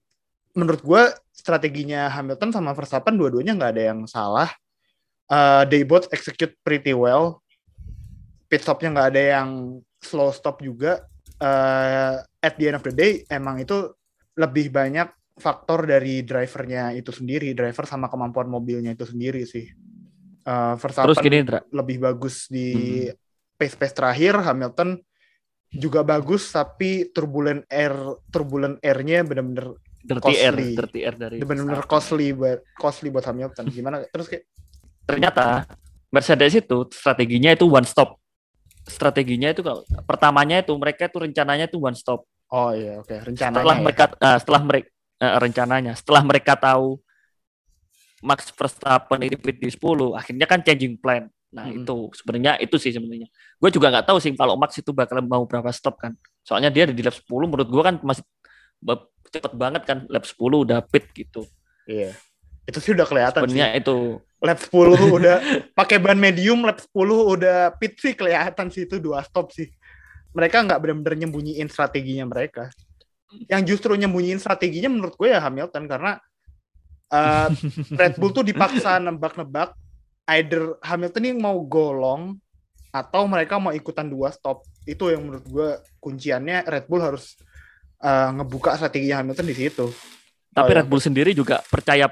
menurut 0.52 0.82
gue 0.84 1.02
strateginya 1.32 2.12
Hamilton 2.12 2.52
sama 2.52 2.76
Verstappen 2.76 3.16
dua-duanya 3.16 3.56
nggak 3.56 3.72
ada 3.74 3.84
yang 3.94 4.00
salah. 4.04 4.50
Uh, 5.28 5.64
they 5.68 5.84
both 5.84 6.08
execute 6.12 6.56
pretty 6.64 6.96
well. 6.96 7.44
Pit 8.48 8.64
stopnya 8.64 8.92
nggak 8.92 9.08
ada 9.12 9.22
yang 9.40 9.50
slow 10.00 10.32
stop 10.32 10.64
juga. 10.64 11.04
Uh, 11.38 12.18
at 12.42 12.58
the 12.58 12.66
end 12.66 12.76
of 12.80 12.84
the 12.84 12.90
day, 12.90 13.22
emang 13.30 13.60
itu 13.62 13.92
lebih 14.34 14.72
banyak 14.72 15.06
faktor 15.38 15.86
dari 15.86 16.22
drivernya 16.26 16.92
itu 16.94 17.14
sendiri, 17.14 17.54
driver 17.54 17.86
sama 17.86 18.10
kemampuan 18.10 18.50
mobilnya 18.50 18.92
itu 18.92 19.06
sendiri 19.06 19.46
sih. 19.46 19.70
Uh, 20.48 20.74
Verstappen 20.80 21.12
terus 21.12 21.20
gini 21.20 21.44
lebih 21.70 21.96
bagus 22.00 22.48
di 22.48 23.04
pace-pace 23.58 23.94
terakhir, 23.94 24.38
Hamilton 24.42 24.96
juga 25.68 26.00
bagus 26.00 26.48
tapi 26.48 27.12
turbulent 27.12 27.60
air 27.68 27.92
turbulent 28.32 28.80
air-nya 28.80 29.20
benar-benar 29.20 29.76
dirty 30.00 30.32
air 30.40 30.56
costly. 30.56 30.72
dirty 30.72 31.00
air 31.04 31.14
dari 31.20 31.36
benar-benar 31.44 31.84
costly 31.84 32.32
buat 32.32 32.64
costly 32.80 33.12
buat 33.12 33.24
Hamilton. 33.28 33.68
Gimana? 33.68 34.00
Terus 34.08 34.26
kayak 34.32 34.44
ternyata 35.04 35.68
Mercedes 36.08 36.56
itu 36.56 36.88
strateginya 36.88 37.52
itu 37.52 37.68
one 37.68 37.84
stop. 37.84 38.16
Strateginya 38.88 39.52
itu 39.52 39.60
kalau 39.60 39.84
pertamanya 40.08 40.64
itu 40.64 40.72
mereka 40.80 41.12
itu 41.12 41.20
rencananya 41.20 41.68
itu 41.68 41.76
one 41.76 41.96
stop. 41.96 42.24
oh 42.48 42.72
iya 42.72 42.96
oke 42.96 43.12
rencananya 43.12 43.60
Setelah 43.60 43.76
ya. 43.76 43.82
mereka 43.84 44.04
eh, 44.16 44.38
setelah 44.40 44.62
mereka 44.64 44.88
rencananya, 45.18 45.98
setelah 45.98 46.22
mereka 46.22 46.54
tahu 46.54 46.98
Max 48.22 48.50
Verstappen 48.50 49.22
ini 49.22 49.36
pit 49.38 49.58
di 49.58 49.70
10, 49.70 50.14
akhirnya 50.14 50.46
kan 50.46 50.62
changing 50.62 50.98
plan. 50.98 51.30
Nah, 51.48 51.70
Mm-mm. 51.70 51.82
itu 51.82 51.96
sebenarnya 52.18 52.60
itu 52.60 52.76
sih 52.76 52.92
sebenarnya. 52.92 53.30
Gue 53.56 53.70
juga 53.72 53.88
nggak 53.88 54.06
tahu 54.10 54.18
sih 54.20 54.34
kalau 54.34 54.58
Max 54.58 54.76
itu 54.78 54.90
bakal 54.92 55.22
mau 55.24 55.46
berapa 55.46 55.70
stop 55.72 55.96
kan. 56.02 56.12
Soalnya 56.44 56.68
dia 56.68 56.84
di 56.84 57.00
lap 57.00 57.14
10 57.14 57.24
menurut 57.48 57.68
gue 57.70 57.82
kan 57.82 57.96
masih 58.04 58.24
cepet 59.32 59.52
banget 59.56 59.82
kan 59.88 60.04
lap 60.12 60.26
10 60.26 60.36
udah 60.38 60.78
pit 60.84 61.08
gitu. 61.14 61.46
Iya. 61.88 62.12
Itu 62.68 62.84
sih 62.84 62.92
udah 62.92 63.06
kelihatan 63.08 63.40
sih. 63.46 63.54
Sebenarnya 63.54 63.80
itu 63.80 64.20
Lap 64.38 64.58
10 64.62 64.70
udah 65.18 65.36
pakai 65.74 65.98
ban 65.98 66.18
medium, 66.18 66.62
lap 66.62 66.78
10 66.78 66.94
udah 67.34 67.74
pit 67.74 67.98
sih 67.98 68.14
kelihatan 68.14 68.70
sih 68.70 68.86
itu 68.86 69.02
dua 69.02 69.26
stop 69.26 69.50
sih. 69.50 69.66
Mereka 70.30 70.62
nggak 70.62 70.78
benar-benar 70.78 71.14
nyembunyiin 71.18 71.66
strateginya 71.66 72.30
mereka. 72.30 72.70
Yang 73.48 73.62
justru 73.76 73.92
nyembunyiin 73.92 74.40
strateginya 74.40 74.88
menurut 74.88 75.14
gue 75.20 75.28
ya 75.28 75.40
Hamilton 75.44 75.84
karena 75.84 76.16
uh, 77.12 77.48
Red 77.92 78.16
Bull 78.16 78.32
tuh 78.32 78.44
dipaksa 78.44 78.96
nebak-nebak 79.00 79.76
either 80.32 80.76
Hamilton 80.84 81.22
ini 81.28 81.36
mau 81.36 81.56
golong 81.64 82.36
atau 82.88 83.28
mereka 83.28 83.60
mau 83.60 83.72
ikutan 83.72 84.08
dua 84.08 84.32
stop. 84.32 84.64
Itu 84.88 85.12
yang 85.12 85.28
menurut 85.28 85.44
gue 85.44 85.68
kunciannya 86.00 86.64
Red 86.64 86.88
Bull 86.88 87.04
harus 87.04 87.36
uh, 88.00 88.32
ngebuka 88.32 88.80
strateginya 88.80 89.20
Hamilton 89.20 89.46
di 89.48 89.56
situ. 89.56 89.86
Tapi 90.48 90.70
Oh. 90.72 90.76
Red 90.80 90.88
Bull 90.88 91.02
sendiri 91.04 91.36
juga 91.36 91.60
percaya 91.68 92.08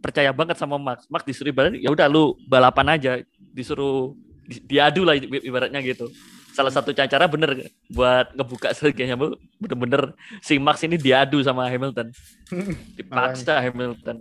percaya 0.00 0.32
banget 0.32 0.56
sama 0.60 0.76
Max. 0.76 1.08
Max 1.08 1.24
disuruh 1.24 1.52
ibarat 1.52 1.76
ya 1.76 1.88
udah 1.92 2.08
lu 2.08 2.36
balapan 2.48 3.00
aja, 3.00 3.20
disuruh 3.36 4.16
di- 4.44 4.64
diadu 4.64 5.04
lah 5.04 5.16
ibaratnya 5.16 5.80
gitu. 5.80 6.08
Salah 6.50 6.72
satu 6.72 6.90
cara 6.92 7.26
bener 7.30 7.70
buat 7.90 8.34
ngebuka 8.34 8.74
Sergei 8.74 9.06
Hamilton. 9.06 9.38
Bener-bener 9.58 10.02
si 10.40 10.58
Max 10.58 10.82
ini 10.84 10.98
diadu 10.98 11.40
sama 11.40 11.66
Hamilton. 11.70 12.10
Dipaksa 12.98 13.62
Hamilton. 13.62 14.16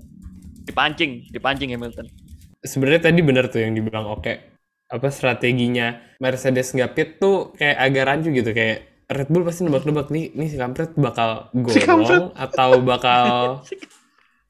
Dipancing 0.66 1.28
dipancing 1.34 1.70
Hamilton. 1.74 2.06
Sebenarnya 2.62 3.10
tadi 3.10 3.20
bener 3.24 3.48
tuh 3.50 3.64
yang 3.64 3.74
dibilang 3.74 4.06
oke 4.06 4.34
apa 4.90 5.08
strateginya 5.14 6.02
Mercedes 6.18 6.74
nggak 6.74 6.92
pit 6.98 7.10
tuh 7.22 7.54
kayak 7.54 7.78
agak 7.78 8.04
rancu 8.10 8.34
gitu 8.34 8.52
kayak 8.58 8.90
Red 9.10 9.30
Bull 9.30 9.46
pasti 9.46 9.66
nebak-nebak 9.66 10.10
nih 10.14 10.34
nih 10.34 10.48
si 10.50 10.58
kampret 10.58 10.94
bakal 10.98 11.50
Si 11.70 11.82
kampret. 11.82 12.10
golong 12.10 12.26
atau 12.38 12.70
bakal 12.82 13.62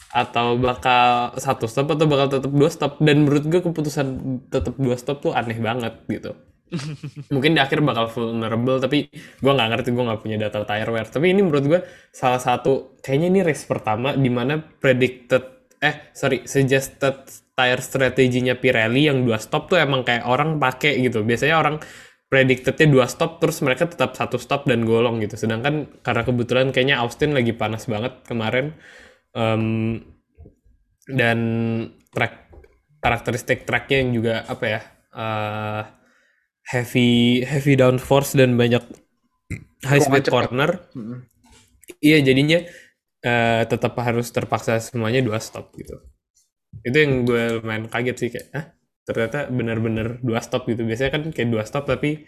atau 0.09 0.57
bakal 0.57 1.37
satu 1.37 1.69
stop 1.69 1.93
atau 1.93 2.09
bakal 2.09 2.27
tetap 2.33 2.51
dua 2.51 2.67
stop. 2.67 2.97
Dan 2.99 3.23
menurut 3.23 3.45
gue 3.45 3.61
keputusan 3.61 4.07
tetap 4.49 4.75
dua 4.75 4.97
stop 4.97 5.21
tuh 5.21 5.31
aneh 5.31 5.55
banget 5.61 5.93
gitu 6.09 6.33
mungkin 7.33 7.57
di 7.57 7.61
akhir 7.61 7.81
bakal 7.81 8.09
vulnerable 8.09 8.77
tapi 8.77 9.09
gue 9.13 9.51
nggak 9.51 9.69
ngerti 9.73 9.89
gue 9.93 10.03
nggak 10.05 10.21
punya 10.21 10.37
data 10.37 10.65
tire 10.65 10.89
wear. 10.93 11.07
Tapi 11.09 11.25
ini 11.33 11.41
menurut 11.41 11.65
gue 11.65 11.79
salah 12.13 12.41
satu 12.41 12.99
kayaknya 13.01 13.27
ini 13.33 13.39
race 13.45 13.65
pertama 13.65 14.13
di 14.13 14.29
mana 14.29 14.59
predicted 14.61 15.43
eh 15.79 16.11
sorry 16.11 16.43
suggested 16.43 17.23
tire 17.55 17.81
strateginya 17.83 18.55
Pirelli 18.55 19.07
yang 19.07 19.23
dua 19.23 19.39
stop 19.39 19.71
tuh 19.71 19.79
emang 19.79 20.03
kayak 20.05 20.27
orang 20.27 20.59
pakai 20.61 20.99
gitu. 21.01 21.25
Biasanya 21.25 21.55
orang 21.57 21.75
predictednya 22.29 22.87
dua 22.91 23.05
stop 23.09 23.41
terus 23.41 23.57
mereka 23.65 23.89
tetap 23.89 24.13
satu 24.13 24.37
stop 24.37 24.69
dan 24.69 24.85
golong 24.85 25.19
gitu. 25.23 25.35
Sedangkan 25.39 25.89
karena 26.05 26.21
kebetulan 26.27 26.67
kayaknya 26.69 27.01
Austin 27.01 27.33
lagi 27.33 27.51
panas 27.55 27.89
banget 27.89 28.21
kemarin 28.29 28.77
Em, 29.33 30.01
dan 31.09 31.39
track 32.09 32.49
karakteristik 33.01 33.63
tracknya 33.65 33.97
yang 34.01 34.11
juga 34.17 34.35
apa 34.45 34.65
ya 34.65 34.81
eh, 35.13 35.81
heavy 36.71 37.41
heavy 37.51 37.73
downforce 37.81 38.31
dan 38.39 38.55
banyak 38.61 38.83
high 39.83 39.99
speed 40.01 40.25
cepat. 40.25 40.49
corner. 40.49 40.69
Iya 41.99 42.17
jadinya 42.23 42.59
eh, 43.25 43.61
tetap 43.71 43.93
harus 43.99 44.27
terpaksa 44.35 44.79
semuanya 44.83 45.21
dua 45.27 45.39
stop 45.41 45.73
gitu. 45.79 45.95
Itu 46.87 46.97
yang 47.03 47.13
gue 47.27 47.43
lumayan 47.61 47.85
kaget 47.93 48.15
sih 48.21 48.29
kayak 48.33 48.47
ah 48.55 48.65
ternyata 49.07 49.39
benar-benar 49.51 50.07
dua 50.23 50.39
stop 50.45 50.63
gitu. 50.71 50.81
Biasanya 50.87 51.11
kan 51.15 51.23
kayak 51.35 51.49
dua 51.53 51.63
stop 51.69 51.85
tapi 51.89 52.25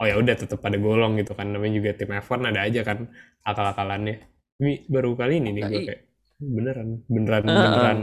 oh 0.00 0.06
ya 0.10 0.16
udah 0.22 0.34
tetap 0.36 0.58
pada 0.64 0.76
golong 0.80 1.18
gitu 1.20 1.32
kan. 1.38 1.46
Namanya 1.54 1.74
juga 1.80 1.90
tim 1.98 2.10
F1 2.14 2.40
ada 2.50 2.60
aja 2.66 2.80
kan 2.88 2.98
akal-akalannya. 3.46 4.16
Ini 4.62 4.72
baru 4.90 5.10
kali 5.20 5.34
ini 5.42 5.50
nih 5.56 5.64
Nah, 5.64 5.68
gue 5.70 5.82
i- 5.82 5.86
kayak 5.88 6.02
beneran 6.42 6.88
beneran 7.06 7.44
beneran 7.54 8.00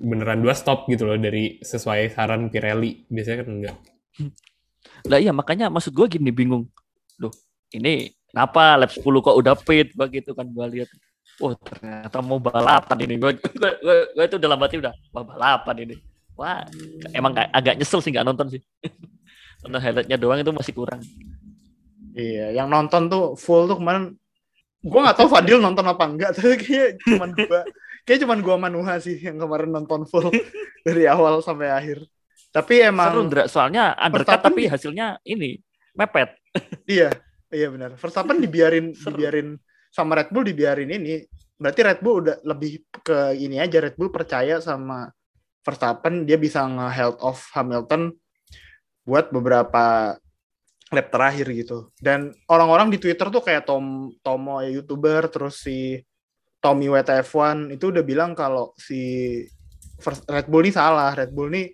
beneran 0.00 0.38
dua 0.40 0.54
stop 0.56 0.88
gitu 0.88 1.04
loh 1.08 1.18
dari 1.20 1.60
sesuai 1.62 2.12
saran 2.14 2.48
Pirelli. 2.52 3.06
Biasanya 3.12 3.38
kan 3.44 3.48
enggak 3.52 3.76
Lah 5.06 5.18
iya 5.18 5.32
makanya 5.34 5.70
maksud 5.70 5.94
gue 5.94 6.06
gini 6.18 6.30
bingung. 6.30 6.66
Loh, 7.18 7.32
ini 7.74 8.14
kenapa 8.30 8.78
lap 8.78 8.90
10 8.94 9.02
kok 9.02 9.36
udah 9.36 9.54
pit 9.58 9.92
begitu 9.94 10.34
kan 10.34 10.46
gue 10.46 10.66
lihat. 10.78 10.88
Oh 11.38 11.54
ternyata 11.54 12.18
mau 12.18 12.42
balapan 12.42 12.98
ini. 13.06 13.14
Gue 13.18 13.38
gue, 13.38 13.72
gue, 13.78 13.96
gue 14.14 14.24
itu 14.24 14.36
dalam 14.42 14.58
hati 14.58 14.82
udah 14.82 14.94
wah 15.14 15.24
balapan 15.24 15.76
ini. 15.86 15.96
Wah 16.38 16.62
emang 17.10 17.34
kayak 17.34 17.50
agak 17.50 17.74
nyesel 17.78 18.00
sih 18.02 18.10
nggak 18.14 18.26
nonton 18.26 18.46
sih. 18.58 18.62
Nonton 19.66 19.82
highlightnya 19.82 20.14
doang 20.14 20.38
itu 20.38 20.54
masih 20.54 20.70
kurang. 20.70 21.02
Iya, 22.14 22.50
yang 22.50 22.70
nonton 22.70 23.06
tuh 23.06 23.38
full 23.38 23.70
tuh 23.70 23.78
kemarin 23.78 24.14
gua 24.82 25.10
nggak 25.10 25.18
tahu 25.22 25.28
Fadil 25.30 25.58
nonton 25.62 25.86
apa 25.86 26.04
enggak, 26.06 26.30
tapi 26.38 26.54
kayaknya 26.58 26.98
cuman 27.06 27.30
gua 27.34 27.60
kayak 28.06 28.18
cuman 28.26 28.38
gua 28.42 28.56
Manuha 28.58 28.94
sih 29.02 29.18
yang 29.18 29.38
kemarin 29.38 29.70
nonton 29.74 30.06
full 30.06 30.30
dari 30.86 31.06
awal 31.06 31.42
sampai 31.42 31.70
akhir. 31.70 32.06
Tapi 32.58 32.74
emang 32.82 33.08
Seru 33.14 33.22
Ndra, 33.30 33.44
soalnya 33.46 33.94
undercut 33.94 34.26
Verstappen 34.26 34.50
tapi 34.50 34.62
di- 34.66 34.70
hasilnya 34.70 35.06
ini 35.22 35.50
mepet. 35.94 36.30
iya, 36.90 37.10
iya 37.54 37.68
benar. 37.70 37.94
Verstappen 37.94 38.42
dibiarin 38.42 38.90
Seru. 38.98 39.14
dibiarin 39.14 39.54
sama 39.94 40.18
Red 40.18 40.34
Bull 40.34 40.44
dibiarin 40.50 40.90
ini. 40.90 41.22
Berarti 41.58 41.80
Red 41.86 42.00
Bull 42.02 42.16
udah 42.26 42.36
lebih 42.46 42.82
ke 43.02 43.34
ini 43.38 43.58
aja 43.62 43.78
Red 43.82 43.94
Bull 43.94 44.10
percaya 44.10 44.58
sama 44.58 45.10
Verstappen 45.62 46.22
dia 46.26 46.38
bisa 46.38 46.62
nge-held 46.66 47.18
off 47.18 47.50
Hamilton 47.54 48.14
buat 49.02 49.30
beberapa 49.34 50.14
lap 50.88 51.06
terakhir 51.12 51.46
gitu. 51.52 51.90
Dan 51.98 52.32
orang-orang 52.48 52.88
di 52.88 52.98
Twitter 53.02 53.28
tuh 53.28 53.42
kayak 53.44 53.68
Tom 53.68 54.08
Tomo 54.24 54.62
ya 54.64 54.70
YouTuber 54.72 55.28
terus 55.28 55.60
si 55.60 56.00
Tommy 56.58 56.90
WTF1 56.90 57.74
itu 57.76 57.92
udah 57.92 58.02
bilang 58.02 58.32
kalau 58.34 58.72
si 58.78 59.00
Red 60.30 60.46
Bull 60.48 60.64
ini 60.64 60.72
salah. 60.72 61.12
Red 61.12 61.34
Bull 61.34 61.52
ini 61.52 61.68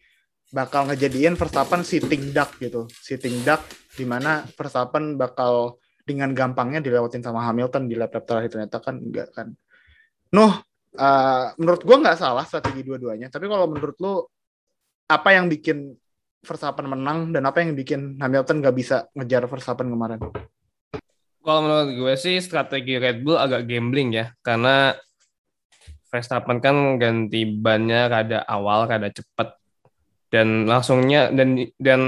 bakal 0.54 0.86
ngejadiin 0.86 1.34
Verstappen 1.34 1.82
sitting 1.82 2.30
duck 2.30 2.54
gitu. 2.62 2.86
Sitting 3.02 3.42
duck 3.42 3.66
di 3.98 4.06
mana 4.06 4.46
Verstappen 4.54 5.18
bakal 5.18 5.82
dengan 6.06 6.30
gampangnya 6.30 6.78
dilewatin 6.78 7.26
sama 7.26 7.42
Hamilton 7.42 7.90
di 7.90 7.98
lap-lap 7.98 8.22
terakhir 8.22 8.54
ternyata 8.54 8.78
kan 8.78 9.02
enggak 9.02 9.34
kan. 9.34 9.50
Noh, 10.30 10.62
eh, 10.94 11.46
menurut 11.58 11.82
gua 11.82 11.96
nggak 11.98 12.18
salah 12.22 12.46
strategi 12.46 12.86
dua-duanya. 12.86 13.26
Tapi 13.34 13.50
kalau 13.50 13.66
menurut 13.66 13.98
lu 13.98 14.14
apa 15.10 15.34
yang 15.34 15.50
bikin 15.50 15.98
Verstappen 16.44 16.86
menang 16.86 17.32
dan 17.32 17.48
apa 17.48 17.64
yang 17.64 17.72
bikin 17.74 18.20
Hamilton 18.20 18.62
nggak 18.62 18.76
bisa 18.76 19.08
ngejar 19.16 19.48
Verstappen 19.50 19.90
kemarin? 19.90 20.20
Kalau 21.44 21.60
menurut 21.60 21.92
gue 21.92 22.14
sih 22.16 22.40
strategi 22.40 22.96
Red 22.96 23.20
Bull 23.20 23.36
agak 23.36 23.68
gambling 23.68 24.16
ya, 24.16 24.32
karena 24.40 24.96
Verstappen 26.08 26.60
kan 26.60 26.96
ganti 26.96 27.44
bannya 27.44 28.08
rada 28.08 28.40
awal, 28.48 28.88
rada 28.88 29.12
cepet 29.12 29.52
dan 30.34 30.66
langsungnya 30.66 31.30
dan 31.30 31.62
dan 31.78 32.00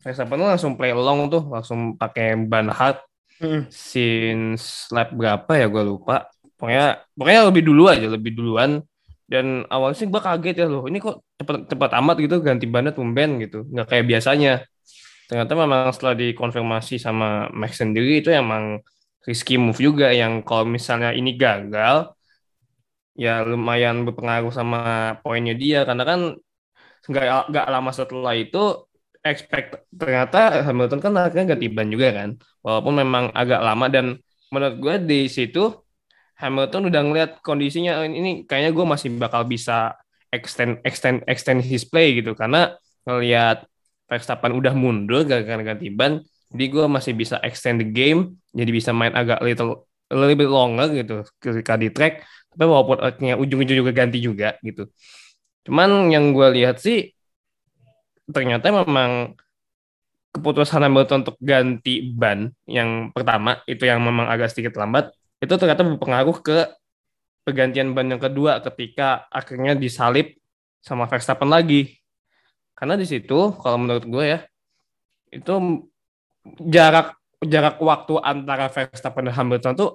Verstappen 0.00 0.40
tuh 0.40 0.48
langsung 0.48 0.72
play 0.80 0.96
long 0.96 1.28
tuh, 1.28 1.44
langsung 1.44 2.00
pakai 2.00 2.40
ban 2.48 2.72
hard. 2.72 2.96
Since 3.68 4.88
lap 4.96 5.12
berapa 5.12 5.52
ya 5.60 5.68
gue 5.68 5.84
lupa. 5.84 6.24
Pokoknya 6.56 7.04
pokoknya 7.12 7.42
lebih 7.52 7.62
dulu 7.68 7.82
aja, 7.92 8.08
lebih 8.08 8.32
duluan. 8.32 8.80
Dan 9.28 9.68
awalnya 9.68 9.98
sih 9.98 10.08
gue 10.08 10.22
kaget 10.22 10.56
ya 10.64 10.66
loh, 10.70 10.86
ini 10.86 11.02
kok 11.02 11.20
cepet 11.36 11.66
cepet 11.66 11.90
amat 11.98 12.16
gitu 12.22 12.38
ganti 12.40 12.64
bannya 12.70 12.94
tumben 12.94 13.42
gitu, 13.42 13.66
nggak 13.68 13.86
kayak 13.90 14.06
biasanya. 14.06 14.62
Ternyata 15.26 15.52
memang 15.58 15.90
setelah 15.90 16.14
dikonfirmasi 16.14 17.02
sama 17.02 17.50
Max 17.50 17.82
sendiri 17.82 18.22
itu 18.22 18.30
emang 18.30 18.78
risky 19.26 19.58
move 19.58 19.82
juga. 19.82 20.14
Yang 20.14 20.46
kalau 20.46 20.64
misalnya 20.64 21.10
ini 21.10 21.34
gagal 21.34 22.14
ya 23.18 23.42
lumayan 23.42 24.06
berpengaruh 24.06 24.54
sama 24.54 25.18
poinnya 25.26 25.58
dia. 25.58 25.82
Karena 25.82 26.06
kan 26.06 26.38
nggak 27.06 27.50
nggak 27.50 27.66
lama 27.70 27.90
setelah 27.94 28.34
itu 28.34 28.86
expect 29.26 29.68
ternyata 29.90 30.62
Hamilton 30.66 31.00
kan 31.02 31.12
akhirnya 31.18 31.54
ganti 31.54 31.66
ban 31.70 31.88
juga 31.90 32.08
kan. 32.14 32.30
Walaupun 32.62 32.94
memang 33.02 33.24
agak 33.34 33.60
lama 33.62 33.86
dan 33.90 34.06
menurut 34.54 34.76
gue 34.78 34.94
di 35.02 35.20
situ 35.26 35.74
Hamilton 36.38 36.92
udah 36.92 37.00
ngeliat 37.02 37.30
kondisinya 37.42 38.02
"Oh, 38.02 38.06
ini 38.06 38.44
kayaknya 38.46 38.70
gue 38.76 38.86
masih 38.86 39.08
bakal 39.18 39.42
bisa 39.48 39.96
extend 40.30 40.78
extend 40.86 41.26
extend 41.26 41.60
his 41.64 41.82
play 41.88 42.22
gitu. 42.22 42.36
Karena 42.38 42.74
ngelihat 43.06 43.66
Verstappen 44.06 44.54
udah 44.54 44.70
mundur 44.74 45.26
gara-gara 45.26 45.62
ganti 45.74 45.90
ban 45.90 46.22
jadi 46.54 46.64
gue 46.70 46.84
masih 46.86 47.12
bisa 47.18 47.42
extend 47.42 47.82
the 47.82 47.88
game 47.90 48.38
jadi 48.54 48.70
bisa 48.70 48.94
main 48.94 49.10
agak 49.18 49.42
little 49.42 49.90
little 50.06 50.38
bit 50.38 50.46
longer 50.50 50.86
gitu 50.94 51.26
ketika 51.42 51.74
di 51.74 51.90
track. 51.90 52.22
Tapi 52.54 52.64
walaupun 52.64 52.98
akhirnya 53.02 53.34
ujung-ujung 53.36 53.76
juga 53.84 53.92
ganti 53.92 54.18
juga 54.22 54.54
gitu 54.62 54.88
cuman 55.66 56.08
yang 56.14 56.30
gue 56.30 56.48
lihat 56.62 56.78
sih 56.78 57.10
ternyata 58.30 58.70
memang 58.70 59.34
keputusan 60.30 60.86
Hamilton 60.86 61.26
untuk 61.26 61.38
ganti 61.42 62.14
ban 62.14 62.54
yang 62.70 63.10
pertama 63.10 63.60
itu 63.66 63.82
yang 63.82 64.00
memang 64.00 64.30
agak 64.30 64.54
sedikit 64.54 64.78
lambat 64.78 65.10
itu 65.42 65.52
ternyata 65.58 65.84
berpengaruh 65.84 66.38
ke 66.40 66.70
pergantian 67.46 67.94
ban 67.94 68.10
yang 68.10 68.18
kedua 68.18 68.58
ketika 68.58 69.30
akhirnya 69.30 69.78
disalip 69.78 70.34
sama 70.82 71.06
Verstappen 71.06 71.46
lagi. 71.46 71.94
Karena 72.74 72.98
di 72.98 73.06
situ 73.06 73.54
kalau 73.62 73.78
menurut 73.78 74.02
gue 74.02 74.24
ya 74.26 74.40
itu 75.30 75.54
jarak 76.66 77.14
jarak 77.42 77.78
waktu 77.78 78.14
antara 78.22 78.66
Verstappen 78.66 79.30
dan 79.30 79.34
Hamilton 79.38 79.74
tuh 79.78 79.90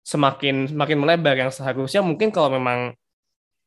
semakin 0.00 0.72
semakin 0.72 0.96
melebar. 0.96 1.36
Yang 1.36 1.60
seharusnya 1.60 2.00
mungkin 2.00 2.32
kalau 2.32 2.56
memang 2.56 2.96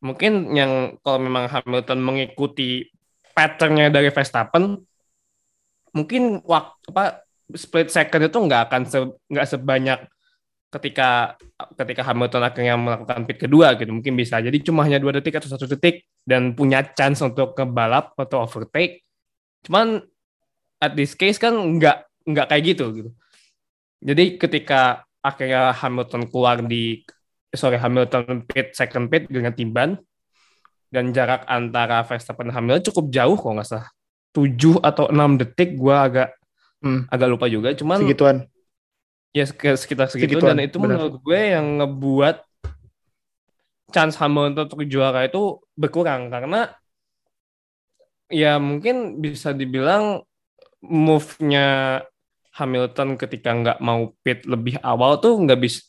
mungkin 0.04 0.54
yang 0.54 1.02
kalau 1.02 1.20
memang 1.22 1.50
Hamilton 1.50 2.00
mengikuti 2.02 2.86
patternnya 3.34 3.90
dari 3.90 4.14
Verstappen 4.14 4.78
mungkin 5.94 6.42
waktu 6.46 6.94
apa 6.94 7.26
split 7.56 7.90
second 7.90 8.28
itu 8.28 8.38
nggak 8.38 8.62
akan 8.70 8.82
se, 8.86 9.00
nggak 9.32 9.48
sebanyak 9.48 10.00
ketika 10.68 11.40
ketika 11.80 12.04
Hamilton 12.04 12.44
akhirnya 12.44 12.76
melakukan 12.76 13.24
pit 13.24 13.40
kedua 13.40 13.74
gitu. 13.80 13.90
Mungkin 13.90 14.14
bisa 14.20 14.44
jadi 14.44 14.58
cuma 14.60 14.84
hanya 14.84 15.00
dua 15.00 15.16
detik 15.16 15.40
atau 15.40 15.48
satu 15.48 15.66
detik 15.66 16.04
dan 16.28 16.54
punya 16.54 16.84
chance 16.84 17.24
untuk 17.24 17.56
ke 17.56 17.64
balap 17.64 18.14
atau 18.20 18.44
overtake. 18.44 19.08
Cuman 19.64 20.04
at 20.84 20.94
this 20.94 21.16
case 21.16 21.40
kan 21.40 21.56
nggak 21.56 22.04
nggak 22.28 22.46
kayak 22.52 22.64
gitu 22.76 22.86
gitu. 22.94 23.10
Jadi 24.04 24.38
ketika 24.38 25.08
akhirnya 25.24 25.74
Hamilton 25.74 26.30
keluar 26.30 26.62
di 26.62 27.02
sorry 27.52 27.78
Hamilton 27.78 28.44
pit 28.44 28.74
second 28.74 29.08
pit 29.08 29.28
dengan 29.28 29.52
timban 29.52 29.96
dan 30.88 31.12
jarak 31.12 31.44
antara 31.46 32.04
Verstappen 32.04 32.48
Hamilton 32.48 32.84
cukup 32.88 33.06
jauh 33.10 33.36
kok 33.36 33.52
nggak 33.52 33.68
salah 33.68 33.88
7 34.32 34.80
atau 34.80 35.06
6 35.10 35.16
detik 35.38 35.76
gue 35.76 35.96
agak 35.96 36.30
Hmm. 36.78 37.10
agak 37.10 37.26
lupa 37.26 37.50
juga 37.50 37.74
cuman 37.74 38.06
Segituan. 38.06 38.38
ya 39.34 39.50
sek- 39.50 39.82
sekitar 39.82 40.14
segitu 40.14 40.38
Segituan, 40.38 40.54
dan 40.54 40.62
itu 40.62 40.78
benar. 40.78 41.02
menurut 41.02 41.26
gue 41.26 41.40
yang 41.50 41.66
ngebuat 41.82 42.38
chance 43.90 44.14
Hamilton 44.22 44.70
untuk 44.70 44.86
juara 44.86 45.26
itu 45.26 45.58
berkurang 45.74 46.30
karena 46.30 46.70
ya 48.30 48.62
mungkin 48.62 49.18
bisa 49.18 49.58
dibilang 49.58 50.22
move-nya 50.84 52.04
Hamilton 52.54 53.18
ketika 53.18 53.50
nggak 53.54 53.80
mau 53.82 54.14
pit 54.22 54.46
lebih 54.46 54.78
awal 54.82 55.18
tuh 55.18 55.34
nggak 55.34 55.58
bisa 55.58 55.82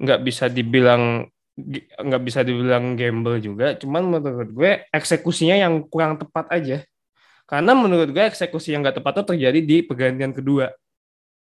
nggak 0.00 0.20
bisa 0.26 0.44
dibilang 0.48 1.28
nggak 2.06 2.22
bisa 2.24 2.40
dibilang 2.40 2.96
gamble 2.96 3.36
juga 3.44 3.76
cuman 3.76 4.02
menurut 4.08 4.50
gue 4.50 4.70
eksekusinya 4.96 5.56
yang 5.60 5.84
kurang 5.92 6.16
tepat 6.16 6.46
aja 6.56 6.76
karena 7.50 7.72
menurut 7.76 8.08
gue 8.14 8.24
eksekusi 8.30 8.72
yang 8.72 8.80
nggak 8.84 9.02
tepat 9.02 9.20
itu 9.20 9.24
terjadi 9.36 9.60
di 9.60 9.76
pergantian 9.84 10.32
kedua 10.32 10.72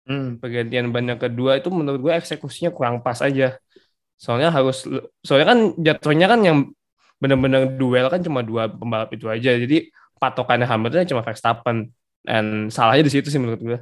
Hmm. 0.03 0.35
pergantian 0.41 0.91
ban 0.91 1.07
yang 1.07 1.21
kedua 1.21 1.63
itu 1.63 1.71
menurut 1.71 1.99
gue 2.03 2.13
eksekusinya 2.19 2.75
kurang 2.75 2.99
pas 2.99 3.19
aja. 3.23 3.55
Soalnya 4.19 4.51
harus 4.51 4.83
soalnya 5.23 5.47
kan 5.51 5.59
jatuhnya 5.79 6.27
kan 6.27 6.39
yang 6.43 6.57
benar-benar 7.23 7.61
duel 7.79 8.07
kan 8.11 8.19
cuma 8.19 8.43
dua 8.43 8.67
pembalap 8.67 9.09
itu 9.15 9.31
aja. 9.31 9.55
Jadi 9.55 9.87
patokannya 10.19 10.67
Hamilton 10.67 11.07
cuma 11.11 11.23
Verstappen 11.23 11.77
dan 12.27 12.67
salahnya 12.67 13.03
di 13.07 13.11
situ 13.15 13.27
sih 13.31 13.39
menurut 13.39 13.61
gue. 13.63 13.79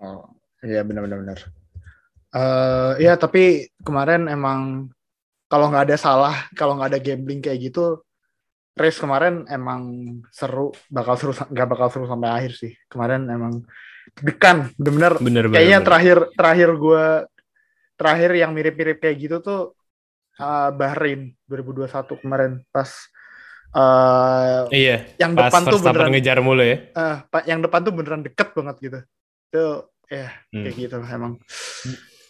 Oh, 0.00 0.24
iya 0.64 0.80
benar-benar 0.88 1.38
Eh, 2.36 2.92
ya 3.00 3.16
tapi 3.16 3.64
kemarin 3.80 4.28
emang 4.28 4.92
kalau 5.48 5.72
nggak 5.72 5.88
ada 5.88 5.96
salah, 5.96 6.36
kalau 6.52 6.76
nggak 6.76 6.90
ada 6.92 7.00
gambling 7.00 7.40
kayak 7.40 7.70
gitu, 7.70 8.04
race 8.76 9.00
kemarin 9.00 9.48
emang 9.48 9.82
seru, 10.28 10.68
bakal 10.92 11.16
seru, 11.16 11.32
nggak 11.32 11.68
bakal 11.70 11.88
seru 11.88 12.04
sampai 12.04 12.28
akhir 12.28 12.52
sih. 12.52 12.72
Kemarin 12.92 13.24
emang 13.30 13.64
dekan, 14.20 14.68
bener-bener. 14.76 15.16
Bener. 15.16 15.44
Kayaknya 15.48 15.78
bener. 15.80 15.86
terakhir 15.88 16.16
terakhir 16.36 16.68
gue 16.76 17.04
terakhir 17.96 18.30
yang 18.36 18.52
mirip-mirip 18.52 18.98
kayak 19.00 19.16
gitu 19.16 19.36
tuh 19.40 19.60
eh, 20.36 20.70
Bahrain 20.76 21.32
2021 21.48 22.20
kemarin 22.20 22.52
pas 22.68 22.90
eh 23.72 24.62
Iya. 24.72 24.96
yang 25.16 25.32
Pas 25.32 25.48
depan 25.48 25.62
tuh 25.64 25.80
beneran 25.80 26.10
ngejar 26.12 26.38
mulu 26.44 26.60
ya. 26.60 26.76
pa- 27.28 27.46
yang 27.48 27.64
depan 27.64 27.80
tuh 27.80 27.92
beneran 27.96 28.20
deket 28.20 28.52
banget 28.52 28.76
gitu. 28.84 28.98
Itu 29.48 29.64
ya 30.06 30.28
Hmm. 30.52 30.64
kayak 30.68 30.74
gitu 30.76 30.96
emang. 31.00 31.40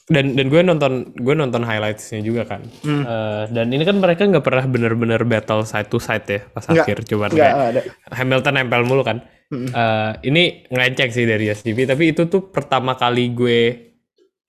Dan 0.06 0.38
dan 0.38 0.46
gue 0.46 0.62
nonton 0.62 1.10
gue 1.18 1.34
nonton 1.34 1.66
highlightsnya 1.66 2.22
juga 2.22 2.46
kan. 2.46 2.62
Hmm. 2.86 3.02
Eh, 3.02 3.44
dan 3.50 3.66
ini 3.74 3.82
kan 3.82 3.98
mereka 3.98 4.22
nggak 4.22 4.44
pernah 4.46 4.62
bener-bener 4.70 5.18
battle 5.26 5.66
side 5.66 5.90
to 5.90 5.98
side 5.98 6.26
ya 6.30 6.40
pas 6.54 6.62
Nggak, 6.62 6.84
akhir 6.86 6.98
cuman 7.10 7.28
Enggak 7.34 7.50
kayak 7.50 7.70
ada. 7.74 7.80
Hamilton 8.14 8.54
nempel 8.54 8.82
mulu 8.86 9.02
kan. 9.02 9.18
Mm-mm. 9.50 9.70
Eh, 9.70 10.12
ini 10.30 10.66
ngecek 10.70 11.10
sih 11.10 11.26
dari 11.26 11.50
SGP 11.50 11.86
tapi 11.86 12.14
itu 12.14 12.26
tuh 12.26 12.50
pertama 12.50 12.94
kali 12.94 13.30
gue 13.34 13.58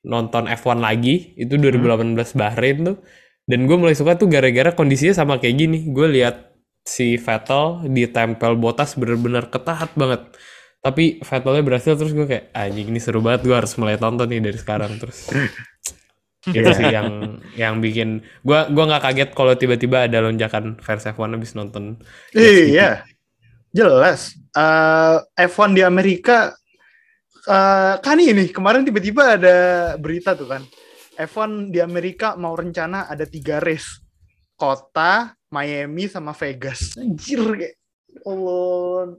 nonton 0.06 0.46
F1 0.46 0.78
lagi 0.78 1.38
itu 1.38 1.54
2018 1.58 2.18
Bahrain 2.38 2.78
tuh 2.82 2.98
dan 3.46 3.60
gue 3.66 3.78
mulai 3.78 3.94
suka 3.94 4.18
tuh 4.18 4.26
gara-gara 4.26 4.74
kondisinya 4.74 5.14
sama 5.14 5.38
kayak 5.38 5.56
gini 5.58 5.80
gue 5.90 6.08
lihat 6.18 6.54
si 6.82 7.20
Vettel 7.20 7.86
ditempel 7.92 8.56
botas 8.56 8.96
bener-bener 8.96 9.52
ketat 9.52 9.92
banget 9.94 10.22
tapi 10.88 11.20
Vettelnya 11.20 11.64
berhasil 11.68 12.00
terus 12.00 12.16
gue 12.16 12.24
kayak 12.24 12.56
anjing 12.56 12.88
ini 12.88 13.00
seru 13.04 13.20
banget 13.20 13.44
gue 13.44 13.56
harus 13.60 13.76
mulai 13.76 14.00
tonton 14.00 14.24
nih 14.32 14.40
dari 14.40 14.56
sekarang 14.56 14.96
terus 14.96 15.28
itu 16.56 16.72
sih 16.80 16.88
yang 16.88 17.44
yang 17.60 17.84
bikin 17.84 18.24
gue 18.24 18.60
gua 18.72 18.84
nggak 18.88 19.04
kaget 19.04 19.30
kalau 19.36 19.52
tiba-tiba 19.60 20.08
ada 20.08 20.24
lonjakan 20.24 20.80
fans 20.80 21.04
F1 21.04 21.36
habis 21.36 21.52
nonton 21.60 22.00
Iya, 22.32 23.04
jelas. 23.76 24.32
Eh, 24.56 25.18
F1 25.44 25.76
di 25.76 25.84
Amerika 25.84 26.56
eh, 27.44 27.94
kan 28.00 28.16
ini 28.16 28.48
kemarin 28.48 28.88
tiba-tiba 28.88 29.36
ada 29.36 29.58
berita 30.00 30.40
tuh 30.40 30.48
kan. 30.48 30.64
F1 31.18 31.74
di 31.74 31.84
Amerika 31.84 32.38
mau 32.38 32.54
rencana 32.54 33.10
ada 33.10 33.26
tiga 33.26 33.58
race, 33.58 34.00
kota, 34.54 35.34
Miami 35.50 36.06
sama 36.06 36.32
Vegas. 36.38 36.94
Anjir 36.96 37.42
kayak 37.58 37.76
Allah. 38.24 39.18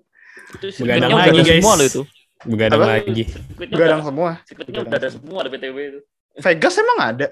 Itu 0.50 0.66
Begadang 0.80 1.12
lagi, 1.12 1.38
guys. 1.38 1.60
semua 1.60 1.74
loh 1.74 1.86
itu. 1.86 2.02
begadang 2.40 2.78
Apa? 2.78 2.88
lagi 2.94 3.22
Begadang 3.58 4.00
semua. 4.00 4.30
sirkuitnya 4.42 4.80
udah 4.80 4.94
ada 4.94 5.08
semua 5.10 5.38
ada 5.40 5.50
BTW 5.50 5.76
itu. 5.84 6.00
Vegas 6.38 6.74
emang 6.76 6.98
ada. 7.04 7.26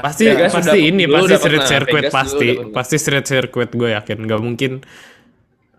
pasti 0.00 0.24
Vegas 0.24 0.50
pasti 0.50 0.78
ini 0.82 1.04
pasti 1.04 1.34
street 1.36 1.64
circuit 1.66 2.04
pasti 2.08 2.48
pasti 2.72 2.96
street 2.96 3.26
circuit 3.26 3.68
gue 3.70 3.92
yakin 3.92 4.18
nggak 4.18 4.40
mungkin 4.40 4.72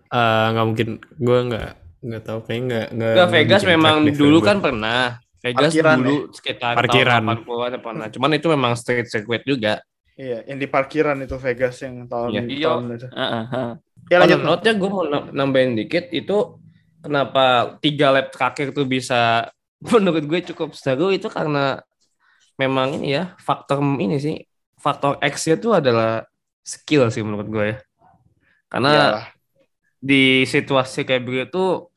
eh 0.08 0.46
nggak 0.48 0.64
mungkin 0.64 0.88
gue 1.18 1.38
nggak 1.44 1.68
nggak 2.00 2.22
tahu 2.22 2.38
kayaknya 2.40 2.64
nggak 2.64 2.86
nggak 2.88 3.10
Enggak, 3.12 3.28
Vegas 3.28 3.62
memang 3.66 3.94
dulu 4.08 4.38
gue. 4.38 4.46
kan 4.46 4.56
pernah. 4.58 5.18
Vegas 5.38 5.70
Parkiran 5.70 5.98
dulu 5.98 6.16
sekitar 6.32 6.72
Parkiran. 6.74 7.22
tahun 7.24 7.38
80-an 7.42 7.80
pernah. 7.80 8.06
Cuman 8.08 8.30
itu 8.32 8.46
memang 8.48 8.72
street 8.74 9.06
circuit 9.06 9.42
juga. 9.42 9.78
Iya, 10.14 10.42
yang 10.46 10.58
di 10.58 10.66
parkiran 10.66 11.14
itu 11.20 11.34
Vegas 11.36 11.78
yang 11.78 12.06
tahun 12.06 12.28
Iya. 12.28 12.42
Iya. 12.44 12.66
tahun 12.68 12.84
itu. 12.92 13.06
Heeh, 13.08 13.44
heeh. 13.48 13.72
Ya 14.08 14.16
Oh, 14.18 14.20
lanjut. 14.24 14.40
note-nya 14.40 14.72
gue 14.80 14.88
mau 14.88 15.04
nam- 15.04 15.30
nambahin 15.32 15.76
dikit 15.76 16.08
itu 16.12 16.36
kenapa 17.04 17.76
tiga 17.84 18.08
lap 18.14 18.32
terakhir 18.34 18.72
tuh 18.72 18.84
bisa 18.88 19.48
menurut 19.92 20.24
gue 20.24 20.40
cukup 20.52 20.72
seru 20.74 21.12
itu 21.14 21.28
karena 21.30 21.80
memang 22.58 22.98
ini 22.98 23.14
ya 23.14 23.24
faktor 23.38 23.78
ini 24.00 24.16
sih 24.18 24.36
faktor 24.78 25.18
X 25.22 25.46
nya 25.50 25.56
tuh 25.58 25.72
adalah 25.78 26.24
skill 26.62 27.08
sih 27.12 27.22
menurut 27.26 27.48
gue 27.50 27.64
ya. 27.74 27.76
Karena 28.68 28.90
Iyalah. 28.92 29.24
di 29.98 30.46
situasi 30.46 31.02
kayak 31.08 31.24
begitu 31.26 31.88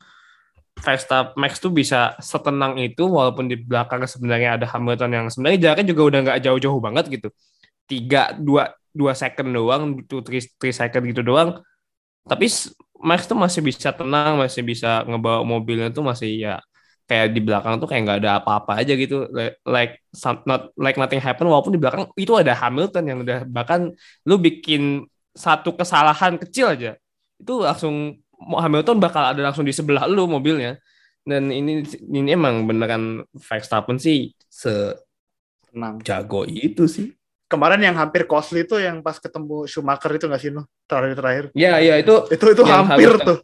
Verstappen 0.82 1.36
Max 1.38 1.60
tuh 1.62 1.70
bisa 1.70 2.16
setenang 2.18 2.74
itu 2.80 3.04
walaupun 3.06 3.46
di 3.46 3.54
belakang 3.60 4.02
sebenarnya 4.08 4.58
ada 4.58 4.66
Hamilton 4.66 5.10
yang 5.14 5.26
sebenarnya 5.30 5.58
jaraknya 5.70 5.86
juga 5.94 6.02
udah 6.10 6.18
nggak 6.26 6.38
jauh-jauh 6.42 6.80
banget 6.82 7.04
gitu 7.12 7.28
tiga 7.86 8.32
dua 8.34 8.72
dua 8.90 9.12
second 9.14 9.52
doang 9.52 9.82
two 10.08 10.24
three, 10.26 10.42
three 10.58 10.74
second 10.74 11.04
gitu 11.06 11.22
doang 11.22 11.60
tapi 12.30 12.46
Max 13.02 13.26
tuh 13.26 13.34
masih 13.34 13.60
bisa 13.66 13.90
tenang 13.90 14.38
masih 14.38 14.62
bisa 14.62 15.02
ngebawa 15.08 15.42
mobilnya 15.42 15.90
tuh 15.90 16.06
masih 16.06 16.38
ya 16.38 16.62
kayak 17.10 17.34
di 17.34 17.40
belakang 17.42 17.74
tuh 17.82 17.86
kayak 17.90 18.02
nggak 18.06 18.18
ada 18.22 18.30
apa-apa 18.38 18.72
aja 18.80 18.92
gitu. 18.94 19.26
Like 19.34 19.58
like 19.66 19.92
some- 20.14 20.42
not 20.46 20.70
like 20.78 20.96
nothing 20.96 21.18
happen 21.18 21.46
walaupun 21.50 21.74
di 21.74 21.80
belakang 21.82 22.06
itu 22.14 22.32
ada 22.38 22.54
Hamilton 22.54 23.04
yang 23.10 23.18
udah 23.26 23.38
bahkan 23.50 23.90
lu 24.28 24.34
bikin 24.38 25.02
satu 25.34 25.74
kesalahan 25.74 26.38
kecil 26.38 26.76
aja 26.76 26.90
itu 27.40 27.52
langsung 27.64 28.22
Hamilton 28.38 28.96
bakal 29.02 29.22
ada 29.34 29.40
langsung 29.42 29.66
di 29.66 29.74
sebelah 29.74 30.06
lu 30.06 30.26
mobilnya. 30.30 30.78
Dan 31.22 31.50
ini 31.54 31.86
ini 32.10 32.34
emang 32.34 32.66
beneran 32.66 33.22
Verstappen 33.34 33.98
sih 33.98 34.34
sejago 34.50 35.22
Tenang. 35.70 35.96
itu 36.46 36.84
sih 36.86 37.06
Kemarin 37.52 37.84
yang 37.84 37.96
hampir 38.00 38.24
costly 38.24 38.64
tuh 38.64 38.80
yang 38.80 39.04
pas 39.04 39.20
ketemu 39.20 39.68
Schumacher 39.68 40.08
itu 40.16 40.24
nggak 40.24 40.40
sih 40.40 40.48
no? 40.48 40.64
Terakhir-terakhir. 40.88 41.52
ya 41.52 41.76
ya 41.78 42.00
itu 42.00 42.14
Itu 42.32 42.44
itu 42.48 42.62
hampir 42.64 43.12
tuh. 43.20 43.38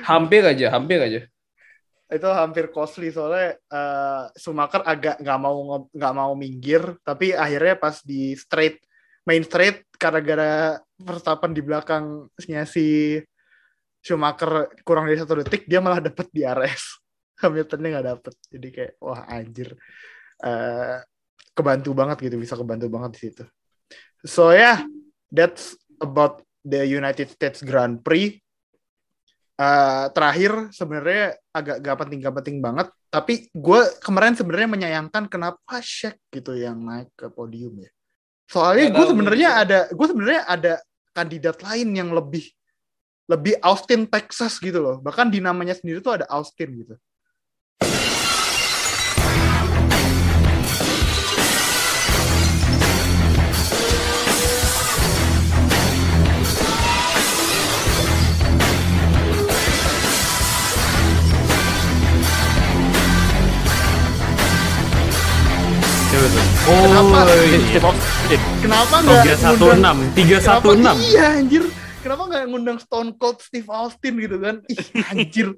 hampir 0.00 0.40
aja 0.40 0.66
hampir 0.72 0.96
aja 0.96 1.20
itu 2.10 2.26
hampir 2.26 2.72
costly 2.72 3.12
soalnya 3.12 3.54
eh, 3.60 4.22
Schumacher 4.34 4.80
agak 4.82 5.20
nggak 5.20 5.38
mau 5.38 5.86
nggak 5.92 6.14
mau 6.16 6.32
minggir 6.34 6.96
tapi 7.04 7.36
akhirnya 7.36 7.76
pas 7.76 8.00
di 8.00 8.32
straight 8.34 8.80
main 9.22 9.44
straight 9.44 9.84
gara-gara 9.94 10.80
Verstappen 10.96 11.52
di 11.52 11.60
belakangnya 11.60 12.64
si 12.64 13.20
Schumacher 14.00 14.72
kurang 14.82 15.04
dari 15.04 15.20
satu 15.20 15.36
detik 15.38 15.68
dia 15.68 15.78
malah 15.78 16.00
dapet 16.00 16.26
di 16.32 16.42
RS 16.42 16.82
Hamiltonnya 17.44 17.88
nggak 17.98 18.08
dapet 18.16 18.34
jadi 18.48 18.68
kayak 18.72 18.92
wah 18.98 19.22
anjir 19.28 19.76
Eh, 20.40 20.96
kebantu 21.54 21.90
banget 21.92 22.16
gitu 22.24 22.36
bisa 22.38 22.54
kebantu 22.54 22.86
banget 22.88 23.10
di 23.16 23.20
situ. 23.28 23.44
So 24.24 24.54
yeah 24.54 24.84
that's 25.30 25.74
about 26.00 26.42
the 26.64 26.84
United 26.84 27.30
States 27.30 27.60
Grand 27.64 28.00
Prix. 28.00 28.40
Eh, 29.60 30.06
terakhir 30.16 30.72
sebenarnya 30.72 31.36
agak 31.52 31.84
gak 31.84 31.96
penting 32.00 32.18
gak 32.24 32.36
penting 32.40 32.58
banget 32.64 32.88
tapi 33.12 33.52
gue 33.52 33.80
kemarin 34.00 34.32
sebenarnya 34.32 34.70
menyayangkan 34.70 35.28
kenapa 35.28 35.82
Shaq 35.84 36.16
gitu 36.32 36.56
yang 36.56 36.80
naik 36.80 37.12
ke 37.12 37.28
podium 37.28 37.76
ya. 37.76 37.90
Soalnya 38.48 38.88
gue 38.88 39.04
sebenarnya 39.04 39.48
ada 39.60 39.78
gue 39.92 40.06
sebenarnya 40.08 40.42
ada 40.48 40.74
kandidat 41.12 41.60
lain 41.60 41.92
yang 41.92 42.08
lebih 42.08 42.48
lebih 43.28 43.60
Austin 43.60 44.08
Texas 44.08 44.56
gitu 44.62 44.80
loh. 44.80 44.96
Bahkan 45.04 45.28
di 45.28 45.44
namanya 45.44 45.76
sendiri 45.76 46.00
tuh 46.00 46.22
ada 46.22 46.26
Austin 46.32 46.70
gitu 46.80 46.96
Kenapa? 66.20 67.24
Kenapa 68.60 68.96
nggak 69.00 69.24
tiga 69.24 69.36
satu 69.40 69.64
enam 69.72 69.96
tiga 70.12 70.38
satu 70.38 70.68
enam 70.76 70.96
Iya 71.00 71.40
anjir. 71.40 71.64
Kenapa 72.04 72.22
nggak 72.28 72.44
ngundang 72.52 72.78
Stone 72.80 73.16
Cold 73.16 73.40
Steve 73.40 73.68
Austin 73.72 74.20
gitu 74.20 74.36
kan? 74.36 74.60
Ih, 74.68 74.84
anjir. 75.08 75.56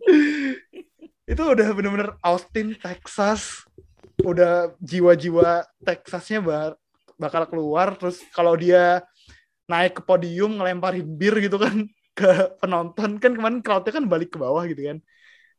itu 1.22 1.42
udah 1.42 1.68
bener-bener 1.74 2.14
Austin, 2.22 2.74
Texas, 2.78 3.62
udah 4.26 4.74
jiwa-jiwa 4.82 5.66
Texasnya 5.82 6.42
ba- 6.42 6.78
bakal 7.18 7.46
keluar. 7.50 7.98
Terus 7.98 8.22
kalau 8.30 8.54
dia 8.54 9.02
naik 9.66 9.98
ke 9.98 10.02
podium 10.06 10.62
ngelemparin 10.62 11.06
bir 11.06 11.42
gitu 11.42 11.58
kan 11.58 11.86
ke 12.18 12.30
penonton 12.62 13.18
kan 13.18 13.32
kemarin 13.34 13.58
crowdnya 13.64 13.92
kan 13.98 14.04
balik 14.06 14.34
ke 14.34 14.38
bawah 14.38 14.62
gitu 14.68 14.84
kan 14.84 14.98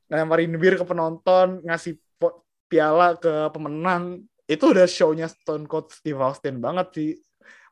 ngelemparin 0.08 0.51
bir 0.56 0.80
ke 0.80 0.86
penonton 0.86 1.60
ngasih 1.66 1.97
piala 2.72 3.18
ke 3.18 3.49
pemenang 3.49 4.22
itu 4.48 4.66
udah 4.76 4.86
show-nya 4.88 5.32
Stone 5.32 5.66
Cold 5.68 5.91
Steve 5.91 6.20
Austin 6.20 6.60
banget 6.60 6.88
sih. 6.96 7.12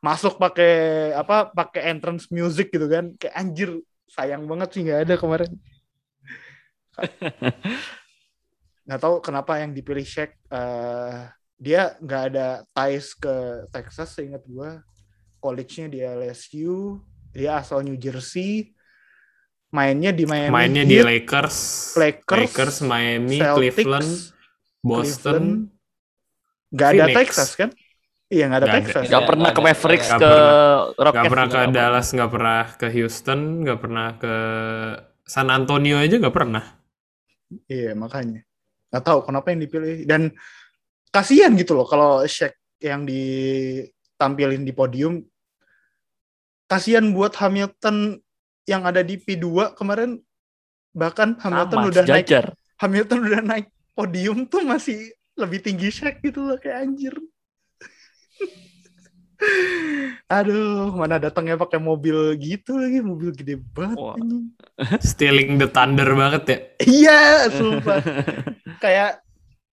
Masuk 0.02 0.40
pakai 0.40 1.12
apa 1.14 1.52
pakai 1.52 1.92
entrance 1.92 2.28
music 2.32 2.72
gitu 2.72 2.88
kan. 2.88 3.14
Kayak 3.20 3.34
anjir 3.38 3.70
sayang 4.08 4.44
banget 4.48 4.68
sih 4.74 4.80
nggak 4.84 5.00
ada 5.08 5.14
kemarin. 5.16 5.52
Nggak 8.82 8.98
tahu 8.98 9.22
kenapa 9.22 9.62
yang 9.62 9.70
dipilih 9.70 10.02
Shaq 10.02 10.34
eh, 10.50 11.30
dia 11.54 11.94
nggak 12.02 12.22
ada 12.34 12.66
ties 12.74 13.14
ke 13.14 13.64
Texas 13.70 14.18
seingat 14.18 14.42
gua. 14.50 14.82
College-nya 15.38 15.86
di 15.86 16.02
LSU 16.02 16.98
dia 17.32 17.62
asal 17.62 17.86
New 17.86 17.96
Jersey. 17.96 18.74
Mainnya 19.72 20.12
di 20.12 20.28
Miami 20.28 20.52
Mainnya 20.52 20.84
di 20.84 21.00
Heat, 21.00 21.06
Lakers, 21.08 21.58
Lakers, 21.96 22.40
Lakers, 22.44 22.76
Miami, 22.84 23.40
Celtics, 23.40 23.56
Cleveland, 23.56 24.12
Boston. 24.84 25.32
Cleveland. 25.32 25.81
Nggak 26.72 26.88
ada 26.88 27.04
Phoenix. 27.06 27.16
Texas 27.36 27.50
kan 27.54 27.70
iya 28.32 28.44
nggak 28.48 28.60
ada 28.64 28.68
ada. 28.68 28.76
Texas 28.80 29.04
Gak 29.06 29.24
pernah 29.28 29.50
ke 29.52 29.60
Mavericks, 29.60 30.08
Nggak 30.08 30.20
ke 30.20 30.32
pernah. 30.32 30.56
Rockets. 30.96 31.16
Gak 31.20 31.30
pernah 31.30 31.46
ke 31.46 31.58
nggak 31.60 31.72
Dallas, 31.76 32.06
gak 32.16 32.30
pernah 32.32 32.60
ke 32.80 32.86
Houston, 32.96 33.40
gak 33.62 33.78
pernah 33.78 34.06
ke 34.16 34.34
San 35.28 35.48
Antonio 35.52 35.96
aja 36.00 36.16
gak 36.16 36.34
pernah. 36.34 36.64
Iya 37.68 37.92
makanya 37.92 38.40
nggak 38.92 39.04
tahu 39.04 39.18
kenapa 39.24 39.52
yang 39.52 39.60
dipilih 39.64 39.96
dan 40.04 40.32
kasihan 41.08 41.52
gitu 41.56 41.72
loh 41.76 41.88
kalau 41.88 42.24
Shaq 42.24 42.56
yang 42.80 43.04
ditampilin 43.08 44.64
di 44.64 44.72
podium 44.72 45.20
kasihan 46.68 47.04
buat 47.12 47.32
Hamilton 47.36 48.16
yang 48.64 48.84
ada 48.84 49.00
di 49.04 49.16
P2 49.20 49.76
kemarin 49.76 50.20
bahkan 50.92 51.36
Hamilton 51.40 51.78
Sama, 51.84 51.88
udah 51.88 52.02
naik 52.04 52.24
sejajar. 52.28 52.44
Hamilton 52.80 53.18
udah 53.28 53.42
naik 53.44 53.66
podium 53.96 54.44
tuh 54.48 54.64
masih 54.64 55.12
lebih 55.42 55.60
tinggi 55.60 55.90
Shaq 55.90 56.22
gitu 56.22 56.40
loh 56.46 56.56
kayak 56.56 56.86
anjir 56.88 57.14
Aduh, 60.30 60.94
mana 60.94 61.18
datangnya 61.18 61.58
pakai 61.58 61.82
mobil 61.82 62.38
gitu 62.38 62.78
lagi, 62.78 63.02
mobil 63.02 63.34
gede 63.34 63.58
banget. 63.74 63.98
Anjing. 63.98 64.54
Stealing 65.02 65.58
the 65.58 65.66
thunder 65.66 66.06
banget 66.14 66.42
ya. 66.46 66.58
Iya, 66.86 67.20
sumpah. 67.50 67.98
kayak 68.78 69.18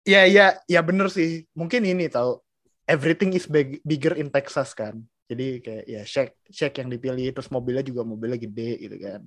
ya 0.05 0.21
ya 0.29 0.45
ya 0.69 0.79
bener 0.85 1.09
sih 1.09 1.49
mungkin 1.57 1.81
ini 1.81 2.05
tahu 2.05 2.37
everything 2.85 3.33
is 3.33 3.49
big- 3.49 3.81
bigger 3.81 4.13
in 4.13 4.29
Texas 4.29 4.77
kan 4.77 5.01
jadi 5.25 5.57
kayak 5.65 5.85
ya 5.89 6.01
Shaq 6.05 6.29
Shaq 6.53 6.73
yang 6.85 6.89
dipilih 6.93 7.33
terus 7.33 7.49
mobilnya 7.49 7.81
juga 7.81 8.05
mobilnya 8.05 8.37
gede 8.37 8.71
gitu 8.85 8.97
kan 9.01 9.21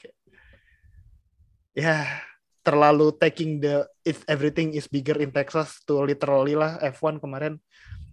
Kayak, 0.00 0.16
ya 1.76 1.96
terlalu 2.62 3.10
taking 3.18 3.58
the 3.58 3.82
if 4.06 4.22
everything 4.30 4.70
is 4.72 4.86
bigger 4.86 5.18
in 5.18 5.34
Texas 5.34 5.82
to 5.82 6.02
literally 6.02 6.54
lah 6.54 6.78
F1 6.94 7.18
kemarin. 7.18 7.58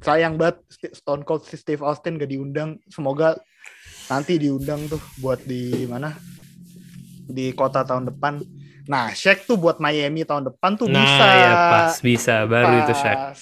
Sayang 0.02 0.42
banget 0.42 0.64
St- 0.68 0.96
Stone 0.96 1.22
Cold 1.22 1.46
si 1.46 1.54
Steve 1.56 1.86
Austin 1.86 2.18
gak 2.18 2.34
diundang. 2.34 2.82
Semoga 2.90 3.38
nanti 4.10 4.42
diundang 4.42 4.90
tuh 4.90 4.98
buat 5.22 5.44
di 5.46 5.86
mana? 5.86 6.18
Di 7.30 7.54
kota 7.54 7.86
tahun 7.86 8.10
depan. 8.10 8.42
Nah 8.90 9.14
Shaq 9.14 9.46
tuh 9.46 9.62
buat 9.62 9.78
Miami 9.78 10.26
tahun 10.26 10.50
depan 10.50 10.74
tuh 10.82 10.90
Nah 10.90 10.98
bisa. 10.98 11.26
ya 11.30 11.54
pas 11.70 11.94
bisa. 12.02 12.34
Baru 12.50 12.74
itu 12.82 12.94
Shaq. 12.98 13.18
Pas. 13.22 13.40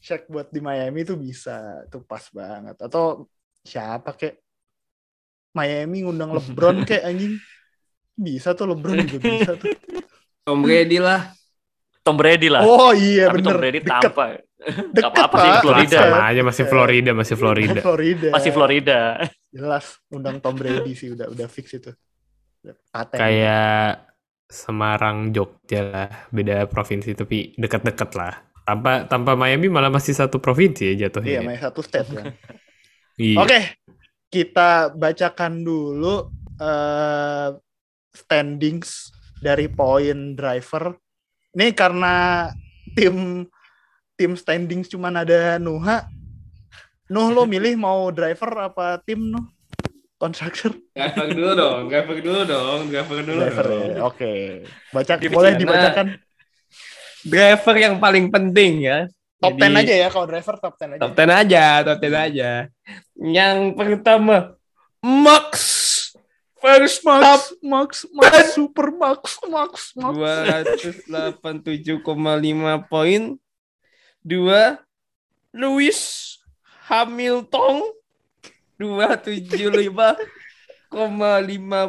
Shaq. 0.00 0.22
Buat 0.32 0.48
di 0.48 0.60
Miami 0.64 1.04
tuh 1.04 1.20
bisa. 1.20 1.84
Tuh 1.92 2.00
pas 2.08 2.24
banget. 2.32 2.80
Atau 2.80 3.28
siapa 3.60 4.16
kek 4.16 4.40
Miami 5.52 6.08
ngundang 6.08 6.32
LeBron 6.40 6.88
kayak 6.88 7.04
anjing. 7.04 7.36
Bisa 8.16 8.56
tuh 8.56 8.72
LeBron 8.72 8.96
juga 9.04 9.18
bisa 9.28 9.52
tuh 9.60 9.72
Tom 10.42 10.58
Brady 10.60 10.98
lah. 10.98 11.20
Tom 12.02 12.16
Brady 12.18 12.48
lah. 12.50 12.62
oh 12.62 12.90
iya 12.90 13.30
Tapi 13.30 13.36
bener 13.38 13.46
Tom 13.46 13.60
Brady 13.60 13.78
deket 13.78 14.02
tampak. 14.10 14.28
deket 14.90 15.04
apa-apa 15.06 15.36
sih. 15.38 15.50
Florida. 15.60 15.98
Sama 15.98 16.18
aja 16.24 16.40
masih 16.42 16.64
Florida, 16.66 17.10
masih 17.12 17.36
Florida. 17.36 17.80
Florida 17.86 18.28
Masih 18.30 18.50
Florida. 18.50 18.98
jelas 19.52 19.84
undang 20.08 20.36
Tom 20.38 20.54
Brady 20.54 20.92
sih 20.92 21.12
udah 21.12 21.28
udah 21.28 21.46
fix 21.46 21.70
itu 21.72 21.90
paten 22.88 23.18
Kayak 23.18 24.08
Semarang, 24.46 25.32
Jogja 25.32 25.80
lah, 25.82 26.08
beda 26.28 26.68
provinsi 26.68 27.16
tapi 27.16 27.56
dekat-dekat 27.56 28.10
lah. 28.12 28.34
Tanpa 28.62 29.08
tanpa 29.08 29.32
Miami 29.32 29.66
malah 29.66 29.88
masih 29.88 30.12
satu 30.12 30.38
provinsi 30.38 30.86
ya 30.86 30.92
iya 30.92 30.98
jatuhnya. 31.08 31.40
main 31.40 31.58
satu 31.58 31.80
state 31.80 32.08
kan 32.08 32.26
Iya. 33.12 33.38
Oke, 33.38 33.60
kita 34.26 34.88
bacakan 34.90 35.60
dulu 35.60 36.28
eh, 36.56 37.48
standings 38.12 39.12
dari 39.42 39.66
poin 39.66 40.38
driver. 40.38 40.94
Ini 41.52 41.74
karena 41.74 42.48
tim 42.94 43.44
tim 44.14 44.32
standings 44.32 44.86
cuman 44.86 45.18
ada 45.18 45.58
Nuha. 45.58 46.06
Nuh 47.10 47.28
lo 47.28 47.44
milih 47.44 47.76
mau 47.76 48.08
driver 48.08 48.70
apa 48.70 49.02
tim 49.02 49.28
Nuh? 49.28 49.44
Constructor 50.16 50.70
Driver 50.94 51.26
dulu 51.28 51.50
dong, 51.52 51.80
driver 51.90 52.16
dulu 52.16 52.40
dong, 52.46 52.80
driver 52.86 53.18
dulu 53.20 53.40
driver 53.42 53.66
dong. 53.66 53.82
ya. 53.90 53.96
Oke. 54.06 54.32
Baca 54.94 55.12
Di 55.18 55.26
boleh 55.26 55.58
dibacakan 55.58 56.06
Driver 57.22 57.74
yang 57.74 57.98
paling 57.98 58.30
penting 58.30 58.86
ya. 58.86 59.06
top 59.42 59.58
Jadi- 59.58 59.74
10 59.74 59.82
aja 59.82 59.94
ya 59.98 60.08
kalau 60.08 60.26
driver 60.30 60.54
top 60.58 60.74
10 60.78 60.94
aja. 60.94 61.02
Top 61.02 61.12
10 61.18 61.34
aja, 61.34 61.64
top 61.82 61.98
10 61.98 62.14
aja. 62.14 62.50
Yang 63.18 63.58
pertama, 63.74 64.36
Max 65.02 65.50
Verstappen 66.62 67.26
Max, 67.26 67.58
Max, 67.58 68.06
Max, 68.14 68.54
super 68.54 68.94
Max, 68.94 69.42
Max, 69.50 69.98
Max. 69.98 70.14
287,5 70.86 72.06
poin. 72.86 73.34
Dua, 74.22 74.78
Lewis 75.50 76.38
Hamilton 76.86 77.82
275,5 78.78 80.22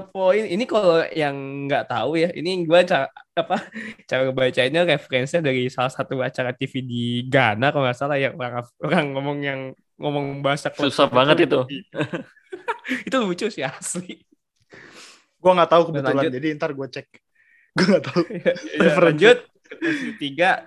poin. 0.09 0.43
Ini 0.49 0.65
kalau 0.65 1.05
yang 1.13 1.69
nggak 1.69 1.93
tahu 1.93 2.17
ya, 2.17 2.33
ini 2.33 2.65
gua 2.65 2.81
cara 2.81 3.13
apa 3.33 3.65
cara 4.09 4.29
bacanya 4.33 4.85
referensinya 4.89 5.53
dari 5.53 5.69
salah 5.69 5.93
satu 5.93 6.17
acara 6.21 6.53
TV 6.53 6.85
di 6.85 7.25
Ghana 7.29 7.71
kalau 7.73 7.85
nggak 7.85 7.97
salah 7.97 8.17
ya 8.17 8.33
orang 8.33 8.65
orang 8.81 9.13
ngomong 9.17 9.41
yang 9.41 9.73
ngomong 10.01 10.41
bahasa 10.41 10.73
Susah 10.73 11.05
banget 11.09 11.45
itu. 11.45 11.61
itu 13.09 13.17
lucu 13.21 13.53
sih 13.53 13.61
asli. 13.61 14.32
Gue 15.43 15.51
nggak 15.51 15.71
tahu 15.75 15.83
kebetulan, 15.91 16.15
Lanjut. 16.23 16.31
jadi 16.39 16.47
ntar 16.55 16.71
gue 16.71 16.87
cek. 16.87 17.07
Gue 17.75 17.85
nggak 17.91 18.03
tahu. 18.07 18.21
Ya, 18.79 18.93
lanjut 18.95 19.37
posisi 19.79 20.13
tiga 20.21 20.63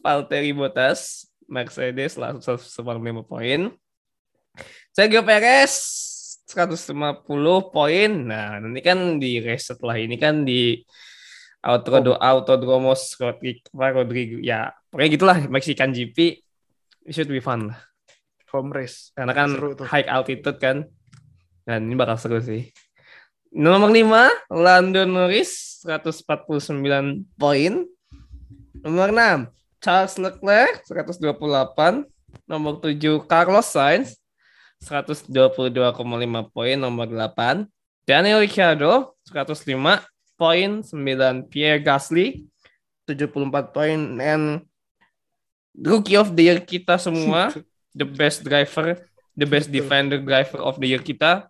Valtteri 0.00 0.54
Bottas 0.54 1.26
Mercedes 1.50 2.14
langsung 2.16 2.56
195 2.56 3.26
poin 3.26 3.60
Sergio 4.94 5.22
Perez 5.26 5.74
150 6.46 7.26
poin 7.74 8.10
nah 8.12 8.60
nanti 8.62 8.80
kan 8.84 9.18
di 9.18 9.42
race 9.42 9.74
setelah 9.74 9.98
ini 9.98 10.14
kan 10.14 10.46
di 10.46 10.78
Autodro 11.64 12.20
Autodromos 12.20 13.16
Rodrigo, 13.16 13.64
Rodrigo 13.72 14.36
ya 14.38 14.70
pokoknya 14.92 15.10
gitulah 15.10 15.38
Mexican 15.48 15.90
GP 15.90 16.18
it 17.08 17.12
should 17.12 17.28
be 17.32 17.40
fun 17.42 17.72
lah 17.72 17.80
Home 18.54 18.70
race. 18.70 19.10
karena 19.18 19.34
kan 19.34 19.50
Seru 19.50 19.74
tuh. 19.74 19.86
high 19.90 20.06
altitude 20.06 20.58
kan 20.62 20.86
dan 21.66 21.90
ini 21.90 21.98
bakal 21.98 22.14
seru 22.14 22.38
sih 22.38 22.70
nomor 23.54 23.94
5 23.94 24.50
Lando 24.50 25.06
Norris 25.06 25.78
149 25.86 27.22
poin. 27.38 27.86
Nomor 28.82 29.14
6 29.14 29.54
Charles 29.78 30.18
Leclerc 30.18 30.82
128 30.90 32.10
nomor 32.50 32.82
7 32.82 33.22
Carlos 33.30 33.70
Sainz 33.70 34.18
122,5 34.82 35.70
poin. 36.50 36.74
Nomor 36.74 37.06
8 37.06 37.70
Daniel 38.02 38.42
Ricciardo 38.42 39.14
105 39.30 40.02
poin. 40.34 40.82
9 40.82 41.46
Pierre 41.46 41.78
Gasly 41.78 42.42
74 43.06 43.70
poin. 43.70 44.18
And 44.18 44.66
Rookie 45.78 46.18
of 46.18 46.34
the 46.34 46.50
Year 46.50 46.58
kita 46.58 46.98
semua 46.98 47.54
the 47.98 48.06
best 48.06 48.42
driver, 48.42 48.98
the 49.38 49.46
best 49.46 49.70
defender 49.70 50.18
driver 50.18 50.58
of 50.58 50.82
the 50.82 50.90
year 50.90 51.02
kita. 51.02 51.46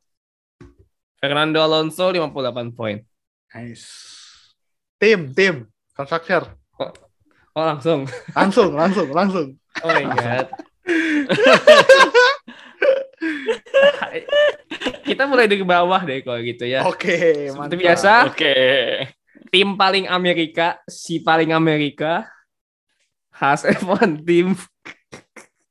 Fernando 1.25 1.65
Alonso 1.65 2.13
58 2.13 2.77
poin. 2.77 3.01
Nice. 3.57 3.89
Tim, 5.01 5.33
tim, 5.33 5.65
constructor. 5.97 6.53
Oh 7.57 7.65
langsung. 7.65 8.05
Langsung, 8.37 8.77
langsung, 8.77 9.09
langsung. 9.09 9.57
Oh 9.81 9.89
my 9.89 10.05
god. 10.13 10.53
Kita 15.05 15.25
mulai 15.25 15.49
dari 15.49 15.65
bawah 15.65 16.01
deh 16.05 16.21
kalau 16.21 16.41
gitu 16.45 16.69
ya. 16.69 16.85
Oke, 16.85 17.49
Seperti 17.49 17.57
mantap. 17.57 17.81
biasa, 17.81 18.13
Oke. 18.29 18.57
tim 19.49 19.81
paling 19.81 20.05
Amerika, 20.13 20.77
si 20.85 21.25
paling 21.25 21.57
Amerika, 21.57 22.29
Haas 23.33 23.65
F1 23.65 24.21
tim. 24.27 24.53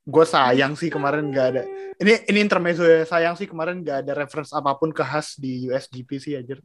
Gue 0.04 0.26
sayang 0.26 0.74
sih 0.74 0.90
kemarin 0.90 1.30
nggak 1.30 1.48
ada. 1.56 1.64
Ini 2.04 2.28
ini 2.28 2.40
intermezzo 2.44 2.84
ya. 2.84 3.08
Sayang 3.08 3.40
sih 3.40 3.48
kemarin 3.48 3.80
nggak 3.80 4.04
ada 4.04 4.14
reference 4.28 4.52
apa 4.52 4.76
pun 4.76 4.92
ke 4.92 5.00
Haas 5.00 5.40
di 5.40 5.72
USGP 5.72 6.10
sih 6.20 6.36
aja. 6.36 6.60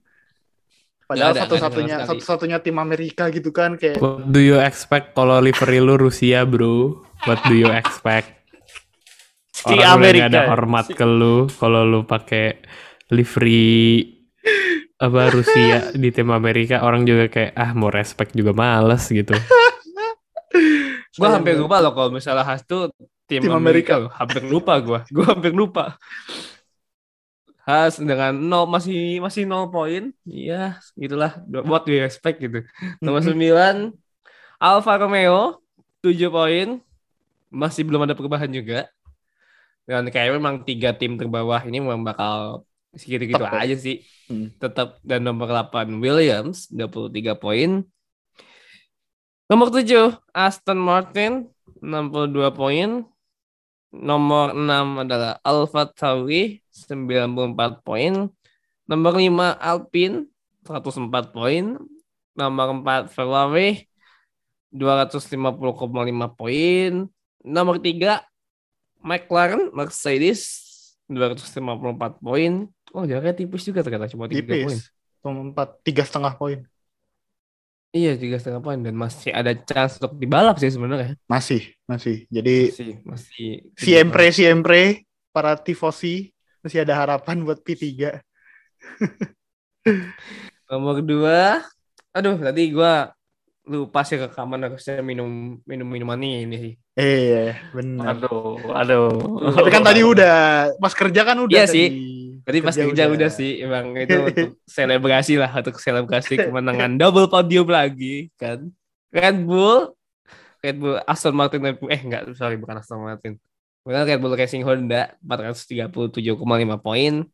Padahal 1.07 1.33
satu-satunya 1.39 2.05
satu-satunya 2.05 2.59
tim 2.61 2.77
Amerika 2.77 3.31
gitu 3.33 3.49
kan 3.55 3.79
kayak 3.81 4.03
What 4.03 4.29
do 4.29 4.43
you 4.43 4.61
expect 4.61 5.17
kalau 5.17 5.41
livery 5.41 5.81
lu 5.81 5.97
Rusia, 5.97 6.43
bro? 6.43 7.01
What 7.25 7.41
do 7.47 7.55
you 7.55 7.71
expect? 7.71 8.35
Orang 9.65 9.79
udah 9.79 9.95
nggak 9.95 10.29
ada 10.29 10.43
Amerika. 10.45 10.51
hormat 10.51 10.87
ke 10.93 11.07
lu 11.07 11.49
kalau 11.55 11.83
lu 11.87 12.01
pakai 12.05 12.61
livery 13.15 14.05
apa 14.99 15.31
Rusia 15.31 15.91
di 16.03 16.11
tim 16.11 16.29
Amerika 16.35 16.83
orang 16.83 17.07
juga 17.07 17.31
kayak 17.31 17.55
ah 17.55 17.71
mau 17.73 17.89
respect 17.89 18.35
juga 18.35 18.51
males 18.53 19.07
gitu. 19.09 19.33
Gue 19.33 21.27
Sayang 21.27 21.41
hampir 21.41 21.55
lupa 21.57 21.79
loh 21.79 21.95
kalau 21.95 22.11
misalnya 22.11 22.45
Haas 22.45 22.67
tuh 22.67 22.91
tim, 23.29 23.45
Tim 23.45 23.53
Amerika. 23.53 24.01
Amerika. 24.01 24.09
loh. 24.09 24.11
Hampir 24.17 24.43
lupa 24.49 24.75
gue. 24.81 25.01
Gue 25.15 25.25
hampir 25.29 25.53
lupa. 25.53 26.01
Haas 27.69 28.01
dengan 28.01 28.33
nol 28.33 28.65
masih 28.65 29.21
masih 29.21 29.45
nol 29.45 29.69
poin. 29.69 30.09
Iya, 30.25 30.81
gitulah. 30.97 31.37
What 31.69 31.85
do 31.85 31.93
you 31.93 32.01
expect 32.01 32.41
gitu. 32.41 32.65
Nomor 33.05 33.21
9 33.21 33.37
Alfa 34.57 34.93
Romeo 34.97 35.61
7 36.01 36.33
poin. 36.33 36.69
Masih 37.53 37.85
belum 37.85 38.09
ada 38.09 38.17
perubahan 38.17 38.49
juga. 38.49 38.89
Dan 39.85 40.09
kayak 40.09 40.41
memang 40.41 40.65
tiga 40.65 40.97
tim 40.97 41.21
terbawah 41.21 41.61
ini 41.65 41.81
memang 41.81 42.01
bakal 42.05 42.65
segitu-gitu 42.97 43.45
ya. 43.45 43.53
aja 43.53 43.77
sih. 43.77 44.01
Hmm. 44.33 44.49
Tetap 44.57 45.01
dan 45.05 45.29
nomor 45.29 45.49
8 45.49 46.01
Williams 46.01 46.73
23 46.73 47.37
poin. 47.37 47.85
Nomor 49.49 49.69
7 49.73 50.17
Aston 50.33 50.81
Martin 50.81 51.53
62 51.81 52.53
poin. 52.53 53.05
Nomor 53.89 54.53
6 54.53 55.05
adalah 55.09 55.41
Alfa 55.41 55.89
Tauri 55.89 56.61
94 56.69 57.81
poin. 57.81 58.29
Nomor 58.85 59.13
5 59.17 59.57
Alpine 59.57 60.29
104 60.65 61.33
poin. 61.33 61.65
Nomor 62.37 62.69
4 62.85 63.09
Ferrari 63.09 63.89
250,5 64.71 66.37
poin. 66.37 66.93
Nomor 67.45 67.77
3 67.81 68.21
McLaren 69.01 69.73
Mercedes 69.73 70.41
254 71.09 72.21
poin. 72.21 72.69
Oh, 72.93 73.05
jaraknya 73.05 73.37
tipis 73.37 73.65
juga 73.65 73.81
ternyata 73.81 74.13
cuma 74.13 74.29
3 74.29 74.45
poin. 74.45 74.79
Nomor 75.25 75.43
empat 75.53 75.69
tiga 75.81 76.05
setengah 76.05 76.37
poin. 76.37 76.65
Iya, 77.89 78.21
tiga 78.21 78.37
setengah 78.37 78.61
poin 78.61 78.81
dan 78.85 78.93
masih 78.93 79.33
ada 79.33 79.57
chance 79.65 79.97
untuk 79.97 80.21
dibalap 80.21 80.61
sih 80.61 80.69
sebenarnya. 80.69 81.17
Masih, 81.25 81.73
masih. 81.89 82.29
Jadi 82.29 82.69
Masih, 82.69 82.93
masih. 83.01 83.49
siempre 83.81 84.25
siempre 84.29 84.81
para 85.33 85.57
tifosi 85.57 86.29
masih 86.61 86.85
ada 86.85 86.93
harapan 86.93 87.41
buat 87.41 87.65
P3. 87.65 88.21
Nomor 90.69 91.01
dua, 91.01 91.65
aduh 92.13 92.37
tadi 92.37 92.69
gua 92.77 93.09
lupa 93.65 94.05
sih 94.05 94.21
rekaman 94.21 94.69
harusnya 94.69 95.01
minum 95.01 95.57
minum 95.65 95.89
minuman 95.89 96.21
ini 96.21 96.57
sih. 96.61 96.73
Eh, 96.93 97.57
benar. 97.73 98.21
Aduh, 98.21 98.69
aduh. 98.77 99.09
Tapi 99.57 99.71
kan 99.73 99.81
tadi 99.81 100.05
udah 100.05 100.37
pas 100.77 100.93
kerja 100.93 101.25
kan 101.25 101.41
udah 101.41 101.57
Iya 101.57 101.65
tadi. 101.65 101.73
sih. 101.73 101.89
Tadi 102.49 102.65
pas 102.65 102.73
kerja 102.73 103.13
udah. 103.13 103.29
sih, 103.29 103.61
emang 103.61 103.93
itu 103.93 104.17
untuk 104.25 104.57
selebrasi 104.81 105.37
lah, 105.37 105.53
untuk 105.53 105.77
selebrasi 105.77 106.49
kemenangan 106.49 106.97
double 106.97 107.29
podium 107.29 107.69
lagi 107.69 108.33
kan. 108.41 108.73
Red 109.13 109.45
Bull, 109.45 109.93
Red 110.65 110.81
Bull 110.81 110.97
Aston 111.05 111.37
Martin, 111.37 111.61
Red 111.61 111.77
Bull, 111.77 111.93
eh 111.93 112.01
enggak, 112.01 112.33
sorry 112.33 112.57
bukan 112.57 112.81
Aston 112.81 113.05
Martin. 113.05 113.37
Bukan 113.85 114.01
Red 114.01 114.21
Bull 114.25 114.33
Racing 114.33 114.65
Honda 114.65 115.13
437,5 115.21 116.41
poin. 116.81 117.29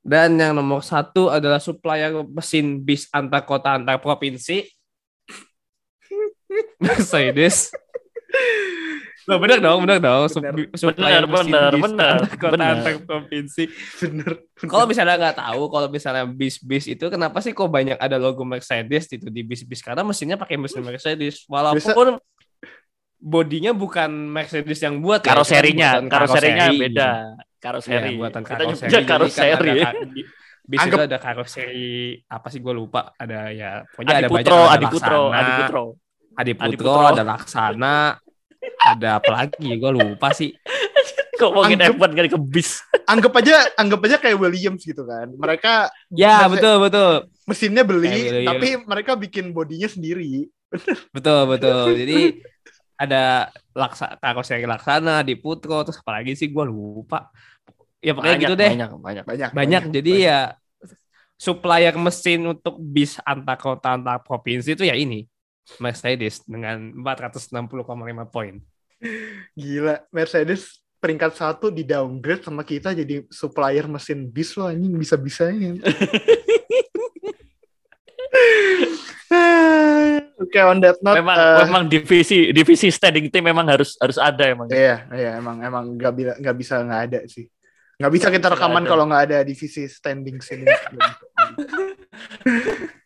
Dan 0.00 0.40
yang 0.40 0.56
nomor 0.56 0.80
satu 0.80 1.28
adalah 1.28 1.60
supplier 1.60 2.24
mesin 2.24 2.80
bis 2.80 3.12
antar 3.12 3.44
kota 3.44 3.76
antar 3.76 4.00
provinsi. 4.00 4.64
Mercedes. 6.80 7.68
Loh, 9.22 9.38
bener 9.38 9.58
dong, 9.58 9.78
bener 9.82 9.98
dong. 9.98 10.26
Bener. 10.26 10.54
Bener, 10.74 11.22
bener, 11.72 12.18
kota 12.34 12.54
antar 12.58 12.92
provinsi. 13.02 13.64
Bener. 14.00 14.32
Kalau 14.58 14.84
misalnya 14.84 15.14
nggak 15.16 15.36
tahu, 15.38 15.62
kalau 15.68 15.86
misalnya 15.86 16.24
bis-bis 16.24 16.86
itu 16.86 17.04
kenapa 17.06 17.38
sih 17.38 17.50
kok 17.50 17.66
banyak 17.66 17.96
ada 17.96 18.18
logo 18.18 18.42
Mercedes 18.42 19.06
itu 19.08 19.30
di 19.30 19.42
bis-bis 19.42 19.78
karena 19.78 20.02
mesinnya 20.02 20.34
pakai 20.34 20.58
mesin 20.58 20.82
Mercedes 20.82 21.46
walaupun 21.46 22.18
bodinya 23.18 23.70
bukan 23.70 24.10
Mercedes 24.10 24.78
yang 24.78 24.98
buat 24.98 25.22
ya, 25.22 25.30
Karoserinya, 25.30 25.88
itu 25.88 25.94
buatan 25.94 26.10
karoserinya 26.10 26.64
karoseri. 26.66 26.82
beda. 26.82 27.10
Karoseri. 27.62 28.10
buatan 28.18 28.42
Kita 28.42 28.54
karoseri. 28.58 28.90
kan 28.90 29.02
karoseri. 29.06 29.72
bis 30.62 30.78
itu 30.78 30.94
Anggap- 30.94 31.10
ada 31.10 31.18
karoseri 31.18 31.90
apa 32.22 32.46
sih 32.46 32.62
gue 32.62 32.70
lupa 32.70 33.10
ada 33.18 33.50
ya 33.50 33.82
pokoknya 33.82 34.14
Adi 34.14 34.22
ada 34.22 34.28
Putro, 34.30 34.38
banyak 34.54 34.62
ada 34.62 34.70
Adi 34.72 34.86
Putro, 34.86 35.18
Laksana, 35.26 35.34
Adi 35.42 35.52
Putro. 35.58 35.82
Adi 35.82 36.52
Adi 36.54 36.54
Putro, 36.54 36.86
Putro. 36.94 37.10
ada 37.10 37.22
Laksana 37.26 37.94
ada 38.82 39.18
apa 39.22 39.30
lagi 39.30 39.68
gue 39.78 39.90
lupa 39.90 40.30
sih 40.34 40.54
Kok 41.38 41.50
ngomongin 41.54 41.80
Anggap- 41.80 41.98
F1 41.98 42.10
kali 42.14 42.28
ke 42.30 42.38
bis. 42.38 42.70
Anggap 43.12 43.32
aja 43.42 43.66
anggap 43.74 44.00
aja 44.06 44.16
kayak 44.22 44.38
Williams 44.38 44.86
gitu 44.86 45.02
kan. 45.02 45.26
Mereka 45.34 45.90
ya 46.14 46.46
Masa- 46.46 46.52
betul 46.54 46.76
betul 46.78 47.12
mesinnya 47.42 47.82
beli 47.82 48.46
tapi 48.46 48.78
mereka 48.86 49.18
bikin 49.18 49.50
bodinya 49.50 49.90
sendiri. 49.90 50.46
Betul 51.16 51.52
betul. 51.52 51.92
Jadi 51.92 52.40
ada 52.96 53.52
laksa 53.76 54.16
karoseri 54.16 54.64
laksana 54.64 55.20
di 55.20 55.36
Putro 55.36 55.84
terus 55.84 56.00
apalagi 56.00 56.32
sih 56.32 56.48
gue 56.48 56.64
lupa. 56.64 57.28
Ya 58.00 58.16
pokoknya 58.16 58.30
Banyak, 58.38 58.42
gitu 58.48 58.54
deh. 58.56 58.70
Banyak, 58.72 58.90
banyak. 58.96 59.24
Banyak. 59.28 59.50
Banyak. 59.52 59.82
Jadi 59.92 60.12
ya 60.24 60.56
supplier 61.36 61.92
mesin 61.98 62.54
untuk 62.56 62.78
bis 62.78 63.18
antar 63.26 63.58
kota 63.58 63.98
antar 63.98 64.22
provinsi 64.22 64.78
itu 64.78 64.86
ya 64.86 64.94
ini 64.94 65.26
Mercedes 65.78 66.42
dengan 66.44 66.92
460,5 67.00 68.28
poin. 68.28 68.60
Gila, 69.58 70.06
Mercedes 70.14 70.82
peringkat 71.02 71.34
satu 71.34 71.74
di 71.74 71.82
downgrade 71.82 72.46
sama 72.46 72.62
kita 72.62 72.94
jadi 72.94 73.26
supplier 73.26 73.90
mesin 73.90 74.30
bis 74.30 74.54
loh 74.54 74.70
anjing 74.70 74.94
bisa-bisanya. 74.94 75.74
Oke, 80.42 80.58
on 80.62 80.80
that 80.82 80.98
note, 81.02 81.16
Memang 81.18 81.38
eh, 81.38 81.58
memang 81.66 81.88
divisi 81.90 82.52
divisi 82.54 82.90
standing 82.90 83.30
team 83.30 83.44
memang 83.46 83.66
harus 83.66 83.96
harus 83.98 84.18
ada 84.18 84.44
emang. 84.46 84.68
Iya, 84.70 85.06
iya 85.14 85.36
emang 85.38 85.62
emang 85.62 85.96
nggak 85.98 86.12
bisa 86.14 86.32
nggak 86.38 86.56
bisa 86.58 86.82
nggak 86.82 87.02
ada 87.10 87.20
sih. 87.26 87.48
Nggak 87.98 88.12
bisa 88.12 88.30
kita 88.30 88.48
rekaman 88.52 88.84
kalau 88.86 89.06
nggak 89.06 89.22
ada 89.30 89.44
divisi 89.46 89.88
standing 89.90 90.40
sini. 90.42 90.66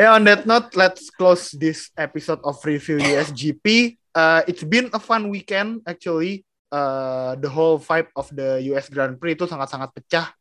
yeah, 0.00 0.16
on 0.16 0.24
that 0.24 0.48
note, 0.48 0.72
let's 0.80 1.12
close 1.12 1.52
this 1.52 1.92
episode 1.92 2.40
of 2.40 2.56
review 2.64 2.96
USGP. 2.96 4.00
Uh, 4.16 4.40
it's 4.48 4.64
been 4.64 4.88
a 4.96 4.98
fun 4.98 5.28
weekend 5.28 5.84
actually. 5.84 6.48
Uh, 6.72 7.36
the 7.36 7.50
whole 7.50 7.76
vibe 7.76 8.08
of 8.16 8.32
the 8.32 8.64
US 8.72 8.88
Grand 8.88 9.20
Prix 9.20 9.36
itu 9.36 9.44
sangat-sangat 9.44 9.92
pecah, 9.92 10.32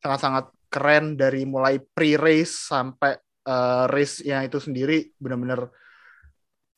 sangat-sangat 0.00 0.48
keren 0.72 1.20
dari 1.20 1.44
mulai 1.44 1.76
pre-race 1.76 2.72
sampai 2.72 3.20
uh, 3.44 3.84
race-nya 3.92 4.48
itu 4.48 4.56
sendiri 4.56 5.12
benar-benar 5.20 5.68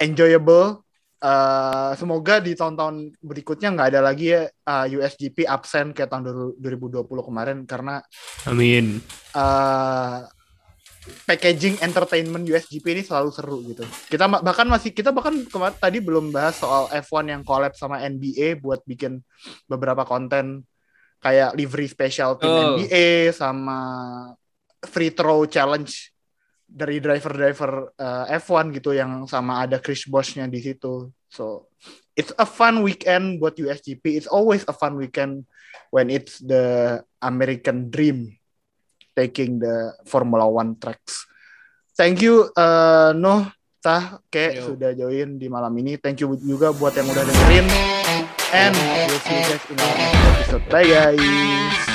enjoyable. 0.03 0.83
Uh, 1.25 1.97
semoga 1.97 2.37
di 2.37 2.53
tahun-tahun 2.53 3.17
berikutnya 3.25 3.73
nggak 3.73 3.89
ada 3.97 4.01
lagi 4.05 4.37
ya 4.37 4.45
uh, 4.45 4.85
USGP 4.85 5.49
absen 5.49 5.97
kayak 5.97 6.13
tahun 6.13 6.61
2020 6.61 7.01
kemarin 7.09 7.65
karena 7.65 8.05
Amin. 8.45 9.01
uh, 9.33 10.29
packaging 11.29 11.77
entertainment 11.85 12.45
USGP 12.49 12.85
ini 12.97 13.03
selalu 13.05 13.31
seru 13.33 13.59
gitu. 13.69 13.85
Kita 14.09 14.25
bahkan 14.41 14.65
masih 14.65 14.93
kita 14.93 15.13
bahkan 15.13 15.37
kemarin 15.49 15.77
tadi 15.77 16.01
belum 16.01 16.33
bahas 16.33 16.57
soal 16.57 16.89
F1 16.93 17.29
yang 17.29 17.43
collab 17.45 17.77
sama 17.77 18.01
NBA 18.01 18.61
buat 18.61 18.81
bikin 18.89 19.21
beberapa 19.69 20.09
konten 20.09 20.65
kayak 21.21 21.57
livery 21.57 21.89
special 21.89 22.37
tim 22.37 22.49
Oh. 22.49 22.77
NBA 22.77 23.33
sama 23.33 23.79
free 24.85 25.13
throw 25.13 25.49
challenge 25.49 26.13
dari 26.65 27.01
driver-driver 27.01 27.93
uh, 27.97 28.25
F1 28.41 28.73
gitu 28.77 28.97
yang 28.97 29.29
sama 29.29 29.65
ada 29.65 29.81
Chris 29.81 30.05
Bosh-nya 30.09 30.49
di 30.49 30.61
situ. 30.61 31.13
So 31.29 31.69
it's 32.17 32.33
a 32.37 32.49
fun 32.49 32.81
weekend 32.81 33.41
buat 33.41 33.57
USGP. 33.61 34.17
It's 34.17 34.29
always 34.29 34.65
a 34.69 34.75
fun 34.77 34.97
weekend 34.97 35.45
when 35.93 36.09
it's 36.09 36.41
the 36.41 37.01
American 37.21 37.93
dream 37.93 38.37
taking 39.15 39.63
the 39.63 39.95
Formula 40.05 40.45
One 40.45 40.77
tracks. 40.77 41.25
Thank 41.95 42.27
you 42.27 42.51
uh, 42.59 43.15
Noh, 43.15 43.55
Tah, 43.79 44.19
Ke 44.27 44.59
Yo. 44.59 44.75
sudah 44.75 44.91
join 44.93 45.39
di 45.39 45.47
malam 45.47 45.71
ini. 45.79 45.95
Thank 45.97 46.27
you 46.27 46.35
juga 46.43 46.75
buat 46.75 46.93
yang 46.99 47.07
udah 47.07 47.23
dengerin. 47.23 47.67
And 48.55 48.75
we'll 48.75 49.23
see 49.23 49.35
you 49.35 49.47
guys 49.51 49.65
in 49.71 49.77
our 49.79 49.95
next 49.95 50.19
episode. 50.27 50.65
Bye 50.71 50.87
guys. 50.91 51.94